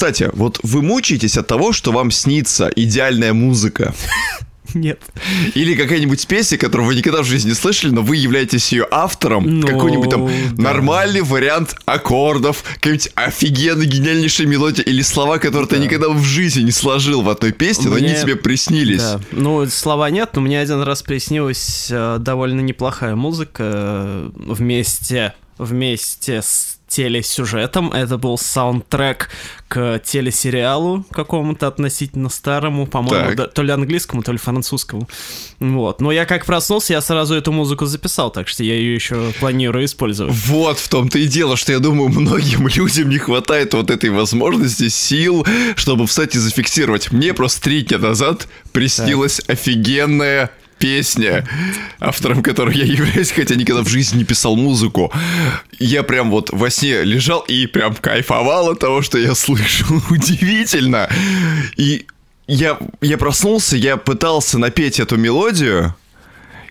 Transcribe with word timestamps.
кстати, 0.00 0.30
вот 0.32 0.60
вы 0.62 0.80
мучаетесь 0.80 1.36
от 1.36 1.46
того, 1.46 1.74
что 1.74 1.92
вам 1.92 2.10
снится 2.10 2.70
идеальная 2.74 3.34
музыка. 3.34 3.94
Нет. 4.72 4.98
Или 5.54 5.74
какая-нибудь 5.74 6.26
песня, 6.26 6.56
которую 6.56 6.86
вы 6.86 6.94
никогда 6.94 7.20
в 7.20 7.26
жизни 7.26 7.50
не 7.50 7.54
слышали, 7.54 7.90
но 7.90 8.00
вы 8.00 8.16
являетесь 8.16 8.72
ее 8.72 8.86
автором. 8.90 9.60
Ну, 9.60 9.66
Какой-нибудь 9.66 10.08
там 10.08 10.30
да. 10.56 10.62
нормальный 10.62 11.20
вариант 11.20 11.76
аккордов, 11.84 12.62
какая-нибудь 12.76 13.10
офигенно 13.14 13.84
гениальнейшая 13.84 14.46
мелодия 14.46 14.82
или 14.84 15.02
слова, 15.02 15.36
которые 15.36 15.68
ты 15.68 15.76
никогда 15.76 16.08
в 16.08 16.22
жизни 16.24 16.62
не 16.62 16.72
сложил 16.72 17.20
в 17.20 17.28
одной 17.28 17.52
песне, 17.52 17.90
но 17.90 17.96
они 17.96 18.06
Мне- 18.06 18.22
тебе 18.22 18.36
приснились. 18.36 19.02
Да. 19.02 19.20
Ну, 19.32 19.66
слова 19.66 20.08
нет, 20.08 20.30
но 20.32 20.40
мне 20.40 20.58
один 20.58 20.80
раз 20.80 21.02
приснилась 21.02 21.88
э, 21.90 22.16
довольно 22.18 22.62
неплохая 22.62 23.16
музыка 23.16 23.64
э, 23.66 24.30
вместе, 24.34 25.34
вместе 25.58 26.40
с 26.40 26.69
телесюжетом. 26.90 27.92
Это 27.92 28.18
был 28.18 28.36
саундтрек 28.36 29.30
к 29.68 30.00
телесериалу 30.04 31.04
какому-то 31.12 31.68
относительно 31.68 32.28
старому, 32.28 32.86
по-моему, 32.86 33.26
Так. 33.26 33.36
да, 33.36 33.46
то 33.46 33.62
ли 33.62 33.70
английскому, 33.70 34.22
то 34.22 34.32
ли 34.32 34.38
французскому. 34.38 35.08
Вот. 35.60 36.00
Но 36.00 36.10
я 36.10 36.26
как 36.26 36.44
проснулся, 36.44 36.92
я 36.94 37.00
сразу 37.00 37.34
эту 37.34 37.52
музыку 37.52 37.86
записал, 37.86 38.30
так 38.32 38.48
что 38.48 38.64
я 38.64 38.74
ее 38.74 38.94
еще 38.94 39.32
планирую 39.38 39.84
использовать. 39.84 40.34
Вот 40.46 40.78
в 40.80 40.88
том-то 40.88 41.20
и 41.20 41.26
дело, 41.26 41.56
что 41.56 41.72
я 41.72 41.78
думаю, 41.78 42.08
многим 42.08 42.66
людям 42.76 43.08
не 43.08 43.18
хватает 43.18 43.72
вот 43.74 43.90
этой 43.90 44.10
возможности, 44.10 44.88
сил, 44.88 45.46
чтобы 45.76 46.08
встать 46.08 46.34
и 46.34 46.38
зафиксировать. 46.38 47.12
Мне 47.12 47.32
просто 47.32 47.62
три 47.62 47.82
дня 47.82 47.98
назад 47.98 48.48
приснилась 48.72 49.40
офигенная 49.46 50.50
песня, 50.80 51.46
автором 52.00 52.42
которой 52.42 52.76
я 52.76 52.84
являюсь, 52.84 53.30
хотя 53.30 53.54
никогда 53.54 53.82
в 53.82 53.88
жизни 53.88 54.18
не 54.18 54.24
писал 54.24 54.56
музыку. 54.56 55.12
Я 55.78 56.02
прям 56.02 56.30
вот 56.30 56.50
во 56.50 56.70
сне 56.70 57.04
лежал 57.04 57.40
и 57.40 57.66
прям 57.66 57.94
кайфовал 57.94 58.70
от 58.70 58.80
того, 58.80 59.02
что 59.02 59.18
я 59.18 59.34
слышал. 59.36 60.02
Удивительно. 60.10 61.08
И 61.76 62.06
я, 62.48 62.78
я 63.00 63.18
проснулся, 63.18 63.76
я 63.76 63.96
пытался 63.96 64.58
напеть 64.58 64.98
эту 64.98 65.16
мелодию, 65.16 65.94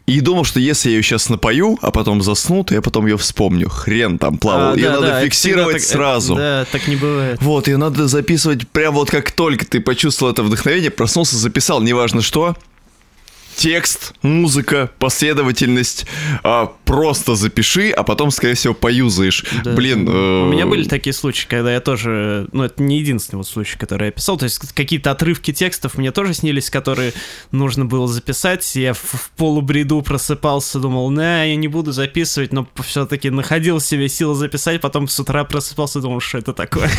и 0.09 0.21
думал, 0.21 0.43
что 0.43 0.59
если 0.59 0.89
я 0.89 0.95
ее 0.95 1.03
сейчас 1.03 1.29
напою, 1.29 1.77
а 1.83 1.91
потом 1.91 2.23
засну, 2.23 2.63
то 2.63 2.73
я 2.73 2.81
потом 2.81 3.05
ее 3.05 3.15
вспомню. 3.15 3.69
Хрен 3.69 4.17
там 4.17 4.39
плавал. 4.39 4.73
А, 4.73 4.75
ее 4.75 4.85
да, 4.85 4.93
надо 4.93 5.07
да, 5.07 5.17
это 5.19 5.25
фиксировать 5.27 5.73
так- 5.73 5.83
сразу. 5.83 6.35
Да, 6.35 6.65
так 6.71 6.87
не 6.87 6.95
бывает. 6.95 7.39
Вот, 7.41 7.67
ее 7.67 7.77
надо 7.77 8.07
записывать 8.07 8.67
прям 8.67 8.95
вот 8.95 9.11
как 9.11 9.31
только 9.31 9.67
ты 9.67 9.79
почувствовал 9.79 10.33
это 10.33 10.41
вдохновение, 10.41 10.89
проснулся, 10.89 11.37
записал, 11.37 11.79
неважно 11.81 12.23
что. 12.23 12.55
Текст, 13.59 14.13
музыка, 14.21 14.89
последовательность, 14.99 16.05
а, 16.43 16.67
просто 16.85 17.35
запиши, 17.35 17.89
а 17.89 18.03
потом, 18.03 18.31
скорее 18.31 18.53
всего, 18.53 18.73
поюзаешь. 18.73 19.43
Да. 19.65 19.73
Блин, 19.73 20.07
э, 20.07 20.43
У 20.43 20.49
меня 20.49 20.65
были 20.65 20.85
такие 20.85 21.11
случаи, 21.11 21.45
когда 21.45 21.73
я 21.73 21.81
тоже, 21.81 22.47
ну 22.53 22.63
это 22.63 22.81
не 22.81 22.99
единственный 22.99 23.39
вот 23.39 23.49
случай, 23.49 23.77
который 23.77 24.05
я 24.05 24.11
писал, 24.11 24.37
то 24.37 24.45
есть 24.45 24.59
какие-то 24.71 25.11
отрывки 25.11 25.51
текстов 25.51 25.97
мне 25.97 26.13
тоже 26.13 26.33
снились, 26.35 26.69
которые 26.69 27.11
нужно 27.51 27.83
было 27.83 28.07
записать, 28.07 28.77
я 28.77 28.93
в, 28.93 29.03
в 29.03 29.29
полубреду 29.35 30.01
просыпался, 30.03 30.79
думал, 30.79 31.09
на, 31.09 31.43
я 31.43 31.57
не 31.57 31.67
буду 31.67 31.91
записывать, 31.91 32.53
но 32.53 32.65
все-таки 32.81 33.29
находил 33.29 33.79
в 33.79 33.83
себе 33.83 34.07
силы 34.07 34.35
записать, 34.35 34.79
потом 34.79 35.09
с 35.09 35.19
утра 35.19 35.43
просыпался, 35.43 35.99
думал, 35.99 36.21
что 36.21 36.37
это 36.37 36.53
такое. 36.53 36.89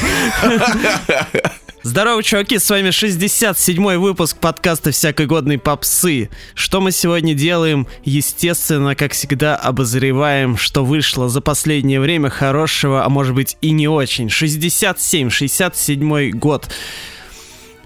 Здорово, 1.82 2.22
чуваки, 2.22 2.58
с 2.58 2.68
вами 2.68 2.90
67-й 2.90 3.96
выпуск 3.96 4.36
подкаста 4.36 4.90
«Всякой 4.90 5.24
годной 5.24 5.56
попсы». 5.56 6.28
Что 6.54 6.82
мы 6.82 6.92
сегодня 6.92 7.32
делаем? 7.32 7.86
Естественно, 8.04 8.94
как 8.94 9.12
всегда, 9.12 9.56
обозреваем, 9.56 10.58
что 10.58 10.84
вышло 10.84 11.30
за 11.30 11.40
последнее 11.40 11.98
время 11.98 12.28
хорошего, 12.28 13.02
а 13.02 13.08
может 13.08 13.34
быть 13.34 13.56
и 13.62 13.70
не 13.70 13.88
очень. 13.88 14.28
67, 14.28 15.28
67-й 15.28 16.32
год. 16.32 16.68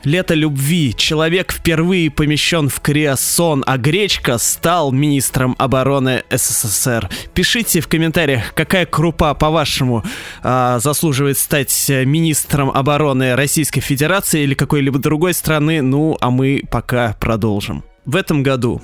Лето 0.04 0.34
любви. 0.34 0.92
Человек 0.94 1.52
впервые 1.52 2.10
помещен 2.10 2.68
в 2.68 2.80
Криосон, 2.80 3.64
а 3.66 3.78
Гречка 3.78 4.38
стал 4.38 4.92
министром 4.92 5.54
обороны 5.58 6.24
СССР. 6.30 7.08
Пишите 7.32 7.80
в 7.80 7.88
комментариях, 7.88 8.52
какая 8.54 8.84
крупа, 8.86 9.34
по-вашему, 9.34 10.04
а, 10.42 10.78
заслуживает 10.78 11.38
стать 11.38 11.88
э, 11.88 12.04
министром 12.04 12.70
обороны 12.70 13.34
Российской 13.34 13.80
Федерации 13.80 14.42
или 14.42 14.54
какой-либо 14.54 14.98
другой 14.98 15.32
страны. 15.32 15.80
Ну, 15.80 16.18
а 16.20 16.30
мы 16.30 16.62
пока 16.70 17.16
продолжим. 17.18 17.82
В 18.04 18.16
этом 18.16 18.42
году 18.42 18.82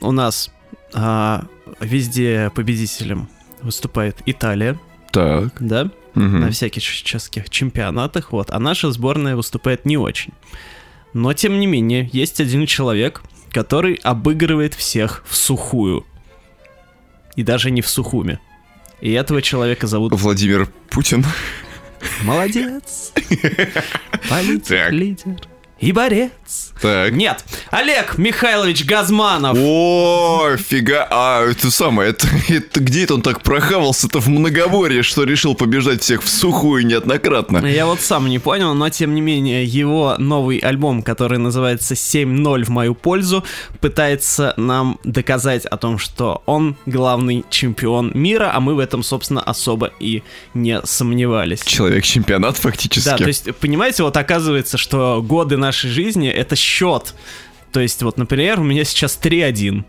у 0.00 0.12
нас 0.12 0.50
а, 0.94 1.44
везде 1.80 2.50
победителем 2.54 3.28
выступает 3.60 4.16
Италия, 4.24 4.78
Так. 5.12 5.52
да? 5.60 5.90
Мгм. 6.16 6.40
на 6.40 6.50
всяких 6.50 6.82
чешских 6.82 7.50
чемпионатах, 7.50 8.32
вот, 8.32 8.50
а 8.50 8.58
наша 8.58 8.90
сборная 8.90 9.36
выступает 9.36 9.84
не 9.84 9.96
очень. 9.96 10.32
Но, 11.12 11.32
тем 11.32 11.60
не 11.60 11.66
менее, 11.66 12.08
есть 12.12 12.40
один 12.40 12.66
человек, 12.66 13.22
который 13.52 13.94
обыгрывает 14.02 14.74
всех 14.74 15.24
в 15.26 15.36
сухую. 15.36 16.04
И 17.36 17.42
даже 17.42 17.70
не 17.70 17.82
в 17.82 17.88
сухуме. 17.88 18.38
И 19.00 19.12
этого 19.12 19.42
человека 19.42 19.86
зовут... 19.86 20.12
Владимир 20.14 20.68
Путин. 20.90 21.24
Молодец! 22.22 23.12
Политик, 24.28 24.90
лидер 24.90 25.36
и 25.78 25.92
борец. 25.92 26.72
Так. 26.80 27.12
Нет, 27.12 27.44
Олег 27.70 28.18
Михайлович 28.18 28.84
Газманов. 28.84 29.58
О, 29.60 30.56
фига, 30.56 31.06
а 31.10 31.44
это 31.44 31.70
самое, 31.70 32.10
это, 32.10 32.28
это 32.48 32.80
где 32.80 33.04
это 33.04 33.14
он 33.14 33.22
так 33.22 33.42
прохавался-то 33.42 34.20
в 34.20 34.28
многоборье, 34.28 35.02
что 35.02 35.24
решил 35.24 35.54
побеждать 35.54 36.02
всех 36.02 36.22
в 36.22 36.28
сухую 36.28 36.86
неоднократно? 36.86 37.66
Я 37.66 37.86
вот 37.86 38.00
сам 38.00 38.28
не 38.28 38.38
понял, 38.38 38.74
но 38.74 38.88
тем 38.88 39.14
не 39.14 39.20
менее 39.20 39.64
его 39.64 40.14
новый 40.18 40.58
альбом, 40.58 41.02
который 41.02 41.38
называется 41.38 41.94
7.0 41.94 42.64
в 42.64 42.68
мою 42.68 42.94
пользу, 42.94 43.44
пытается 43.80 44.54
нам 44.56 44.98
доказать 45.04 45.66
о 45.66 45.76
том, 45.76 45.98
что 45.98 46.42
он 46.46 46.76
главный 46.86 47.44
чемпион 47.50 48.12
мира, 48.14 48.52
а 48.54 48.60
мы 48.60 48.74
в 48.74 48.78
этом, 48.78 49.02
собственно, 49.02 49.42
особо 49.42 49.90
и 50.00 50.22
не 50.54 50.80
сомневались. 50.84 51.62
Человек-чемпионат 51.64 52.56
фактически. 52.56 53.08
Да, 53.08 53.16
то 53.16 53.26
есть, 53.26 53.54
понимаете, 53.56 54.02
вот 54.02 54.16
оказывается, 54.16 54.78
что 54.78 55.22
годы 55.22 55.56
нашей 55.66 55.90
жизни— 55.90 56.28
это 56.30 56.56
счет. 56.56 57.14
То 57.72 57.80
есть, 57.80 58.02
вот, 58.02 58.16
например, 58.16 58.60
у 58.60 58.64
меня 58.64 58.84
сейчас 58.84 59.18
3-1. 59.22 59.84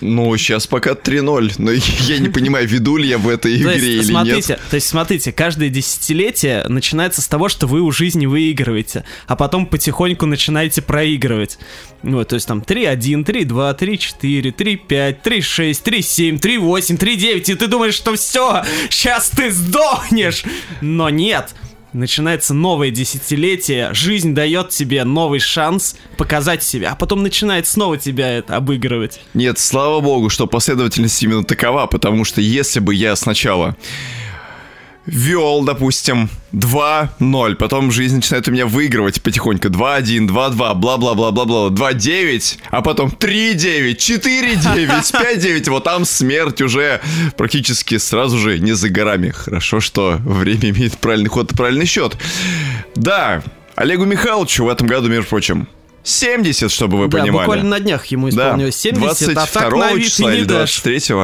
Ну, 0.00 0.36
сейчас 0.36 0.66
пока 0.66 0.92
3-0, 0.92 1.54
но 1.58 1.70
я 2.08 2.18
не 2.18 2.28
понимаю, 2.28 2.66
веду 2.66 2.96
ли 2.96 3.08
я 3.08 3.18
в 3.18 3.28
этой 3.28 3.56
То 3.56 3.74
игре 3.74 3.94
есть, 3.94 4.06
или 4.06 4.12
смотрите, 4.12 4.52
нет. 4.54 4.60
то 4.68 4.74
есть, 4.74 4.88
смотрите, 4.88 5.32
каждое 5.32 5.68
десятилетие 5.68 6.64
начинается 6.68 7.22
с 7.22 7.28
того, 7.28 7.48
что 7.48 7.66
вы 7.66 7.80
у 7.80 7.90
жизни 7.92 8.26
выигрываете, 8.26 9.04
а 9.26 9.36
потом 9.36 9.66
потихоньку 9.66 10.26
начинаете 10.26 10.82
проигрывать. 10.82 11.58
Вот, 12.02 12.28
то 12.28 12.34
есть 12.34 12.46
там 12.46 12.60
3-1, 12.60 13.24
3-2, 13.24 13.78
3-4, 13.78 14.86
3-5, 14.88 15.22
3-6, 15.22 15.84
3-7, 15.84 16.40
3-8, 16.40 16.98
3-9, 16.98 17.52
и 17.52 17.54
ты 17.54 17.66
думаешь, 17.66 17.94
что 17.94 18.14
все, 18.14 18.64
сейчас 18.90 19.30
ты 19.30 19.50
сдохнешь! 19.50 20.44
Но 20.80 21.08
нет, 21.08 21.54
Начинается 21.94 22.54
новое 22.54 22.90
десятилетие, 22.90 23.94
жизнь 23.94 24.34
дает 24.34 24.70
тебе 24.70 25.04
новый 25.04 25.38
шанс 25.38 25.94
показать 26.16 26.64
себя, 26.64 26.90
а 26.90 26.96
потом 26.96 27.22
начинает 27.22 27.68
снова 27.68 27.96
тебя 27.96 28.28
это 28.36 28.56
обыгрывать. 28.56 29.20
Нет, 29.32 29.60
слава 29.60 30.00
богу, 30.00 30.28
что 30.28 30.48
последовательность 30.48 31.22
именно 31.22 31.44
такова, 31.44 31.86
потому 31.86 32.24
что 32.24 32.40
если 32.40 32.80
бы 32.80 32.96
я 32.96 33.14
сначала 33.14 33.76
вел, 35.06 35.64
допустим, 35.64 36.30
2-0, 36.52 37.54
потом 37.56 37.90
жизнь 37.90 38.16
начинает 38.16 38.48
у 38.48 38.50
меня 38.50 38.66
выигрывать 38.66 39.22
потихоньку 39.22 39.68
2-1, 39.68 40.28
2-2, 40.28 40.74
бла-бла-бла-бла-бла, 40.74 41.68
2-9, 41.70 42.58
а 42.70 42.82
потом 42.82 43.10
3-9, 43.10 43.96
4-9, 43.96 45.12
5-9, 45.12 45.70
вот 45.70 45.84
там 45.84 46.04
смерть 46.04 46.60
уже 46.62 47.00
практически 47.36 47.98
сразу 47.98 48.38
же 48.38 48.58
не 48.58 48.72
за 48.72 48.88
горами. 48.88 49.30
Хорошо, 49.30 49.80
что 49.80 50.18
время 50.24 50.70
имеет 50.70 50.96
правильный 50.98 51.28
ход 51.28 51.52
и 51.52 51.56
правильный 51.56 51.86
счет. 51.86 52.16
Да, 52.94 53.42
Олегу 53.74 54.04
Михайловичу 54.04 54.64
в 54.64 54.68
этом 54.68 54.86
году, 54.86 55.08
между 55.08 55.28
прочим, 55.28 55.68
70, 56.04 56.70
чтобы 56.70 56.98
вы 56.98 57.08
да, 57.08 57.18
понимали. 57.18 57.46
буквально 57.46 57.70
на 57.70 57.80
днях 57.80 58.06
ему 58.06 58.30
Да, 58.30 58.48
исполнилось 58.48 58.76
70, 58.76 59.30
а 59.30 59.34
так 59.34 59.52
22 59.52 59.78
на 59.78 59.94
вид 59.94 60.04
числа 60.04 60.34
или 60.34 60.44
дашь. 60.44 60.82
23 60.82 61.16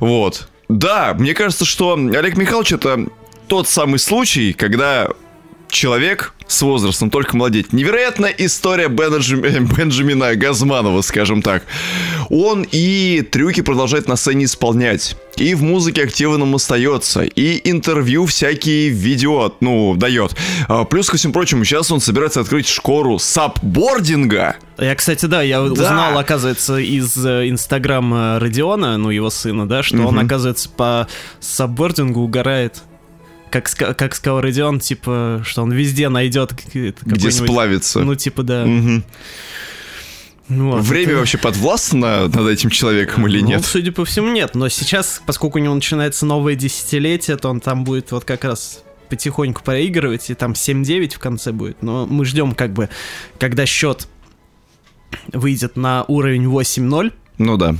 Вот. 0.00 0.48
Да, 0.68 1.14
мне 1.18 1.34
кажется, 1.34 1.64
что 1.64 1.94
Олег 1.94 2.36
Михайлович 2.36 2.72
это 2.72 3.06
тот 3.46 3.68
самый 3.68 3.98
случай, 3.98 4.52
когда 4.52 5.08
человек 5.68 6.34
с 6.46 6.62
возрастом 6.62 7.10
только 7.10 7.36
молодеть. 7.36 7.72
Невероятная 7.74 8.34
история 8.38 8.88
Бенджами- 8.88 9.58
Бенджамина 9.76 10.34
Газманова, 10.34 11.02
скажем 11.02 11.42
так. 11.42 11.62
Он 12.30 12.66
и 12.70 13.22
трюки 13.22 13.60
продолжает 13.60 14.08
на 14.08 14.16
сцене 14.16 14.46
исполнять. 14.46 15.16
И 15.36 15.54
в 15.54 15.62
музыке 15.62 16.02
активным 16.04 16.54
остается. 16.54 17.22
И 17.22 17.60
интервью 17.70 18.24
всякие 18.26 18.88
видео, 18.88 19.54
ну, 19.60 19.94
дает. 19.94 20.34
А, 20.68 20.84
Плюс 20.84 21.08
ко 21.10 21.16
всему 21.16 21.32
прочему, 21.34 21.64
сейчас 21.64 21.90
он 21.92 22.00
собирается 22.00 22.40
открыть 22.40 22.66
школу 22.66 23.18
сапбординга. 23.18 24.56
Я, 24.78 24.94
кстати, 24.94 25.26
да, 25.26 25.42
я 25.42 25.62
узнал, 25.62 26.16
оказывается, 26.18 26.78
из 26.78 27.16
э, 27.24 27.48
инстаграма 27.48 28.38
Родиона, 28.40 28.96
ну, 28.96 29.10
его 29.10 29.28
сына, 29.30 29.68
да, 29.68 29.82
что 29.82 29.96
он, 29.98 30.14
Мгм. 30.16 30.26
оказывается, 30.26 30.68
по 30.70 31.06
саббордингу 31.40 32.20
угорает. 32.20 32.82
Как, 33.50 33.70
как 33.96 34.14
сказал 34.14 34.40
Родион, 34.40 34.80
типа, 34.80 35.42
что 35.44 35.62
он 35.62 35.72
везде 35.72 36.08
найдет 36.08 36.52
Где 36.72 37.30
сплавится. 37.30 38.00
Ну, 38.00 38.14
типа, 38.14 38.42
да. 38.42 38.64
Ну, 40.50 40.70
вот, 40.70 40.82
Время 40.82 41.10
это- 41.12 41.18
вообще 41.18 41.36
подвластно 41.38 42.26
над 42.28 42.48
этим 42.48 42.70
человеком 42.70 43.26
или 43.26 43.40
Ну, 43.42 43.48
нет? 43.48 43.64
судя 43.66 43.92
по 43.92 44.04
всему, 44.06 44.32
нет. 44.32 44.54
Но 44.54 44.68
сейчас, 44.70 45.20
поскольку 45.26 45.58
у 45.58 45.62
него 45.62 45.74
начинается 45.74 46.24
новое 46.24 46.54
десятилетие, 46.54 47.36
то 47.36 47.50
он 47.50 47.60
там 47.60 47.84
будет 47.84 48.12
вот 48.12 48.24
как 48.24 48.44
раз 48.44 48.82
потихоньку 49.10 49.62
проигрывать, 49.62 50.30
и 50.30 50.34
там 50.34 50.52
7-9 50.54 51.14
в 51.14 51.18
конце 51.18 51.52
будет. 51.52 51.82
Но 51.82 52.06
мы 52.06 52.24
ждем, 52.24 52.54
как 52.54 52.72
бы, 52.72 52.88
когда 53.38 53.66
счет 53.66 54.08
выйдет 55.32 55.76
на 55.76 56.04
уровень 56.08 56.46
8-0. 56.46 57.12
Ну 57.38 57.56
да. 57.58 57.74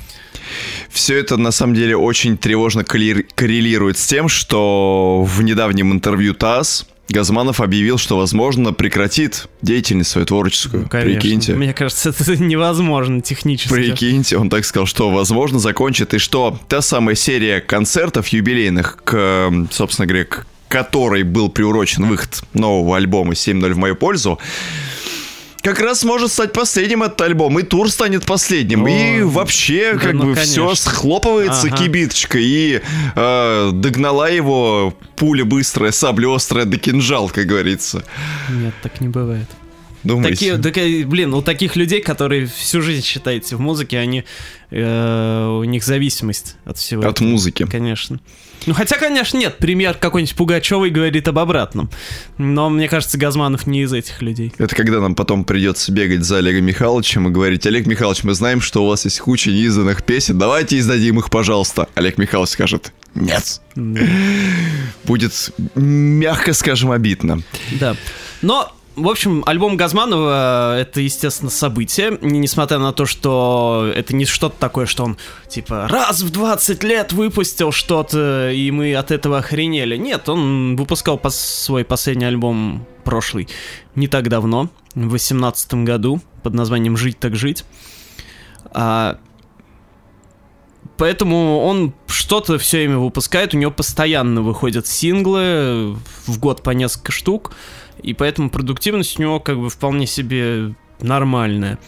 Все 0.91 1.19
это 1.19 1.37
на 1.37 1.51
самом 1.51 1.75
деле 1.75 1.97
очень 1.97 2.37
тревожно 2.37 2.85
коррелирует 2.85 3.99
с 3.99 4.07
тем, 4.07 4.29
что 4.29 5.23
в 5.23 5.43
недавнем 5.43 5.93
интервью 5.93 6.35
ТАСС 6.35 6.87
Газманов 7.09 7.61
объявил, 7.61 7.97
что, 7.97 8.19
возможно, 8.19 8.73
прекратит 8.75 9.49
деятельность 9.63 10.11
свою 10.11 10.27
творческую. 10.27 10.83
Ну, 10.85 10.89
Конечно. 10.89 11.21
Прикиньте. 11.21 11.55
Мне 11.55 11.73
кажется, 11.73 12.11
это 12.11 12.37
невозможно 12.43 13.23
технически. 13.23 13.73
Прикиньте, 13.73 14.37
он 14.37 14.51
так 14.51 14.65
сказал, 14.65 14.87
что, 14.87 15.11
возможно, 15.11 15.59
закончит, 15.59 16.13
и 16.13 16.19
что 16.19 16.59
та 16.69 16.83
самая 16.83 17.15
серия 17.15 17.61
концертов 17.61 18.29
юбилейных, 18.29 18.99
к, 19.05 19.51
собственно 19.71 20.07
говоря, 20.07 20.25
к 20.27 20.47
которой 20.69 21.23
был 21.23 21.49
приурочен 21.49 22.05
выход 22.05 22.43
нового 22.53 22.97
альбома 22.99 23.33
«7.0 23.33 23.73
в 23.73 23.79
мою 23.79 23.97
пользу», 23.97 24.39
как 25.63 25.81
раз 25.81 26.05
может 26.05 26.33
стать 26.33 26.53
последним 26.53 27.03
этот 27.03 27.21
альбом, 27.21 27.59
и 27.59 27.63
тур 27.63 27.91
станет 27.91 28.25
последним, 28.25 28.87
и 28.87 29.21
О, 29.21 29.29
вообще 29.29 29.95
да 29.95 29.99
как 29.99 30.13
ну, 30.15 30.25
бы 30.25 30.35
все 30.35 30.67
конечно. 30.67 30.91
схлопывается 30.91 31.67
Ага. 31.69 31.77
кибиточка, 31.77 32.39
и 32.39 32.81
э, 33.15 33.71
догнала 33.73 34.29
его 34.29 34.95
пуля 35.17 35.45
быстрая, 35.45 35.93
сабля 35.93 36.35
острая 36.35 36.65
до 36.65 36.79
кинжал, 36.79 37.29
как 37.29 37.47
говорится. 37.47 38.05
Нет, 38.51 38.75
так 38.83 39.01
не 39.01 39.09
бывает. 39.09 39.49
Думаете? 40.09 40.31
Такие, 40.31 40.57
такие, 40.57 41.07
блин, 41.07 41.35
у 41.35 41.43
таких 41.43 41.77
людей, 41.77 42.01
которые 42.01 42.47
всю 42.47 42.81
жизнь 42.81 43.05
считаете 43.05 43.57
в 43.57 43.61
музыке, 43.61 43.99
они, 43.99 44.25
э, 44.71 45.59
у 45.61 45.65
них 45.65 45.85
зависимость 45.85 46.57
от 46.65 46.79
всего. 46.79 47.03
От 47.03 47.17
этого. 47.17 47.29
музыки. 47.29 47.67
Конечно. 47.71 48.19
Ну, 48.65 48.73
хотя, 48.73 48.97
конечно, 48.97 49.37
нет. 49.37 49.59
Пример 49.59 49.99
какой-нибудь 49.99 50.35
Пугачевой 50.35 50.89
говорит 50.89 51.29
об 51.29 51.39
обратном. 51.39 51.91
Но 52.39 52.71
мне 52.71 52.89
кажется, 52.89 53.19
Газманов 53.19 53.67
не 53.67 53.83
из 53.83 53.93
этих 53.93 54.23
людей. 54.23 54.51
Это 54.57 54.75
когда 54.75 55.01
нам 55.01 55.15
потом 55.15 55.45
придется 55.45 55.93
бегать 55.93 56.25
за 56.25 56.39
Олегом 56.39 56.65
Михайловичем 56.65 57.29
и 57.29 57.31
говорить, 57.31 57.67
Олег 57.67 57.87
Михайлович, 57.87 58.25
мы 58.25 58.33
знаем, 58.33 58.63
что 58.63 58.85
у 58.85 58.89
вас 58.89 59.05
есть 59.05 59.21
куча 59.21 59.51
неизданных 59.51 60.03
песен, 60.05 60.39
давайте 60.39 60.79
издадим 60.79 61.19
их, 61.19 61.29
пожалуйста. 61.29 61.87
Олег 61.95 62.17
Михайлович 62.17 62.53
скажет, 62.53 62.95
нет. 63.15 63.61
Будет, 65.05 65.53
мягко 65.75 66.55
скажем, 66.55 66.93
обидно. 66.93 67.43
Да. 67.79 67.95
Но, 68.41 68.73
в 69.03 69.09
общем, 69.09 69.43
альбом 69.47 69.77
Газманова— 69.77 70.79
это, 70.81 71.01
естественно, 71.01 71.51
событие. 71.51 72.19
Несмотря 72.21 72.79
на 72.79 72.93
то, 72.93 73.07
что 73.07 73.91
это 73.95 74.15
не 74.15 74.25
что-то 74.25 74.57
такое, 74.59 74.87
что 74.87 75.05
он, 75.05 75.17
типа, 75.49 75.89
раз 75.89 76.23
в 76.23 76.31
20 76.31 76.85
лет 76.85 77.13
выпустил 77.13 77.73
что-то, 77.73 78.51
и 78.51 78.71
мы 78.71 78.95
от 78.95 79.11
этого 79.11 79.39
охренели. 79.39 79.97
Нет, 79.97 80.29
он 80.29 80.77
выпускал 80.77 81.17
пос- 81.17 81.31
свой 81.65 81.85
последний 81.85 82.27
альбом 82.27 82.87
прошлый 83.05 83.49
не 83.95 84.07
так 84.07 84.29
давно, 84.29 84.71
в 84.95 85.01
2018 85.01 85.75
году, 85.85 86.21
под 86.43 86.55
названием 86.55 86.97
«Жить 86.97 87.19
так 87.19 87.37
жить». 87.37 87.65
А, 88.71 89.19
Поэтому 90.99 91.61
он 91.61 91.95
что-то 92.09 92.59
все 92.59 92.79
время 92.79 92.99
выпускает, 92.99 93.55
у 93.55 93.57
него 93.57 93.71
постоянно 93.71 94.43
выходят 94.43 94.87
синглы, 94.87 95.97
в 96.27 96.39
год 96.41 96.63
по 96.63 96.71
несколько 96.71 97.13
штук, 97.13 97.53
и 98.03 98.15
поэтому 98.15 98.51
продуктивность 98.51 99.19
у 99.19 99.23
него 99.23 99.41
как 99.41 99.59
бы 99.59 99.71
вполне 99.71 100.07
себе 100.07 100.75
нормальная. 101.01 101.79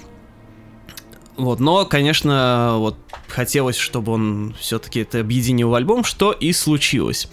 Вот, 1.36 1.60
но, 1.60 1.86
конечно, 1.86 2.74
вот 2.76 2.96
хотелось, 3.28 3.76
чтобы 3.76 4.12
он 4.12 4.54
все-таки 4.60 5.00
это 5.00 5.20
объединил 5.20 5.70
в 5.70 5.74
альбом, 5.74 6.04
что 6.04 6.32
и 6.32 6.52
случилось. 6.52 7.28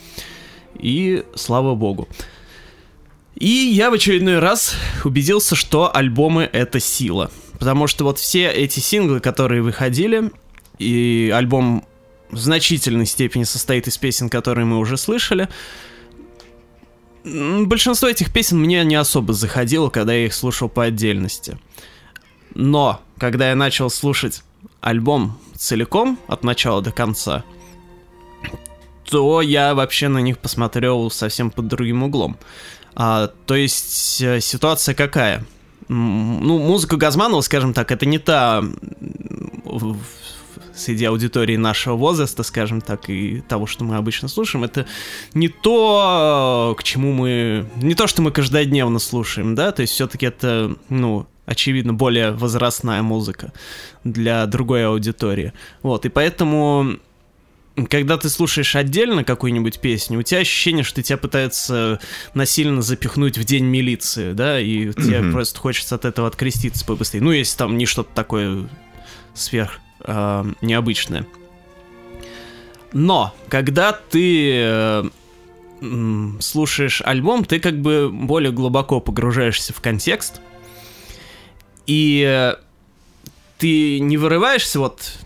И 0.79 1.23
слава 1.35 1.75
богу. 1.75 2.07
И 3.35 3.49
я 3.49 3.91
в 3.91 3.93
очередной 3.93 4.39
раз 4.39 4.75
убедился, 5.03 5.55
что 5.55 5.95
альбомы— 5.95 6.49
это 6.53 6.79
сила. 6.79 7.29
Потому 7.59 7.87
что 7.87 8.03
вот 8.03 8.19
все 8.19 8.49
эти 8.49 8.79
синглы, 8.79 9.19
которые 9.19 9.61
выходили, 9.61 10.31
и 10.79 11.31
альбом 11.33 11.83
в 12.29 12.37
значительной 12.37 13.05
степени 13.05 13.43
состоит 13.43 13.87
из 13.87 13.97
песен, 13.97 14.29
которые 14.29 14.65
мы 14.65 14.79
уже 14.79 14.97
слышали, 14.97 15.49
большинство 17.23 18.07
этих 18.07 18.31
песен 18.31 18.59
мне 18.59 18.83
не 18.83 18.95
особо 18.95 19.33
заходило, 19.33 19.89
когда 19.89 20.13
я 20.13 20.25
их 20.25 20.33
слушал 20.33 20.69
по 20.69 20.83
отдельности. 20.83 21.57
Но, 22.53 23.01
когда 23.17 23.49
я 23.49 23.55
начал 23.55 23.89
слушать 23.89 24.43
альбом 24.81 25.37
целиком, 25.55 26.19
от 26.27 26.43
начала 26.43 26.81
до 26.81 26.91
конца, 26.91 27.43
то 29.05 29.41
я 29.41 29.73
вообще 29.73 30.07
на 30.07 30.19
них 30.19 30.37
посмотрел 30.39 31.09
совсем 31.09 31.49
под 31.51 31.67
другим 31.67 32.03
углом. 32.03 32.37
А, 32.95 33.27
то 33.45 33.55
есть 33.55 34.21
э, 34.21 34.41
ситуация 34.41 34.95
какая? 34.95 35.45
Ну, 35.87 36.59
музыка 36.59 36.97
Газманова, 36.97 37.41
скажем 37.41 37.73
так, 37.73 37.91
это 37.91 38.05
не 38.05 38.19
та 38.19 38.63
среди 40.77 41.05
аудитории 41.05 41.57
нашего 41.57 41.95
возраста, 41.95 42.43
скажем 42.43 42.81
так, 42.81 43.09
и 43.09 43.41
того, 43.41 43.65
что 43.65 43.83
мы 43.83 43.95
обычно 43.95 44.27
слушаем, 44.27 44.63
это 44.63 44.85
не 45.33 45.49
то, 45.49 46.75
к 46.77 46.83
чему 46.83 47.11
мы... 47.11 47.67
Не 47.75 47.95
то, 47.95 48.07
что 48.07 48.21
мы 48.21 48.31
каждодневно 48.31 48.99
слушаем, 48.99 49.55
да, 49.55 49.71
то 49.71 49.81
есть 49.81 49.93
все-таки 49.93 50.25
это, 50.25 50.75
ну, 50.89 51.27
очевидно, 51.45 51.93
более 51.93 52.31
возрастная 52.31 53.01
музыка 53.01 53.53
для 54.03 54.45
другой 54.45 54.85
аудитории. 54.87 55.53
Вот, 55.81 56.05
и 56.05 56.09
поэтому 56.09 56.99
когда 57.89 58.17
ты 58.17 58.29
слушаешь 58.29 58.75
отдельно 58.75 59.23
какую-нибудь 59.23 59.79
песню, 59.79 60.19
у 60.19 60.23
тебя 60.23 60.39
ощущение, 60.39 60.83
что 60.83 61.03
тебя 61.03 61.17
пытаются 61.17 61.99
насильно 62.33 62.81
запихнуть 62.81 63.37
в 63.37 63.43
день 63.43 63.65
милиции, 63.65 64.33
да, 64.33 64.59
и 64.59 64.91
тебе 64.93 65.31
просто 65.31 65.59
хочется 65.59 65.95
от 65.95 66.05
этого 66.05 66.27
откреститься 66.27 66.83
побыстрее. 66.85 67.21
Ну, 67.21 67.31
если 67.31 67.57
там 67.57 67.77
не 67.77 67.85
что-то 67.85 68.09
такое 68.15 68.67
сверх 69.35 69.79
э, 69.99 70.45
необычное. 70.61 71.25
Но, 72.93 73.33
когда 73.49 73.91
ты 73.91 74.53
э, 74.55 75.03
слушаешь 76.39 77.01
альбом, 77.03 77.45
ты 77.45 77.59
как 77.59 77.81
бы 77.81 78.09
более 78.11 78.51
глубоко 78.51 78.99
погружаешься 78.99 79.73
в 79.73 79.81
контекст, 79.81 80.41
и 81.85 82.23
э, 82.27 82.55
ты 83.57 83.99
не 83.99 84.17
вырываешься 84.17 84.79
вот 84.79 85.17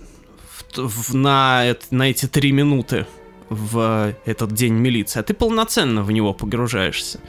в 0.75 0.87
в- 0.87 1.13
на, 1.15 1.75
на 1.91 2.09
эти 2.09 2.27
три 2.27 2.51
минуты 2.51 3.05
в 3.49 4.15
этот 4.25 4.53
день 4.53 4.73
милиции, 4.73 5.19
а 5.19 5.23
ты 5.23 5.33
полноценно 5.33 6.03
в 6.03 6.11
него 6.11 6.33
погружаешься. 6.33 7.19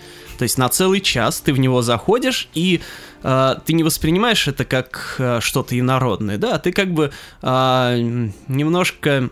То 0.42 0.44
есть 0.44 0.58
на 0.58 0.68
целый 0.68 1.00
час 1.00 1.40
ты 1.40 1.52
в 1.52 1.60
него 1.60 1.82
заходишь, 1.82 2.48
и 2.52 2.80
э, 3.22 3.54
ты 3.64 3.74
не 3.74 3.84
воспринимаешь 3.84 4.48
это 4.48 4.64
как 4.64 5.14
э, 5.20 5.38
что-то 5.40 5.78
инородное, 5.78 6.36
да, 6.36 6.58
ты 6.58 6.72
как 6.72 6.92
бы 6.92 7.12
э, 7.42 8.28
немножко 8.48 9.30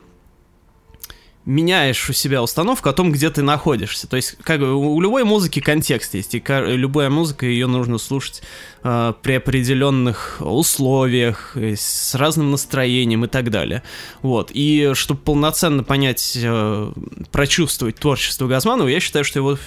меняешь 1.47 2.09
у 2.09 2.13
себя 2.13 2.45
установку 2.45 2.89
о 2.91 2.93
том, 2.93 3.11
где 3.11 3.29
ты 3.29 3.43
находишься. 3.43 4.07
То 4.07 4.15
есть, 4.15 4.37
как 4.45 4.61
бы 4.61 4.73
у 4.73 5.01
любой 5.01 5.25
музыки 5.25 5.59
контекст 5.59 6.15
есть, 6.15 6.37
и 6.37 6.39
ка- 6.39 6.65
любая 6.65 7.11
музыка, 7.11 7.45
ее 7.45 7.67
нужно 7.67 7.99
слушать 7.99 8.43
э, 8.85 9.13
при 9.21 9.33
определенных 9.33 10.37
условиях, 10.39 11.57
э, 11.57 11.75
с 11.77 12.15
разным 12.15 12.53
настроением 12.53 13.25
и 13.25 13.27
так 13.27 13.51
далее. 13.51 13.83
Вот. 14.23 14.53
И 14.55 14.93
чтобы 14.95 15.23
полноценно 15.23 15.83
понять, 15.83 16.39
э, 16.41 16.93
прочувствовать 17.33 17.97
творчество 17.97 18.47
Газманова, 18.47 18.87
я 18.87 19.01
считаю, 19.01 19.25
что 19.25 19.41
его 19.41 19.59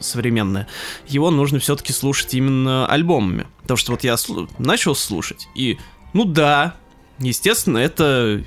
современное, 0.00 0.68
его 1.06 1.30
нужно 1.30 1.58
все-таки 1.58 1.92
слушать 1.92 2.34
именно 2.34 2.86
альбомами. 2.86 3.46
Потому 3.62 3.76
что 3.76 3.92
вот 3.92 4.04
я 4.04 4.14
слу- 4.14 4.50
начал 4.58 4.94
слушать, 4.94 5.48
и, 5.54 5.78
ну 6.12 6.24
да, 6.24 6.74
естественно, 7.18 7.78
это 7.78 8.42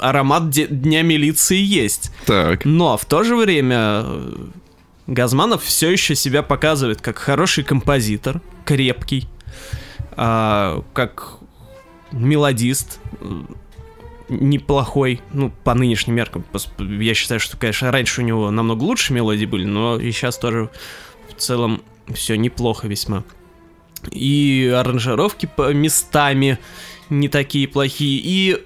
аромат 0.00 0.50
Дня 0.50 1.02
милиции 1.02 1.58
есть. 1.58 2.10
Так. 2.26 2.64
Но 2.64 2.96
в 2.96 3.04
то 3.04 3.22
же 3.22 3.34
время 3.36 4.02
э, 4.04 4.46
Газманов 5.06 5.62
все 5.62 5.90
еще 5.90 6.14
себя 6.14 6.42
показывает 6.42 7.00
как 7.00 7.18
хороший 7.18 7.64
композитор, 7.64 8.40
крепкий, 8.64 9.28
а, 10.12 10.82
как 10.92 11.38
мелодист, 12.12 13.00
э, 13.20 13.42
неплохой, 14.28 15.20
ну, 15.32 15.52
по 15.64 15.74
нынешним 15.74 16.14
меркам. 16.14 16.44
Я 16.78 17.14
считаю, 17.14 17.40
что, 17.40 17.56
конечно, 17.56 17.90
раньше 17.90 18.20
у 18.22 18.24
него 18.24 18.50
намного 18.50 18.82
лучше 18.84 19.12
мелодии 19.12 19.46
были, 19.46 19.64
но 19.64 19.98
и 19.98 20.10
сейчас 20.12 20.38
тоже 20.38 20.70
в 21.28 21.40
целом 21.40 21.82
все 22.12 22.36
неплохо 22.36 22.88
весьма. 22.88 23.24
И 24.10 24.72
аранжировки 24.74 25.46
по 25.46 25.72
местами 25.72 26.58
не 27.10 27.28
такие 27.28 27.68
плохие, 27.68 28.20
и 28.22 28.64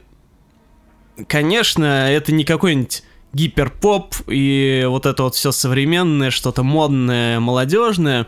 конечно, 1.26 2.10
это 2.10 2.32
не 2.32 2.44
какой-нибудь 2.44 3.02
гиперпоп 3.32 4.14
и 4.28 4.84
вот 4.88 5.06
это 5.06 5.24
вот 5.24 5.34
все 5.34 5.52
современное, 5.52 6.30
что-то 6.30 6.62
модное, 6.62 7.40
молодежное. 7.40 8.26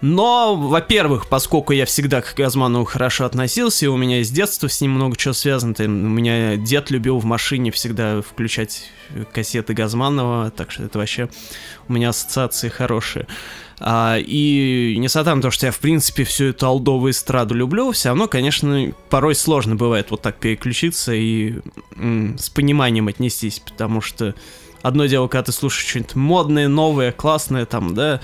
Но, 0.00 0.54
во-первых, 0.54 1.28
поскольку 1.28 1.72
я 1.72 1.84
всегда 1.84 2.20
к 2.20 2.34
Газманову 2.36 2.84
хорошо 2.84 3.24
относился, 3.24 3.86
и 3.86 3.88
у 3.88 3.96
меня 3.96 4.22
с 4.22 4.30
детства 4.30 4.68
с 4.68 4.80
ним 4.80 4.92
много 4.92 5.16
чего 5.16 5.34
связано, 5.34 5.74
у 5.76 5.88
меня 5.88 6.56
дед 6.56 6.90
любил 6.90 7.18
в 7.18 7.24
машине 7.24 7.72
всегда 7.72 8.22
включать 8.22 8.90
кассеты 9.32 9.74
Газманова, 9.74 10.50
так 10.52 10.70
что 10.70 10.84
это 10.84 10.98
вообще 10.98 11.28
у 11.88 11.92
меня 11.92 12.10
ассоциации 12.10 12.68
хорошие. 12.68 13.26
А, 13.80 14.18
и 14.18 14.96
несмотря 14.98 15.34
на 15.34 15.42
то, 15.42 15.50
что 15.50 15.66
я, 15.66 15.72
в 15.72 15.78
принципе, 15.78 16.22
всю 16.22 16.46
эту 16.46 16.66
алдовую 16.66 17.10
эстраду 17.10 17.54
люблю, 17.54 17.90
все 17.90 18.10
равно, 18.10 18.28
конечно, 18.28 18.92
порой 19.08 19.34
сложно 19.34 19.74
бывает 19.74 20.10
вот 20.10 20.22
так 20.22 20.36
переключиться 20.36 21.12
и 21.12 21.60
с 21.96 22.50
пониманием 22.50 23.08
отнестись, 23.08 23.60
потому 23.60 24.00
что 24.00 24.34
одно 24.82 25.06
дело, 25.06 25.28
когда 25.28 25.44
ты 25.44 25.52
слушаешь 25.52 25.88
что-нибудь 25.88 26.14
модное, 26.14 26.68
новое, 26.68 27.12
классное, 27.12 27.66
там, 27.66 27.94
да, 27.94 28.20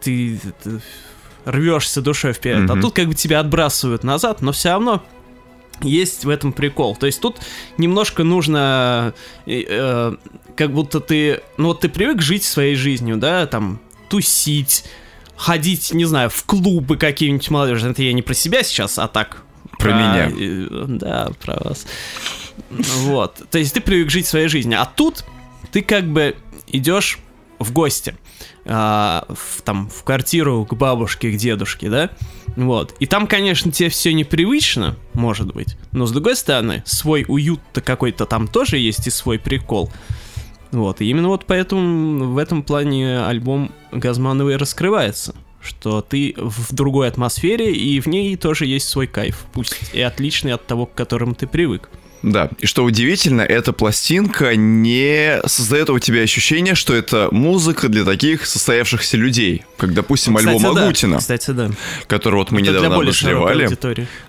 ты, 0.00 0.38
ты 0.62 0.80
рвешься 1.44 2.02
душой 2.02 2.32
вперед, 2.32 2.68
mm-hmm. 2.68 2.78
а 2.78 2.82
тут 2.82 2.94
как 2.94 3.08
бы 3.08 3.14
тебя 3.14 3.40
отбрасывают 3.40 4.04
назад, 4.04 4.42
но 4.42 4.52
все 4.52 4.70
равно 4.70 5.02
есть 5.82 6.24
в 6.24 6.28
этом 6.28 6.52
прикол. 6.52 6.96
То 6.96 7.06
есть 7.06 7.20
тут 7.20 7.38
немножко 7.78 8.24
нужно, 8.24 9.14
э, 9.46 9.62
э, 9.68 10.16
как 10.56 10.72
будто 10.72 11.00
ты, 11.00 11.42
ну 11.56 11.68
вот 11.68 11.80
ты 11.80 11.88
привык 11.88 12.22
жить 12.22 12.44
своей 12.44 12.74
жизнью, 12.74 13.16
да, 13.16 13.46
там 13.46 13.80
тусить, 14.08 14.84
ходить, 15.36 15.92
не 15.92 16.04
знаю, 16.04 16.30
в 16.30 16.44
клубы 16.44 16.96
какие-нибудь 16.96 17.50
молодежи. 17.50 17.88
Это 17.88 18.02
я 18.02 18.12
не 18.12 18.22
про 18.22 18.34
себя 18.34 18.62
сейчас, 18.62 18.98
а 18.98 19.08
так. 19.08 19.42
Про, 19.78 19.90
про 19.90 19.92
меня. 19.92 20.32
Э, 20.32 20.84
да, 20.88 21.30
про 21.40 21.58
вас. 21.62 21.86
Вот. 22.70 23.42
То 23.50 23.58
есть 23.58 23.74
ты 23.74 23.80
привык 23.80 24.10
жить 24.10 24.26
своей 24.26 24.48
жизнью. 24.48 24.80
А 24.80 24.86
тут 24.86 25.24
ты 25.72 25.82
как 25.82 26.06
бы 26.06 26.36
идешь 26.66 27.18
в 27.58 27.72
гости 27.72 28.16
а, 28.64 29.26
в, 29.28 29.62
там, 29.62 29.88
в 29.88 30.02
квартиру 30.04 30.64
к 30.64 30.74
бабушке, 30.74 31.32
к 31.32 31.36
дедушке, 31.36 31.88
да, 31.88 32.10
вот. 32.56 32.94
И 33.00 33.06
там, 33.06 33.26
конечно, 33.26 33.70
тебе 33.72 33.88
все 33.88 34.12
непривычно, 34.12 34.96
может 35.14 35.52
быть, 35.54 35.76
но 35.92 36.06
с 36.06 36.12
другой 36.12 36.36
стороны, 36.36 36.82
свой 36.86 37.24
уют-то 37.28 37.80
какой-то 37.80 38.26
там 38.26 38.48
тоже 38.48 38.78
есть 38.78 39.06
и 39.06 39.10
свой 39.10 39.38
прикол. 39.38 39.90
Вот, 40.72 41.00
и 41.00 41.08
именно 41.08 41.28
вот 41.28 41.44
поэтому 41.46 42.32
в 42.32 42.38
этом 42.38 42.62
плане 42.62 43.20
альбом 43.20 43.72
Газмановой 43.92 44.56
раскрывается 44.56 45.34
что 45.66 46.00
ты 46.00 46.34
в 46.36 46.72
другой 46.72 47.08
атмосфере, 47.08 47.74
и 47.74 48.00
в 48.00 48.06
ней 48.06 48.36
тоже 48.36 48.66
есть 48.66 48.88
свой 48.88 49.06
кайф, 49.06 49.46
пусть 49.52 49.76
и 49.92 50.00
отличный 50.00 50.52
от 50.52 50.66
того, 50.66 50.86
к 50.86 50.94
которому 50.94 51.34
ты 51.34 51.46
привык. 51.46 51.90
Да, 52.22 52.50
и 52.58 52.66
что 52.66 52.84
удивительно, 52.84 53.42
эта 53.42 53.72
пластинка 53.72 54.56
не 54.56 55.40
создает 55.46 55.90
у 55.90 55.98
тебя 55.98 56.22
ощущение, 56.22 56.74
что 56.74 56.94
это 56.94 57.28
музыка 57.30 57.88
для 57.88 58.04
таких 58.04 58.46
состоявшихся 58.46 59.16
людей, 59.16 59.64
как, 59.76 59.94
допустим, 59.94 60.32
ну, 60.32 60.38
кстати, 60.38 60.56
альбом 60.56 60.74
да. 60.74 60.84
Агутина, 60.84 61.18
кстати, 61.18 61.50
да. 61.50 61.70
который 62.08 62.36
вот 62.36 62.50
мы 62.50 62.60
это 62.60 62.70
недавно 62.70 62.96
обозревали. 62.96 63.68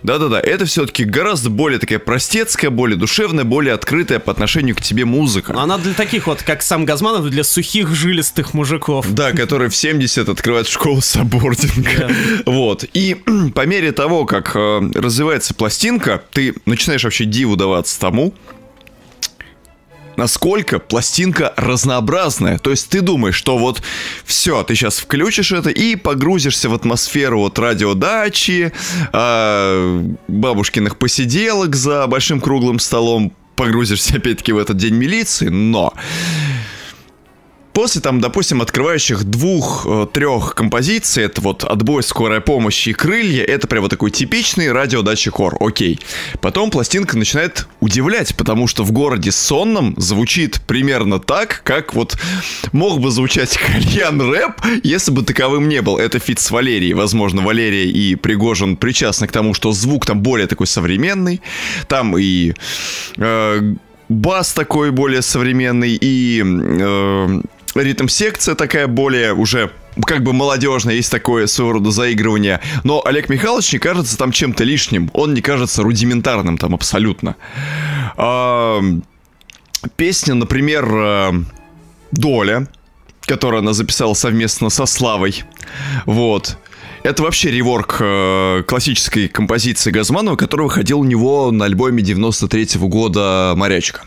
Да-да-да, 0.03 0.39
это 0.39 0.65
все-таки 0.65 1.03
гораздо 1.03 1.50
более 1.50 1.79
такая 1.79 2.00
простецкая, 2.00 2.70
более 2.70 2.98
душевная, 2.98 3.46
более 3.46 3.74
открытая 3.74 4.20
по 4.20 4.32
отношению 4.32 4.75
к 4.75 4.82
тебе 4.82 5.06
музыка. 5.06 5.53
Но 5.53 5.62
она 5.62 5.77
для 5.77 5.94
таких 5.94 6.27
вот, 6.27 6.44
как 6.44 6.62
сам 6.62 6.86
Газманов, 6.86 7.29
для 7.29 7.44
сухих 7.44 7.96
жилистых 7.96 8.53
мужиков. 8.53 9.12
Да, 9.13 9.32
которые 9.32 9.70
в 9.70 9.75
70 9.75 10.29
открывают 10.29 10.67
школу 10.67 11.01
саббординга. 11.01 12.12
Вот, 12.46 12.86
и 12.94 13.15
по 13.56 13.65
мере 13.65 13.91
того, 13.91 14.25
как 14.25 14.51
э, 14.56 14.91
развивается 14.94 15.53
пластинка, 15.53 16.22
ты 16.32 16.53
начинаешь 16.65 17.03
вообще 17.03 17.25
диву 17.25 17.56
даваться 17.56 17.87
удивляться 17.88 18.00
тому, 18.00 18.34
насколько 20.17 20.79
пластинка 20.79 21.53
разнообразная. 21.58 22.58
То 22.58 22.72
есть 22.72 22.89
ты 22.89 23.01
думаешь, 23.01 23.36
что 23.36 23.58
вот 23.58 23.82
все, 24.25 24.63
ты 24.63 24.75
сейчас 24.75 24.98
включишь 24.98 25.51
это 25.51 25.70
и 25.70 25.96
погрузишься 25.96 26.70
в 26.70 26.74
атмосферу 26.74 27.39
вот 27.39 27.60
радиодачи, 27.60 28.72
э, 29.13 30.03
бабушкиных 30.27 30.98
посиделок 30.98 31.75
за 31.75 32.08
большим 32.08 32.41
круглым 32.41 32.79
столом, 32.79 33.32
погрузишься 33.56 34.15
опять-таки 34.17 34.53
в 34.53 34.58
этот 34.58 34.77
день 34.77 34.96
милиции, 34.96 35.50
но 35.50 35.94
После 37.77 38.01
там, 38.01 38.19
допустим, 38.19 38.63
открывающих 38.63 39.24
двух-трех 39.24 40.55
композиций, 40.55 41.25
это 41.25 41.41
вот 41.41 41.63
«Отбой», 41.63 42.01
«Скорая 42.01 42.41
помощь» 42.41 42.88
и 42.88 42.93
«Крылья», 42.93 43.43
это 43.43 43.67
прям 43.67 43.84
вот 43.84 43.91
такой 43.91 44.10
типичный 44.10 44.72
радиодачи 44.72 45.29
хор, 45.29 45.55
окей. 45.60 46.00
Потом 46.41 46.72
пластинка 46.72 47.19
начинает 47.19 47.67
удивлять, 47.79 48.36
потому 48.36 48.65
что 48.65 48.84
в 48.84 48.91
городе 48.91 49.31
сонном 49.31 49.93
звучит 49.96 50.60
примерно 50.65 51.19
так, 51.19 51.62
как 51.63 51.93
вот 51.93 52.17
мог 52.72 53.00
бы 53.00 53.12
звучать 53.12 53.55
кальян 53.60 54.19
рэп, 54.22 54.53
если 54.81 55.12
бы 55.12 55.22
таковым 55.22 55.69
не 55.69 55.84
был. 55.84 56.00
Это 56.00 56.17
feat 56.17 56.39
с 56.39 56.50
Валерией. 56.50 56.93
Возможно, 56.93 57.43
Валерия 57.43 57.86
и 57.86 58.15
Пригожин 58.15 58.75
причастны 58.75 59.27
к 59.27 59.31
тому, 59.31 59.53
что 59.53 59.72
звук 59.72 60.07
там 60.07 60.22
более 60.22 60.48
такой 60.48 60.65
современный. 60.65 61.41
Там 61.88 62.17
и 62.17 62.55
э, 63.17 63.75
бас 64.10 64.53
такой 64.53 64.89
более 64.89 65.22
современный, 65.22 65.96
и 66.01 66.41
э, 66.43 67.41
ритм-секция 67.84 68.55
такая 68.55 68.88
более 68.88 69.34
уже 69.34 69.72
как 70.05 70.24
бы 70.24 70.34
молодежная, 70.34 70.96
есть 70.96 71.12
такое 71.12 71.48
своего 71.48 71.74
рода 71.74 71.91
заигрывание. 71.91 72.60
Но 72.84 73.01
Олег 73.03 73.29
Михайлович 73.29 73.74
не 73.74 73.79
кажется 73.79 74.17
там 74.17 74.31
чем-то 74.31 74.63
лишним. 74.63 75.10
Он 75.13 75.34
не 75.34 75.41
кажется 75.41 75.84
рудиментарным 75.84 76.57
там 76.57 76.75
абсолютно. 76.75 77.36
А, 78.15 78.81
песня, 79.96 80.36
например, 80.36 80.88
э, 80.91 81.31
«Доля», 82.12 82.67
которую 83.22 83.60
она 83.60 83.74
записала 83.74 84.13
совместно 84.13 84.69
со 84.69 84.86
Славой. 84.86 85.43
Вот. 86.05 86.57
Это 87.03 87.24
вообще 87.24 87.51
реворк 87.51 87.98
э, 88.00 88.63
классической 88.67 89.27
композиции 89.27 89.91
Газманова, 89.91 90.36
которая 90.36 90.67
выходила 90.67 91.00
у 91.00 91.03
него 91.03 91.51
на 91.51 91.65
альбоме 91.65 92.03
93 92.03 92.63
-го 92.77 92.88
года 92.88 93.53
«Морячка». 93.55 94.01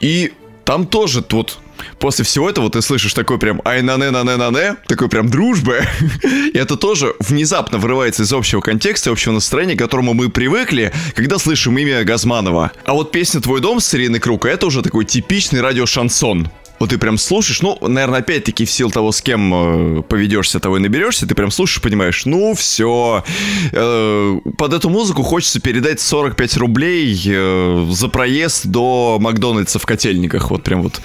И 0.00 0.32
там 0.64 0.86
тоже 0.86 1.24
вот 1.30 1.58
после 1.98 2.24
всего 2.24 2.48
этого 2.48 2.70
ты 2.70 2.82
слышишь 2.82 3.14
такой 3.14 3.38
прям 3.38 3.60
ай 3.64 3.82
на 3.82 3.96
не 3.96 4.10
на 4.10 4.22
не 4.22 4.36
на 4.36 4.50
не 4.50 4.76
такой 4.86 5.08
прям 5.08 5.28
дружба. 5.28 5.76
И 6.22 6.56
это 6.56 6.76
тоже 6.76 7.14
внезапно 7.20 7.78
вырывается 7.78 8.22
из 8.22 8.32
общего 8.32 8.60
контекста, 8.60 9.10
общего 9.10 9.32
настроения, 9.32 9.74
к 9.74 9.78
которому 9.78 10.14
мы 10.14 10.28
привыкли, 10.28 10.92
когда 11.14 11.38
слышим 11.38 11.76
имя 11.78 12.04
Газманова. 12.04 12.72
А 12.84 12.92
вот 12.92 13.12
песня 13.12 13.40
«Твой 13.40 13.60
дом» 13.60 13.80
с 13.80 13.94
Ириной 13.94 14.20
Круг, 14.20 14.46
это 14.46 14.66
уже 14.66 14.82
такой 14.82 15.04
типичный 15.04 15.60
радиошансон 15.60 16.48
вот 16.82 16.90
ты 16.90 16.98
прям 16.98 17.16
слушаешь, 17.16 17.62
ну, 17.62 17.78
наверное, 17.80 18.18
опять-таки 18.18 18.64
в 18.64 18.70
силу 18.72 18.90
того, 18.90 19.12
с 19.12 19.22
кем 19.22 20.00
э, 20.00 20.02
поведешься, 20.02 20.58
того 20.58 20.78
и 20.78 20.80
наберешься, 20.80 21.28
ты 21.28 21.36
прям 21.36 21.52
слушаешь, 21.52 21.80
понимаешь, 21.80 22.24
ну, 22.24 22.54
все, 22.54 23.22
э, 23.70 24.40
под 24.58 24.72
эту 24.72 24.90
музыку 24.90 25.22
хочется 25.22 25.60
передать 25.60 26.00
45 26.00 26.56
рублей 26.56 27.22
э, 27.24 27.86
за 27.88 28.08
проезд 28.08 28.66
до 28.66 29.18
Макдональдса 29.20 29.78
в 29.78 29.86
Котельниках, 29.86 30.50
вот 30.50 30.64
прям 30.64 30.82
вот 30.82 31.00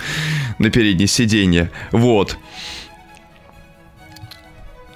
на 0.57 0.71
переднее 0.71 1.07
сиденье, 1.07 1.69
вот. 1.91 2.39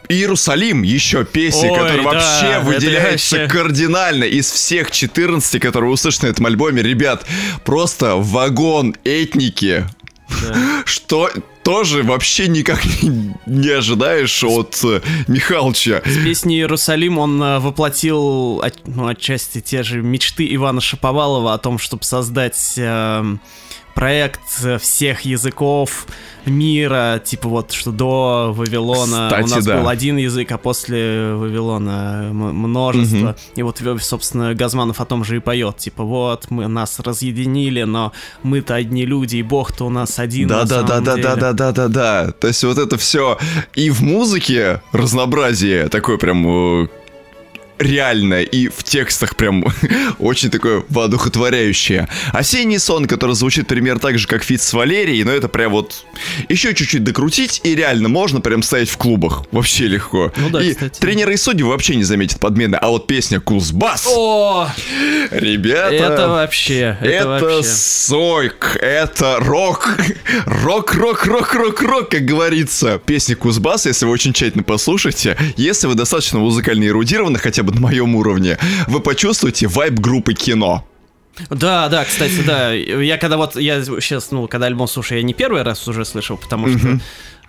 Иерусалим, 0.10 0.82
еще 0.82 1.26
песня, 1.26 1.70
Ой, 1.70 1.78
которая 1.78 1.98
да, 1.98 2.04
вообще 2.04 2.60
выделяется 2.66 3.38
вообще... 3.38 3.56
кардинально 3.56 4.24
из 4.24 4.50
всех 4.50 4.90
14, 4.90 5.62
которые 5.62 5.92
услышаны 5.92 6.30
на 6.30 6.32
этом 6.32 6.48
альбоме. 6.48 6.82
Ребят, 6.82 7.28
просто 7.64 8.16
вагон 8.16 8.96
этники 9.04 9.86
что 10.86 11.30
тоже 11.64 12.04
вообще 12.04 12.48
никак 12.48 12.84
не, 13.46 13.70
ожидаешь 13.70 14.44
от 14.44 14.80
э, 14.84 15.02
Михалыча. 15.28 16.02
С 16.06 16.24
песней 16.24 16.58
«Иерусалим» 16.58 17.18
он 17.18 17.42
э, 17.42 17.60
воплотил 17.60 18.64
ну, 18.86 19.08
отчасти 19.08 19.62
те 19.62 19.84
же 19.84 20.02
мечты 20.02 20.54
Ивана 20.56 20.82
Шаповалова 20.82 21.54
о 21.54 21.58
том, 21.58 21.78
чтобы 21.78 22.04
создать 22.04 22.74
э, 22.78 23.36
проект 23.94 24.42
всех 24.82 25.22
языков 25.22 26.08
мира, 26.46 27.22
типа 27.24 27.50
вот, 27.50 27.72
что 27.72 27.92
до 27.92 28.54
Вавилона 28.56 29.30
Кстати, 29.30 29.44
у 29.44 29.56
нас 29.56 29.66
да. 29.66 29.80
был 29.80 29.90
один 29.90 30.18
язык, 30.18 30.52
а 30.52 30.58
после 30.58 31.34
Вавилона 31.34 32.30
множество. 32.32 33.30
Угу. 33.30 33.38
И 33.56 33.64
вот, 33.64 33.82
э, 33.82 33.98
собственно, 34.00 34.54
Газманов 34.56 35.00
о 35.02 35.06
том 35.06 35.24
же 35.24 35.38
и 35.38 35.40
поет, 35.40 35.78
типа 35.78 36.04
вот, 36.04 36.50
мы 36.50 36.68
нас 36.68 37.00
разъединили, 37.00 37.84
но 37.84 38.12
мы-то 38.44 38.76
одни 38.76 39.06
люди, 39.06 39.38
и 39.38 39.44
Бог-то 39.44 39.86
у 39.86 39.90
нас 39.90 40.20
один. 40.20 40.48
Да, 40.48 40.60
на 40.60 40.66
да, 40.66 40.82
да, 40.84 41.00
да, 41.00 41.16
да, 41.16 41.36
да, 41.36 41.54
да, 41.54 41.72
да, 41.72 41.88
да. 41.88 42.32
То 42.32 42.48
есть 42.48 42.64
вот 42.64 42.78
это 42.78 42.98
все 42.98 43.38
и 43.76 43.90
в 43.90 44.02
музыке 44.02 44.82
разнообразие 44.92 45.90
такое 45.90 46.18
прям 46.18 46.84
э, 46.84 46.88
реальное 47.82 48.44
и 48.44 48.68
в 48.68 48.84
текстах 48.84 49.36
прям 49.36 49.66
очень 50.20 50.50
такое 50.50 50.84
воодухотворяющее. 50.90 52.08
«Осенний 52.34 52.80
сон», 52.80 53.06
который 53.08 53.36
звучит 53.36 53.68
пример 53.68 54.00
так 54.00 54.18
же, 54.18 54.28
как 54.28 54.44
feat 54.44 54.62
с 54.62 54.74
Валерией, 54.74 55.24
но 55.24 55.32
это 55.32 55.48
прям 55.48 55.72
вот 55.72 56.06
еще 56.50 56.74
чуть-чуть 56.74 57.04
докрутить, 57.04 57.62
и 57.64 57.76
реально 57.76 58.10
можно 58.10 58.42
прям 58.42 58.64
ставить 58.64 58.90
в 58.90 58.98
клубах. 58.98 59.44
Вообще 59.52 59.88
легко. 59.88 60.32
Ну 60.38 60.50
да, 60.50 60.62
и 60.62 60.74
кстати. 60.74 61.00
тренеры 61.00 61.34
и 61.34 61.38
судьи 61.38 61.64
вообще 61.64 61.96
не 61.96 62.04
заметят 62.04 62.40
подмены, 62.40 62.76
а 62.76 62.90
вот 62.90 63.08
песня 63.08 63.40
«Кузбасс», 63.40 64.08
О, 64.08 64.70
ребята... 65.32 65.96
это 65.96 66.28
вообще, 66.30 66.98
это, 67.02 67.10
Это 67.10 67.28
вообще. 67.28 67.64
сойк, 67.64 68.78
это 68.82 69.38
рок, 69.40 69.90
рок, 70.46 70.94
рок, 70.96 71.26
рок, 71.26 71.54
рок, 71.54 71.82
рок, 71.82 72.10
как 72.10 72.26
говорится. 72.26 73.00
Песня 73.06 73.36
Кузбасса, 73.36 73.90
если 73.90 74.06
вы 74.06 74.12
очень 74.12 74.34
тщательно 74.34 74.64
послушаете, 74.64 75.38
если 75.58 75.88
вы 75.88 75.96
достаточно 75.96 76.40
музыкально 76.40 76.86
эрудированы, 76.86 77.40
хотя 77.40 77.64
бы 77.64 77.71
на 77.72 77.82
моем 77.82 78.16
уровне, 78.16 78.58
вы 78.88 79.00
почувствуете 79.00 79.68
вайб 79.68 79.94
группы 79.94 80.34
кино. 80.34 80.86
Да, 81.50 81.88
да, 81.90 82.06
кстати, 82.06 82.42
да. 82.46 82.72
Я 82.74 83.18
когда 83.18 83.38
вот, 83.38 83.56
я 83.56 83.84
сейчас, 83.84 84.32
ну, 84.32 84.48
когда 84.48 84.68
альбом 84.68 84.88
слушаю, 84.88 85.20
я 85.20 85.24
не 85.24 85.34
первый 85.34 85.64
раз 85.64 85.88
уже 85.88 86.06
слышал, 86.06 86.38
потому 86.38 86.68
что 86.68 87.00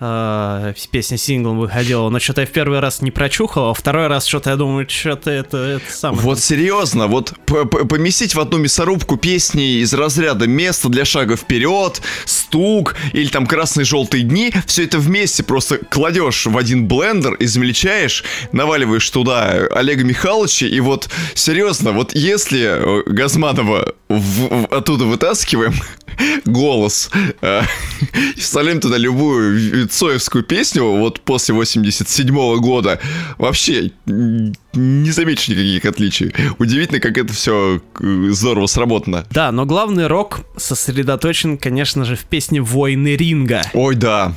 э, 0.00 0.74
песня 0.90 1.16
синглом 1.16 1.58
выходила, 1.58 2.08
но 2.08 2.18
что-то 2.18 2.42
я 2.42 2.46
в 2.46 2.50
первый 2.50 2.80
раз 2.80 3.02
не 3.02 3.10
прочухал, 3.10 3.70
а 3.70 3.74
второй 3.74 4.06
раз 4.06 4.26
что-то 4.26 4.50
я 4.50 4.56
думаю, 4.56 4.88
что-то 4.88 5.30
это, 5.30 5.56
это 5.56 5.92
самое. 5.92 6.22
Вот 6.22 6.40
серьезно, 6.40 7.06
вот 7.06 7.34
поместить 7.46 8.34
в 8.34 8.40
одну 8.40 8.58
мясорубку 8.58 9.16
песни 9.16 9.80
из 9.80 9.92
разряда 9.94 10.46
место 10.46 10.88
для 10.88 11.04
шага 11.04 11.36
вперед, 11.36 12.00
стук 12.24 12.96
или 13.12 13.28
там 13.28 13.46
красные 13.46 13.84
желтые 13.84 14.24
дни, 14.24 14.52
все 14.66 14.84
это 14.84 14.98
вместе 14.98 15.42
просто 15.42 15.78
кладешь 15.78 16.46
в 16.46 16.56
один 16.56 16.86
блендер, 16.86 17.36
измельчаешь, 17.38 18.24
наваливаешь 18.52 19.08
туда 19.10 19.66
Олега 19.70 20.04
Михайловича, 20.04 20.66
и 20.66 20.80
вот 20.80 21.08
серьезно, 21.34 21.92
вот 21.92 22.14
если 22.14 22.62
э, 22.62 23.02
Газманова 23.06 23.94
в- 24.18 24.62
в- 24.62 24.74
оттуда 24.74 25.04
вытаскиваем 25.04 25.74
голос, 26.44 27.10
э, 27.40 27.62
и 28.36 28.40
вставляем 28.40 28.80
туда 28.80 28.96
любую 28.98 29.88
Цоевскую 29.88 30.44
песню, 30.44 30.84
вот 30.84 31.20
после 31.20 31.54
87 31.54 32.56
года, 32.60 33.00
вообще 33.38 33.92
не 34.06 35.10
заметишь 35.10 35.48
никаких 35.48 35.84
отличий. 35.84 36.32
Удивительно, 36.58 37.00
как 37.00 37.18
это 37.18 37.32
все 37.32 37.80
здорово 38.00 38.66
сработано. 38.66 39.26
Да, 39.30 39.52
но 39.52 39.66
главный 39.66 40.06
рок 40.06 40.40
сосредоточен, 40.56 41.58
конечно 41.58 42.04
же, 42.04 42.16
в 42.16 42.24
песне 42.24 42.60
«Войны 42.60 43.16
ринга». 43.16 43.62
Ой, 43.74 43.94
да. 43.94 44.34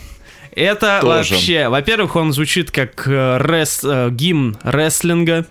Это 0.51 0.99
Тоже. 1.01 1.33
вообще, 1.33 1.67
во-первых, 1.67 2.15
он 2.15 2.31
звучит 2.31 2.71
как 2.71 3.03
э, 3.07 3.37
рес- 3.41 3.81
э, 3.83 4.09
гимн 4.11 4.57
рестлинга 4.63 5.45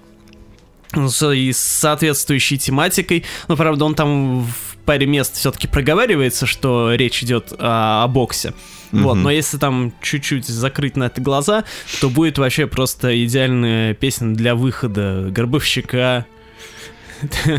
и 1.33 1.53
с 1.53 1.59
соответствующей 1.59 2.59
тематикой. 2.59 3.25
Но, 3.49 3.57
правда, 3.57 3.85
он 3.85 3.95
там 3.95 4.45
в 4.45 4.77
паре 4.85 5.07
мест 5.07 5.37
все-таки 5.37 5.67
проговаривается, 5.67 6.47
что 6.47 6.95
речь 6.95 7.23
идет 7.23 7.53
а, 7.59 8.05
о 8.05 8.09
боксе. 8.09 8.55
Вот, 8.93 9.15
но 9.15 9.31
если 9.31 9.59
там 9.59 9.93
чуть-чуть 10.01 10.47
закрыть 10.47 10.97
на 10.97 11.05
это 11.05 11.21
глаза, 11.21 11.65
то 12.01 12.09
будет 12.09 12.39
вообще 12.39 12.69
просто 12.69 13.25
идеальная 13.25 13.93
песня 13.93 14.35
для 14.35 14.55
выхода 14.55 15.29
Горбовщика, 15.31 16.27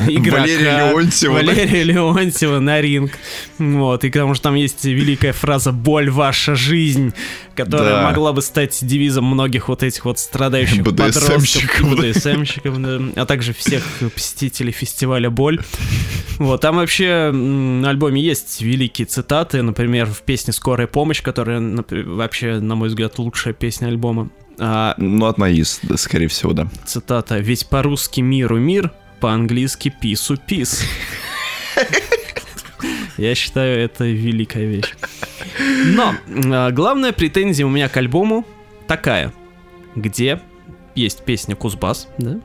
игрока, 0.07 0.41
Валерия 0.41 0.77
Леонтьева, 0.91 1.39
да? 1.41 1.45
Валерия 1.47 1.83
Леонтьева 1.83 2.59
на 2.59 2.81
ринг. 2.81 3.11
Вот, 3.57 4.03
и 4.03 4.09
потому 4.09 4.33
что 4.33 4.43
там 4.43 4.55
есть 4.55 4.83
великая 4.85 5.33
фраза 5.33 5.71
«Боль 5.71 6.09
ваша 6.09 6.55
жизнь», 6.55 7.13
которая 7.55 8.01
Да. 8.01 8.03
могла 8.09 8.33
бы 8.33 8.41
стать 8.41 8.77
девизом 8.81 9.25
многих 9.25 9.69
вот 9.69 9.83
этих 9.83 10.05
вот 10.05 10.19
страдающих 10.19 10.83
подростков, 10.85 11.43
да, 12.81 12.99
а 13.21 13.25
также 13.25 13.53
всех 13.53 13.83
посетителей 14.13 14.71
фестиваля 14.71 15.29
«Боль». 15.29 15.59
Вот, 16.37 16.59
там 16.61 16.75
вообще 16.75 17.31
на 17.31 17.89
альбоме 17.89 18.21
есть 18.21 18.61
великие 18.61 19.05
цитаты, 19.05 19.61
например, 19.61 20.05
в 20.05 20.21
песне 20.21 20.51
«Скорая 20.53 20.87
помощь», 20.87 21.21
которая 21.21 21.61
вообще, 22.05 22.59
на 22.59 22.75
мой 22.75 22.89
взгляд, 22.89 23.17
лучшая 23.19 23.53
песня 23.53 23.87
альбома. 23.87 24.29
А, 24.59 24.95
Ну, 24.97 25.25
одна 25.25 25.49
из, 25.49 25.79
да, 25.83 25.97
скорее 25.97 26.27
всего, 26.27 26.53
да. 26.53 26.67
цитата 26.85 27.37
«Ведь 27.39 27.67
по-русски 27.67 28.21
миру 28.21 28.57
мир, 28.57 28.91
по-английски 29.19 29.89
пису 29.89 30.37
пис». 30.37 30.83
Я 33.17 33.33
считаю, 33.35 33.79
это 33.79 34.03
великая 34.05 34.65
вещь. 34.65 34.93
Но 35.85 36.15
а, 36.51 36.71
главная 36.71 37.13
претензия 37.13 37.65
у 37.65 37.69
меня 37.69 37.87
к 37.87 37.95
альбому 37.95 38.45
такая, 38.87 39.31
где 39.95 40.41
есть 40.95 41.23
песня 41.23 41.55
Кузбасс, 41.55 42.07
да? 42.17 42.37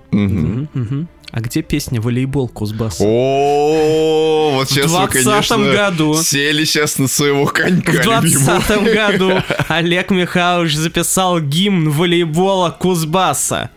А 1.33 1.41
где 1.41 1.63
песня 1.63 2.00
«Волейбол 2.00 2.49
Кузбасс»? 2.49 3.00
О, 3.00 4.50
вот 4.54 4.67
В 4.69 4.73
сейчас 4.73 4.87
вы, 4.87 4.97
20 5.06 5.25
конечно, 5.25 5.59
году. 5.59 6.21
сели 6.21 6.65
сейчас 6.65 6.99
на 6.99 7.06
своего 7.06 7.47
конька 7.47 7.93
В 7.93 7.95
любимого. 8.25 8.61
20 8.67 8.83
году 8.95 9.33
Олег 9.69 10.11
Михайлович 10.11 10.75
записал 10.75 11.39
гимн 11.41 11.91
волейбола 11.91 12.71
Кузбасса. 12.71 13.71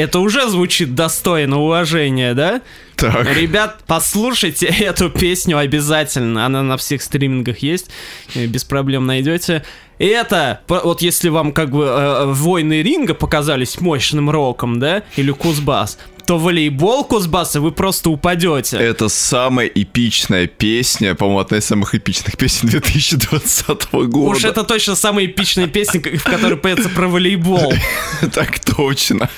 Это 0.00 0.18
уже 0.20 0.48
звучит 0.48 0.94
достойно 0.94 1.60
уважения, 1.60 2.34
да? 2.34 2.62
Так. 2.96 3.34
Ребят, 3.36 3.80
послушайте 3.86 4.66
эту 4.80 5.10
песню 5.10 5.58
обязательно. 5.58 6.46
Она 6.46 6.62
на 6.62 6.76
всех 6.76 7.02
стримингах 7.02 7.58
есть. 7.58 7.90
э, 8.34 8.46
Без 8.46 8.64
проблем 8.64 9.06
найдете. 9.06 9.62
И 9.98 10.06
это, 10.06 10.60
вот 10.68 11.02
если 11.02 11.28
вам 11.28 11.52
как 11.52 11.70
бы 11.70 11.84
э, 11.84 12.24
войны 12.32 12.82
ринга 12.82 13.12
показались 13.12 13.78
мощным 13.80 14.30
роком, 14.30 14.78
да, 14.80 15.02
или 15.16 15.30
Кузбасс, 15.30 15.98
то 16.26 16.38
волейбол 16.38 17.04
Кузбасса 17.04 17.60
вы 17.60 17.70
просто 17.72 18.08
упадете. 18.08 18.78
Это 18.78 19.08
самая 19.10 19.66
эпичная 19.66 20.46
песня, 20.46 21.14
по-моему, 21.14 21.40
одна 21.40 21.58
из 21.58 21.66
самых 21.66 21.94
эпичных 21.94 22.38
песен 22.38 22.68
2020 22.68 23.92
года. 23.92 24.30
Уж 24.36 24.44
это 24.44 24.64
точно 24.64 24.94
самая 24.94 25.26
эпичная 25.26 25.66
песня, 25.66 26.00
в 26.16 26.24
которой 26.24 26.56
поется 26.56 26.88
про 26.88 27.06
волейбол. 27.08 27.72
Так 28.32 28.58
точно. 28.60 29.28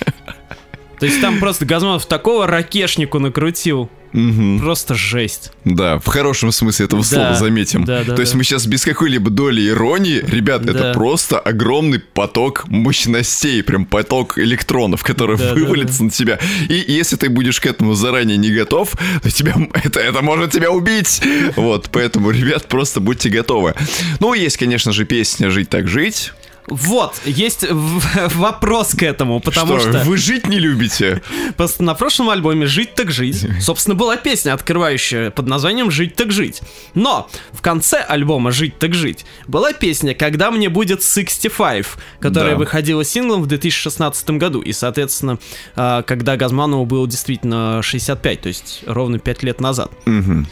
То 1.02 1.06
есть 1.06 1.20
там 1.20 1.40
просто 1.40 1.64
Газманов 1.64 2.06
такого 2.06 2.46
ракешнику 2.46 3.18
накрутил. 3.18 3.90
Мгм. 4.12 4.60
Просто 4.60 4.94
жесть. 4.94 5.50
Да, 5.64 5.98
в 5.98 6.06
хорошем 6.06 6.52
смысле 6.52 6.84
этого 6.86 7.02
Да, 7.02 7.08
слова, 7.08 7.34
заметим. 7.34 7.84
да, 7.84 8.04
да, 8.04 8.14
То 8.14 8.20
есть 8.20 8.32
да. 8.32 8.38
мы 8.38 8.44
сейчас 8.44 8.66
без 8.66 8.84
какой-либо 8.84 9.28
доли 9.28 9.66
иронии, 9.68 10.22
ребят, 10.24 10.62
это 10.62 10.78
Да. 10.78 10.92
просто 10.92 11.40
огромный 11.40 11.98
поток 11.98 12.68
мощностей, 12.68 13.64
прям 13.64 13.84
поток 13.84 14.38
электронов, 14.38 15.02
который 15.02 15.38
Да, 15.38 15.48
да, 15.48 15.54
вывалится 15.54 16.04
на 16.04 16.10
тебя. 16.10 16.38
И 16.68 16.84
если 16.86 17.16
ты 17.16 17.30
будешь 17.30 17.58
к 17.58 17.66
этому 17.66 17.94
заранее 17.94 18.36
не 18.36 18.50
готов, 18.52 18.92
то 19.24 19.28
тебя, 19.30 19.56
это, 19.82 19.98
это 19.98 20.22
может 20.22 20.52
тебя 20.52 20.70
убить. 20.70 21.20
Вот, 21.56 21.88
поэтому, 21.90 22.30
ребят, 22.30 22.68
просто 22.68 23.00
будьте 23.00 23.28
готовы. 23.28 23.74
Ну, 24.20 24.34
есть, 24.34 24.56
конечно 24.56 24.92
же, 24.92 25.04
песня 25.04 25.50
«Жить 25.50 25.68
так 25.68 25.88
жить». 25.88 26.32
Вот, 26.68 27.20
есть 27.24 27.66
вопрос 28.34 28.94
к 28.94 29.02
этому, 29.02 29.40
потому 29.40 29.78
что... 29.80 30.02
вы 30.04 30.16
жить 30.16 30.46
не 30.46 30.58
любите? 30.58 31.22
Просто 31.56 31.82
на 31.82 31.94
прошлом 31.94 32.30
альбоме 32.30 32.66
«Жить 32.66 32.94
так 32.94 33.10
жить» 33.10 33.46
собственно 33.60 33.94
была 33.94 34.16
песня, 34.16 34.54
открывающая 34.54 35.30
под 35.30 35.46
названием 35.48 35.90
«Жить 35.90 36.14
так 36.14 36.30
жить». 36.30 36.62
Но 36.94 37.28
в 37.52 37.60
конце 37.62 37.98
альбома 37.98 38.52
«Жить 38.52 38.78
так 38.78 38.94
жить» 38.94 39.24
была 39.48 39.72
песня 39.72 40.14
«Когда 40.14 40.50
мне 40.50 40.68
будет 40.68 41.00
65», 41.00 41.86
которая 42.20 42.52
Да. 42.52 42.58
выходила 42.58 43.04
синглом 43.04 43.42
в 43.42 43.46
2016 43.46 44.30
году. 44.38 44.60
И, 44.60 44.72
соответственно, 44.72 45.38
а, 45.74 46.02
когда 46.02 46.36
Газманову 46.36 46.86
было 46.86 47.06
действительно 47.08 47.80
65, 47.82 48.40
то 48.40 48.48
есть 48.48 48.82
ровно 48.86 49.18
5 49.18 49.42
лет 49.42 49.60
назад. 49.60 49.90
Мгм. 50.06 50.46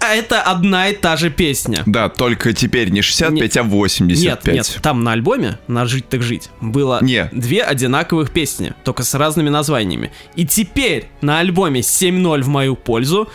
А 0.00 0.14
это 0.14 0.42
одна 0.42 0.88
и 0.88 0.94
та 0.94 1.16
же 1.16 1.30
песня. 1.30 1.82
Да, 1.86 2.08
только 2.08 2.52
теперь 2.52 2.90
не 2.90 3.02
65, 3.02 3.56
а 3.56 3.62
85. 3.62 4.44
Нет, 4.46 4.54
нет, 4.54 4.78
там 4.82 5.02
на 5.02 5.12
альбоме, 5.12 5.58
на 5.66 5.86
«Жить 5.86 6.08
так 6.08 6.22
жить», 6.22 6.50
было 6.60 6.98
Не. 7.02 7.28
две 7.32 7.62
одинаковых 7.62 8.30
песни, 8.30 8.72
только 8.84 9.02
с 9.02 9.14
разными 9.14 9.48
названиями. 9.48 10.12
И 10.36 10.46
теперь 10.46 11.08
на 11.20 11.40
альбоме 11.40 11.80
7.0 11.80 12.42
в 12.42 12.48
мою 12.48 12.76
пользу 12.76 13.28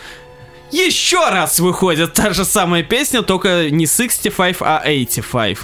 еще 0.72 1.28
раз 1.30 1.60
выходит 1.60 2.14
та 2.14 2.32
же 2.32 2.44
самая 2.44 2.82
песня, 2.82 3.22
только 3.22 3.70
не 3.70 3.86
65, 3.86 4.56
а 4.60 4.82
85. 4.84 5.58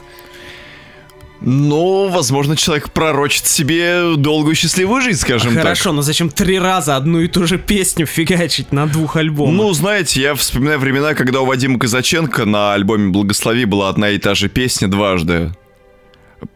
Ну, 1.41 2.09
возможно, 2.09 2.55
человек 2.55 2.91
пророчит 2.91 3.47
себе 3.47 4.15
долгую 4.17 4.55
счастливую 4.55 5.01
жизнь, 5.01 5.21
скажем 5.21 5.55
так. 5.55 5.63
Хорошо, 5.63 5.93
но 5.93 6.03
зачем 6.03 6.29
три 6.29 6.59
раза 6.59 6.97
одну 6.97 7.21
и 7.21 7.29
ту 7.29 7.47
же 7.47 7.59
песню 7.59 8.05
фигачить 8.05 8.73
на 8.73 8.87
двух 8.87 9.17
альбомах? 9.17 9.55
Ну, 9.55 9.73
знаете, 9.73 10.21
я 10.21 10.35
вспоминаю 10.35 10.79
времена, 10.79 11.15
когда 11.15 11.41
у 11.41 11.47
Вадима 11.47 11.79
Казаченко 11.79 12.45
на 12.45 12.75
альбоме 12.75 13.09
«Благослови» 13.11 13.65
была 13.65 13.89
одна 13.89 14.11
и 14.11 14.19
та 14.19 14.35
же 14.35 14.49
песня 14.49 14.89
дважды. 14.89 15.55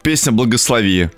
Песня 0.03 0.33
«Благослови». 0.33 1.09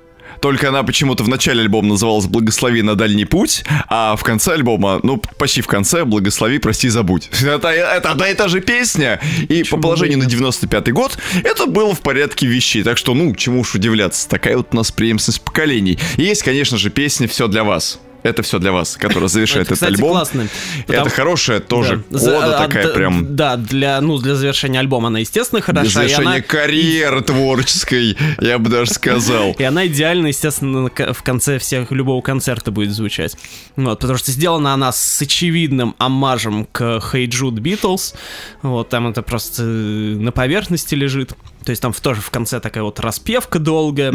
Только 0.41 0.69
она 0.69 0.83
почему-то 0.83 1.25
в 1.25 1.29
начале 1.29 1.63
альбома 1.63 1.89
называлась 1.89 2.27
«Благослови 2.27 2.83
на 2.83 2.95
дальний 2.95 3.25
путь», 3.25 3.65
а 3.89 4.17
в 4.17 4.23
конце 4.23 4.55
альбома, 4.55 5.01
ну, 5.03 5.23
почти 5.39 5.61
в 5.61 5.67
конце, 5.67 6.05
«Благослови, 6.05 6.59
прости, 6.59 6.89
забудь». 6.89 7.31
Это, 7.47 7.69
это 7.69 8.11
одна 8.11 8.29
и 8.29 8.35
та 8.35 8.49
же 8.49 8.61
песня. 8.61 9.21
И 9.49 9.63
по 9.65 9.77
положению 9.77 10.19
на 10.19 10.25
95-й 10.25 10.93
год 10.93 11.19
это 11.43 11.67
было 11.67 11.95
в 11.95 12.01
порядке 12.01 12.47
вещей. 12.47 12.83
Так 12.83 12.99
что, 12.99 13.15
ну, 13.15 13.35
чему 13.35 13.61
уж 13.61 13.75
удивляться. 13.75 14.29
Такая 14.29 14.57
вот 14.57 14.69
у 14.73 14.77
нас 14.77 14.91
преемственность 14.93 15.43
поколений. 15.43 15.99
И 16.17 16.23
есть, 16.23 16.43
конечно 16.43 16.77
же, 16.77 16.91
песня 16.91 17.29
«Все 17.29 17.49
для 17.49 17.65
вас». 17.65 18.01
Это 18.27 18.43
все 18.43 18.59
для 18.59 18.73
вас, 18.73 18.97
который 18.97 19.29
завершает 19.29 19.67
Это, 19.67 19.75
этот 19.75 19.77
кстати, 19.79 19.95
альбом. 19.95 20.11
классно. 20.11 20.49
Это 20.89 21.09
хорошая 21.11 21.61
тоже 21.61 22.03
Да. 22.11 22.19
Кода 22.19 22.59
а, 22.59 22.67
такая 22.67 22.89
прям. 22.89 23.37
Да, 23.37 23.57
для, 23.57 24.01
ну, 24.01 24.19
для 24.19 24.35
завершения 24.35 24.81
альбома 24.81 25.09
она, 25.09 25.21
естественно, 25.21 25.61
Для 25.61 25.67
хороша. 25.67 25.87
и 25.87 25.93
завершения 26.09 26.29
она- 26.29 26.41
карьеры 26.41 27.21
творческой, 27.23 28.17
я 28.41 28.59
бы 28.59 28.69
даже 28.71 28.91
сказал. 28.93 29.53
И 29.59 29.63
она 29.63 29.87
идеально, 29.87 30.29
естественно, 30.29 30.89
в 30.89 31.23
конце 31.23 31.59
всех 31.59 31.91
любого 31.93 32.21
концерта 32.21 32.71
будет 32.71 32.91
звучать. 32.93 33.37
Вот, 33.77 34.01
потому 34.01 34.19
что 34.19 34.31
сделана 34.33 34.75
она 34.75 34.93
с 34.93 35.23
очевидным 35.23 35.95
омажем 35.99 36.67
к 36.73 36.81
Hey 37.13 37.27
Jude 37.27 37.59
Beatles. 37.59 38.15
Вот, 38.63 38.89
там 38.89 39.07
это 39.09 39.23
просто 39.23 39.63
э, 39.63 39.67
на 39.67 40.33
поверхности 40.33 40.95
лежит. 40.95 41.35
То 41.65 41.71
есть 41.71 41.83
там 41.83 41.93
тоже 41.93 42.21
в 42.21 42.31
конце 42.31 42.61
такая 42.61 42.85
вот 42.85 43.01
распевка 43.01 43.59
долгая. 43.59 44.13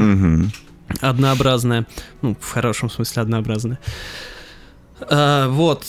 Однообразная. 1.00 1.88
Ну, 2.22 2.36
в 2.40 2.52
хорошем 2.52 2.90
смысле 2.90 3.22
однообразная. 3.22 3.80
А, 5.02 5.48
вот. 5.50 5.86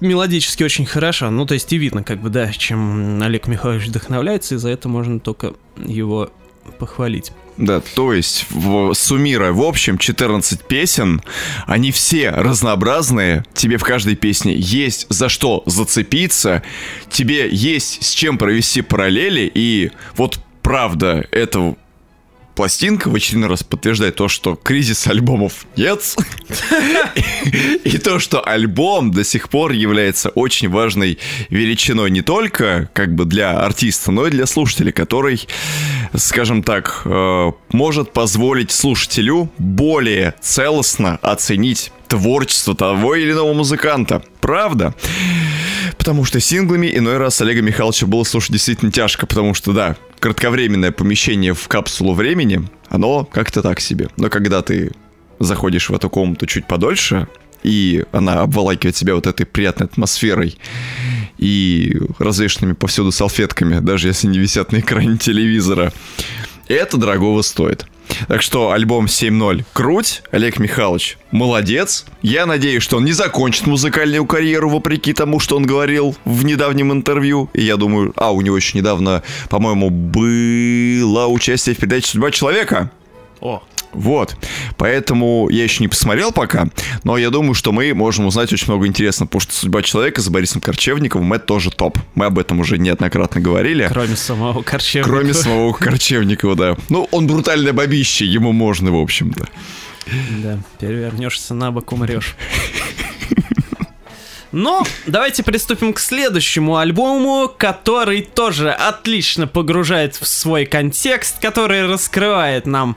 Мелодически 0.00 0.62
очень 0.64 0.86
хорошо. 0.86 1.30
Ну, 1.30 1.46
то 1.46 1.54
есть 1.54 1.72
и 1.72 1.78
видно, 1.78 2.02
как 2.02 2.20
бы, 2.20 2.30
да, 2.30 2.52
чем 2.52 3.22
Олег 3.22 3.46
Михайлович 3.46 3.86
вдохновляется, 3.86 4.56
и 4.56 4.58
за 4.58 4.70
это 4.70 4.88
можно 4.88 5.20
только 5.20 5.54
его 5.76 6.30
похвалить. 6.78 7.32
Да, 7.56 7.80
то 7.80 8.12
есть, 8.12 8.46
в, 8.50 8.94
суммируя, 8.94 9.50
в 9.52 9.62
общем, 9.62 9.98
14 9.98 10.62
песен, 10.62 11.20
они 11.66 11.90
все 11.90 12.30
разнообразные, 12.30 13.44
тебе 13.52 13.78
в 13.78 13.82
каждой 13.82 14.14
песне 14.14 14.54
есть 14.54 15.06
за 15.08 15.28
что 15.28 15.64
зацепиться, 15.66 16.62
тебе 17.10 17.48
есть 17.50 18.04
с 18.04 18.10
чем 18.12 18.38
провести 18.38 18.80
параллели, 18.82 19.50
и 19.52 19.90
вот 20.14 20.38
правда, 20.62 21.26
это 21.32 21.74
пластинка 22.58 23.08
в 23.08 23.14
очередной 23.14 23.50
раз 23.50 23.62
подтверждает 23.62 24.16
то, 24.16 24.26
что 24.26 24.56
кризис 24.56 25.06
альбомов 25.06 25.64
нет, 25.76 26.16
и 27.84 27.98
то, 27.98 28.18
что 28.18 28.44
альбом 28.44 29.12
до 29.12 29.22
сих 29.22 29.48
пор 29.48 29.70
является 29.70 30.30
очень 30.30 30.68
важной 30.68 31.20
величиной 31.50 32.10
не 32.10 32.22
только 32.22 32.90
как 32.94 33.14
бы 33.14 33.26
для 33.26 33.60
артиста, 33.60 34.10
но 34.10 34.26
и 34.26 34.30
для 34.32 34.44
слушателя, 34.46 34.90
который, 34.90 35.46
скажем 36.16 36.64
так, 36.64 37.02
э, 37.04 37.52
может 37.70 38.12
позволить 38.12 38.72
слушателю 38.72 39.52
более 39.58 40.34
целостно 40.40 41.20
оценить 41.22 41.92
творчество 42.08 42.74
того 42.74 43.14
или 43.14 43.30
иного 43.30 43.54
музыканта. 43.54 44.20
Правда? 44.40 44.96
Потому 45.96 46.24
что 46.24 46.40
синглами 46.40 46.90
иной 46.92 47.18
раз 47.18 47.40
Олега 47.40 47.62
Михайловича 47.62 48.06
было 48.06 48.24
слушать 48.24 48.50
действительно 48.50 48.90
тяжко, 48.90 49.26
потому 49.26 49.54
что, 49.54 49.72
да, 49.72 49.96
кратковременное 50.18 50.92
помещение 50.92 51.54
в 51.54 51.68
капсулу 51.68 52.14
времени, 52.14 52.62
оно 52.88 53.24
как-то 53.24 53.62
так 53.62 53.80
себе. 53.80 54.08
Но 54.16 54.28
когда 54.28 54.62
ты 54.62 54.92
заходишь 55.38 55.90
в 55.90 55.94
эту 55.94 56.10
комнату 56.10 56.46
чуть 56.46 56.66
подольше, 56.66 57.28
и 57.62 58.04
она 58.12 58.42
обволакивает 58.42 58.94
тебя 58.94 59.14
вот 59.14 59.26
этой 59.26 59.46
приятной 59.46 59.86
атмосферой 59.86 60.58
и 61.38 61.96
развешенными 62.18 62.74
повсюду 62.74 63.12
салфетками, 63.12 63.80
даже 63.80 64.08
если 64.08 64.26
не 64.26 64.38
висят 64.38 64.72
на 64.72 64.80
экране 64.80 65.18
телевизора, 65.18 65.92
это 66.68 66.96
дорогого 66.96 67.42
стоит. 67.42 67.86
Так 68.26 68.42
что 68.42 68.72
альбом 68.72 69.06
7.0 69.06 69.64
круть, 69.72 70.22
Олег 70.30 70.58
Михайлович 70.58 71.18
молодец. 71.30 72.04
Я 72.22 72.46
надеюсь, 72.46 72.82
что 72.82 72.96
он 72.96 73.04
не 73.04 73.12
закончит 73.12 73.66
музыкальную 73.66 74.24
карьеру, 74.26 74.70
вопреки 74.70 75.12
тому, 75.12 75.40
что 75.40 75.56
он 75.56 75.66
говорил 75.66 76.16
в 76.24 76.44
недавнем 76.44 76.92
интервью. 76.92 77.50
И 77.52 77.62
я 77.62 77.76
думаю, 77.76 78.12
а, 78.16 78.32
у 78.32 78.40
него 78.40 78.56
еще 78.56 78.78
недавно, 78.78 79.22
по-моему, 79.50 79.90
было 79.90 81.26
участие 81.26 81.74
в 81.74 81.78
передаче 81.78 82.08
«Судьба 82.08 82.30
человека». 82.30 82.90
О, 83.40 83.62
Вот. 83.92 84.36
Поэтому 84.76 85.48
я 85.50 85.64
еще 85.64 85.82
не 85.82 85.88
посмотрел 85.88 86.32
пока, 86.32 86.68
но 87.04 87.16
я 87.16 87.30
думаю, 87.30 87.54
что 87.54 87.72
мы 87.72 87.92
можем 87.94 88.26
узнать 88.26 88.52
очень 88.52 88.68
много 88.68 88.86
интересного, 88.86 89.28
потому 89.28 89.40
что 89.40 89.54
судьба 89.54 89.82
человека 89.82 90.20
с 90.20 90.28
Борисом 90.28 90.60
Корчевниковым 90.60 91.32
это 91.32 91.44
тоже 91.44 91.70
топ. 91.70 91.98
Мы 92.14 92.26
об 92.26 92.38
этом 92.38 92.60
уже 92.60 92.78
неоднократно 92.78 93.40
говорили. 93.40 93.88
кроме 93.90 94.16
самого 94.16 94.62
Корчевникова. 94.62 95.16
Кроме 95.16 95.34
самого 95.34 95.72
Корчевникова, 95.72 96.54
да. 96.54 96.76
Ну, 96.88 97.08
он 97.10 97.26
брутальное 97.26 97.72
бабище, 97.72 98.24
ему 98.24 98.52
можно, 98.52 98.90
в 98.90 98.96
общем-то. 98.96 99.48
Да, 100.42 100.58
перевернешься 100.80 101.54
на 101.54 101.70
бок, 101.70 101.92
умрешь. 101.92 102.36
Но 104.58 104.84
давайте 105.06 105.44
приступим 105.44 105.92
к 105.92 106.00
следующему 106.00 106.78
альбому, 106.78 107.48
который 107.48 108.22
тоже 108.22 108.72
отлично 108.72 109.46
погружает 109.46 110.16
в 110.16 110.26
свой 110.26 110.66
контекст, 110.66 111.40
который 111.40 111.86
раскрывает 111.86 112.66
нам 112.66 112.96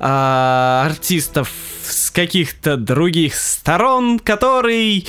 а, 0.00 0.84
артистов 0.86 1.52
с 1.84 2.10
каких-то 2.10 2.78
других 2.78 3.34
сторон, 3.34 4.20
который 4.20 5.06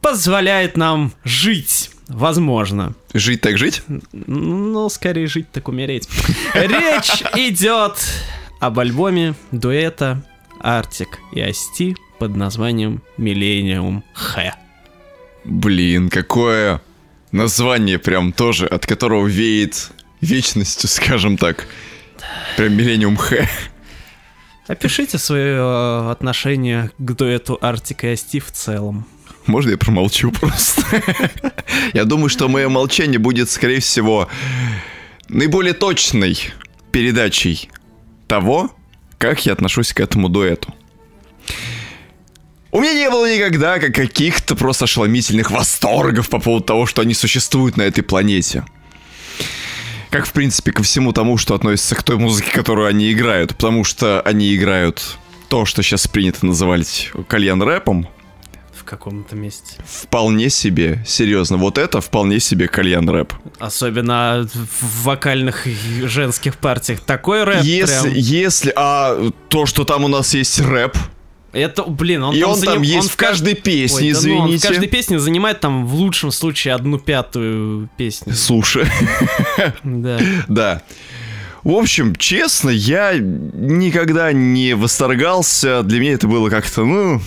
позволяет 0.00 0.78
нам 0.78 1.12
жить. 1.22 1.90
Возможно. 2.06 2.94
Жить 3.12 3.42
так 3.42 3.58
жить? 3.58 3.82
Ну, 4.12 4.88
скорее 4.88 5.26
жить, 5.26 5.52
так 5.52 5.68
умереть. 5.68 6.08
Речь 6.54 7.22
идет 7.36 7.92
об 8.58 8.78
альбоме 8.78 9.34
дуэта 9.52 10.24
Артик 10.60 11.18
и 11.34 11.42
Асти 11.42 11.94
под 12.18 12.36
названием 12.36 13.02
Millennium 13.18 14.02
Х. 14.14 14.56
Блин, 15.44 16.08
какое 16.10 16.80
название 17.32 17.98
прям 17.98 18.32
тоже, 18.32 18.66
от 18.66 18.86
которого 18.86 19.26
веет 19.26 19.90
вечностью, 20.20 20.88
скажем 20.88 21.36
так. 21.36 21.66
Прям 22.56 22.74
Миллениум 22.74 23.16
Х. 23.16 23.48
Опишите 24.66 25.16
свое 25.18 26.10
отношение 26.10 26.90
к 26.98 27.12
дуэту 27.12 27.58
Артик 27.60 28.04
и 28.04 28.08
Асти 28.08 28.38
в 28.38 28.52
целом. 28.52 29.06
Можно 29.46 29.70
я 29.70 29.78
промолчу 29.78 30.30
просто? 30.40 30.82
Я 31.94 32.04
думаю, 32.04 32.28
что 32.28 32.48
мое 32.48 32.68
молчание 32.68 33.18
будет, 33.18 33.48
скорее 33.48 33.80
всего, 33.80 34.28
наиболее 35.28 35.72
точной 35.72 36.38
передачей 36.92 37.70
того, 38.26 38.70
как 39.16 39.46
я 39.46 39.54
отношусь 39.54 39.94
к 39.94 40.00
этому 40.00 40.28
дуэту. 40.28 40.74
У 42.70 42.80
меня 42.80 42.92
не 42.92 43.08
было 43.08 43.34
никогда 43.34 43.78
как 43.78 43.94
каких-то 43.94 44.54
просто 44.54 44.84
ошеломительных 44.84 45.50
восторгов 45.50 46.28
по 46.28 46.38
поводу 46.38 46.64
того, 46.64 46.86
что 46.86 47.00
они 47.00 47.14
существуют 47.14 47.78
на 47.78 47.82
этой 47.82 48.02
планете. 48.02 48.64
Как, 50.10 50.26
в 50.26 50.32
принципе, 50.32 50.72
ко 50.72 50.82
всему 50.82 51.12
тому, 51.12 51.38
что 51.38 51.54
относится 51.54 51.94
к 51.94 52.02
той 52.02 52.16
музыке, 52.16 52.50
которую 52.50 52.86
они 52.88 53.10
играют. 53.12 53.50
Потому 53.50 53.84
что 53.84 54.20
они 54.20 54.54
играют 54.54 55.16
то, 55.48 55.64
что 55.64 55.82
сейчас 55.82 56.06
принято 56.08 56.44
называть 56.44 57.10
кальян-рэпом, 57.28 58.06
В 58.74 58.84
каком-то 58.84 59.34
месте. 59.34 59.76
Вполне 59.86 60.50
себе, 60.50 61.02
серьезно, 61.06 61.56
вот 61.56 61.78
это 61.78 62.02
вполне 62.02 62.38
себе 62.38 62.68
кальян-рэп. 62.68 63.32
Особенно 63.58 64.46
в 64.52 65.04
вокальных 65.04 65.66
женских 66.04 66.56
партиях. 66.56 67.00
Такой 67.00 67.44
рэп 67.44 67.62
Если, 67.62 68.10
прям... 68.10 68.14
если, 68.14 68.72
а 68.76 69.30
то, 69.48 69.64
что 69.64 69.84
там 69.84 70.04
у 70.04 70.08
нас 70.08 70.34
есть 70.34 70.60
рэп, 70.60 70.96
Это, 71.52 71.84
блин, 71.84 72.22
он 72.24 72.34
и 72.34 72.40
там, 72.40 72.50
он 72.50 72.60
там 72.60 72.78
заним- 72.78 72.84
есть 72.84 73.06
он 73.06 73.08
в 73.08 73.16
каждой 73.16 73.54
песне, 73.54 74.08
Ой, 74.08 74.12
да 74.12 74.20
ну, 74.28 74.36
он 74.36 74.42
в 74.42 74.46
извините. 74.48 74.68
каждой 74.68 74.88
песне 74.88 75.18
занимает 75.18 75.60
там 75.60 75.86
в 75.86 75.94
лучшем 75.94 76.30
случае 76.30 76.74
одну 76.74 76.98
пятую 76.98 77.88
песню. 77.96 78.34
Слушай, 78.34 78.84
Да. 79.82 80.20
да. 80.48 80.82
В 81.64 81.72
общем, 81.72 82.14
честно, 82.16 82.70
я 82.70 83.14
никогда 83.18 84.32
не 84.32 84.74
восторгался. 84.74 85.82
Для 85.82 86.00
меня 86.00 86.12
это 86.12 86.28
было 86.28 86.50
как-то, 86.50 86.84
ну... 86.84 87.20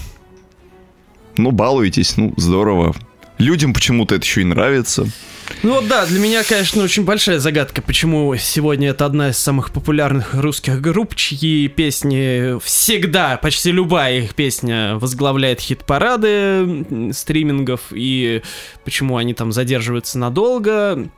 Ну, 1.38 1.52
балуетесь, 1.52 2.18
ну, 2.18 2.34
здорово. 2.38 2.96
Людям 3.38 3.74
почему-то 3.74 4.16
это 4.16 4.26
еще 4.26 4.42
и 4.42 4.46
нравится. 4.46 5.08
Ну 5.64 5.76
вот 5.76 5.88
да, 5.88 6.06
для 6.06 6.20
меня, 6.20 6.44
конечно, 6.44 6.84
очень 6.84 7.04
большая 7.04 7.40
загадка, 7.40 7.82
почему 7.82 8.36
сегодня 8.38 8.90
это 8.90 9.06
одна 9.06 9.30
из 9.30 9.38
самых 9.38 9.72
популярных 9.72 10.34
русских 10.34 10.82
групп, 10.82 11.16
чьи 11.16 11.68
песни 11.68 12.60
всегда, 12.60 13.38
почти 13.38 13.72
любая 13.72 14.20
их 14.20 14.36
песня 14.36 14.96
возглавляет 14.96 15.60
хит-парады 15.60 17.12
стримингов, 17.14 17.82
и 17.92 18.42
почему 18.84 19.18
они 19.18 19.34
там 19.34 19.52
задерживаются 19.52 20.18
надолго. 20.18 21.10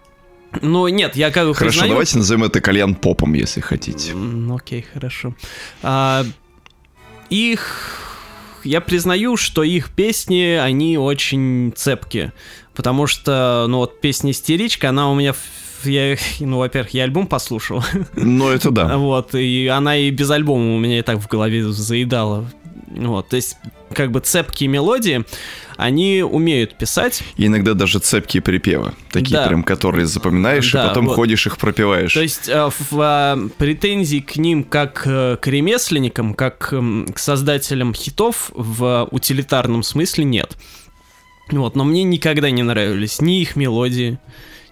Но 0.62 0.88
нет, 0.89 1.15
я 1.15 1.32
как 1.32 1.48
бы 1.48 1.56
Хорошо, 1.56 1.72
признаю- 1.74 1.91
давайте 1.93 2.17
назовем 2.17 2.43
это 2.43 2.62
кальян-попом, 2.62 3.34
если 3.34 3.62
хотите. 3.62 4.13
Ну, 4.13 4.56
Окей, 4.56 4.86
хорошо. 4.93 5.34
А, 5.82 6.26
их... 7.30 8.00
Я 8.63 8.82
признаю, 8.82 9.38
что 9.38 9.63
их 9.63 9.91
песни, 9.91 10.58
они 10.60 10.97
очень 10.97 11.73
цепкие. 11.76 12.34
Потому 12.73 13.08
что, 13.08 13.65
ну 13.67 13.78
вот 13.78 14.02
песня 14.02 14.32
«Истеричка», 14.32 14.89
она 14.89 15.12
у 15.12 15.15
меня... 15.15 15.34
Я, 15.84 16.15
ну, 16.39 16.60
во-первых, 16.60 16.93
я 16.93 17.04
альбом 17.04 17.28
послушал. 17.28 17.84
Ну, 18.15 18.49
это 18.49 18.71
да. 18.71 18.97
Вот, 18.97 19.36
и 19.36 19.67
она 19.67 19.97
и 19.97 20.10
без 20.12 20.32
альбома 20.32 20.76
у 20.76 20.80
меня 20.80 20.99
и 20.99 21.02
так 21.02 21.19
в 21.19 21.28
голове 21.28 21.71
заедала. 21.71 22.49
Вот, 22.95 23.29
то 23.29 23.36
есть, 23.36 23.58
как 23.93 24.12
бы 24.12 24.19
цепкие 24.19 24.69
мелодии, 24.69 25.25
они 25.77 26.23
умеют 26.23 26.77
писать. 26.77 27.23
И 27.38 27.47
иногда 27.47 27.73
даже 27.73 27.99
цепкие 27.99 28.41
припевы, 28.41 28.93
такие 29.12 29.38
Да. 29.38 29.47
прям, 29.47 29.63
которые 29.63 30.06
запоминаешь, 30.06 30.71
Да, 30.71 30.86
и 30.86 30.88
потом 30.89 31.08
вот. 31.08 31.15
ходишь 31.15 31.47
их 31.47 31.58
пропиваешь. 31.58 32.13
То 32.13 32.21
есть 32.21 32.47
э, 32.47 32.69
в, 32.91 32.99
э, 32.99 33.49
претензий 33.58 34.21
к 34.21 34.36
ним 34.36 34.63
как 34.63 35.03
э, 35.06 35.38
к 35.41 35.47
ремесленникам, 35.47 36.34
как 36.34 36.71
эм, 36.71 37.08
к 37.13 37.19
создателям 37.19 37.93
хитов 37.93 38.51
в 38.53 39.08
утилитарном 39.12 39.84
смысле 39.84 40.23
нет. 40.25 40.56
Вот, 41.51 41.75
но 41.75 41.84
мне 41.84 42.03
никогда 42.03 42.51
не 42.51 42.63
нравились 42.63 43.21
ни 43.21 43.41
их 43.41 43.56
мелодии, 43.56 44.17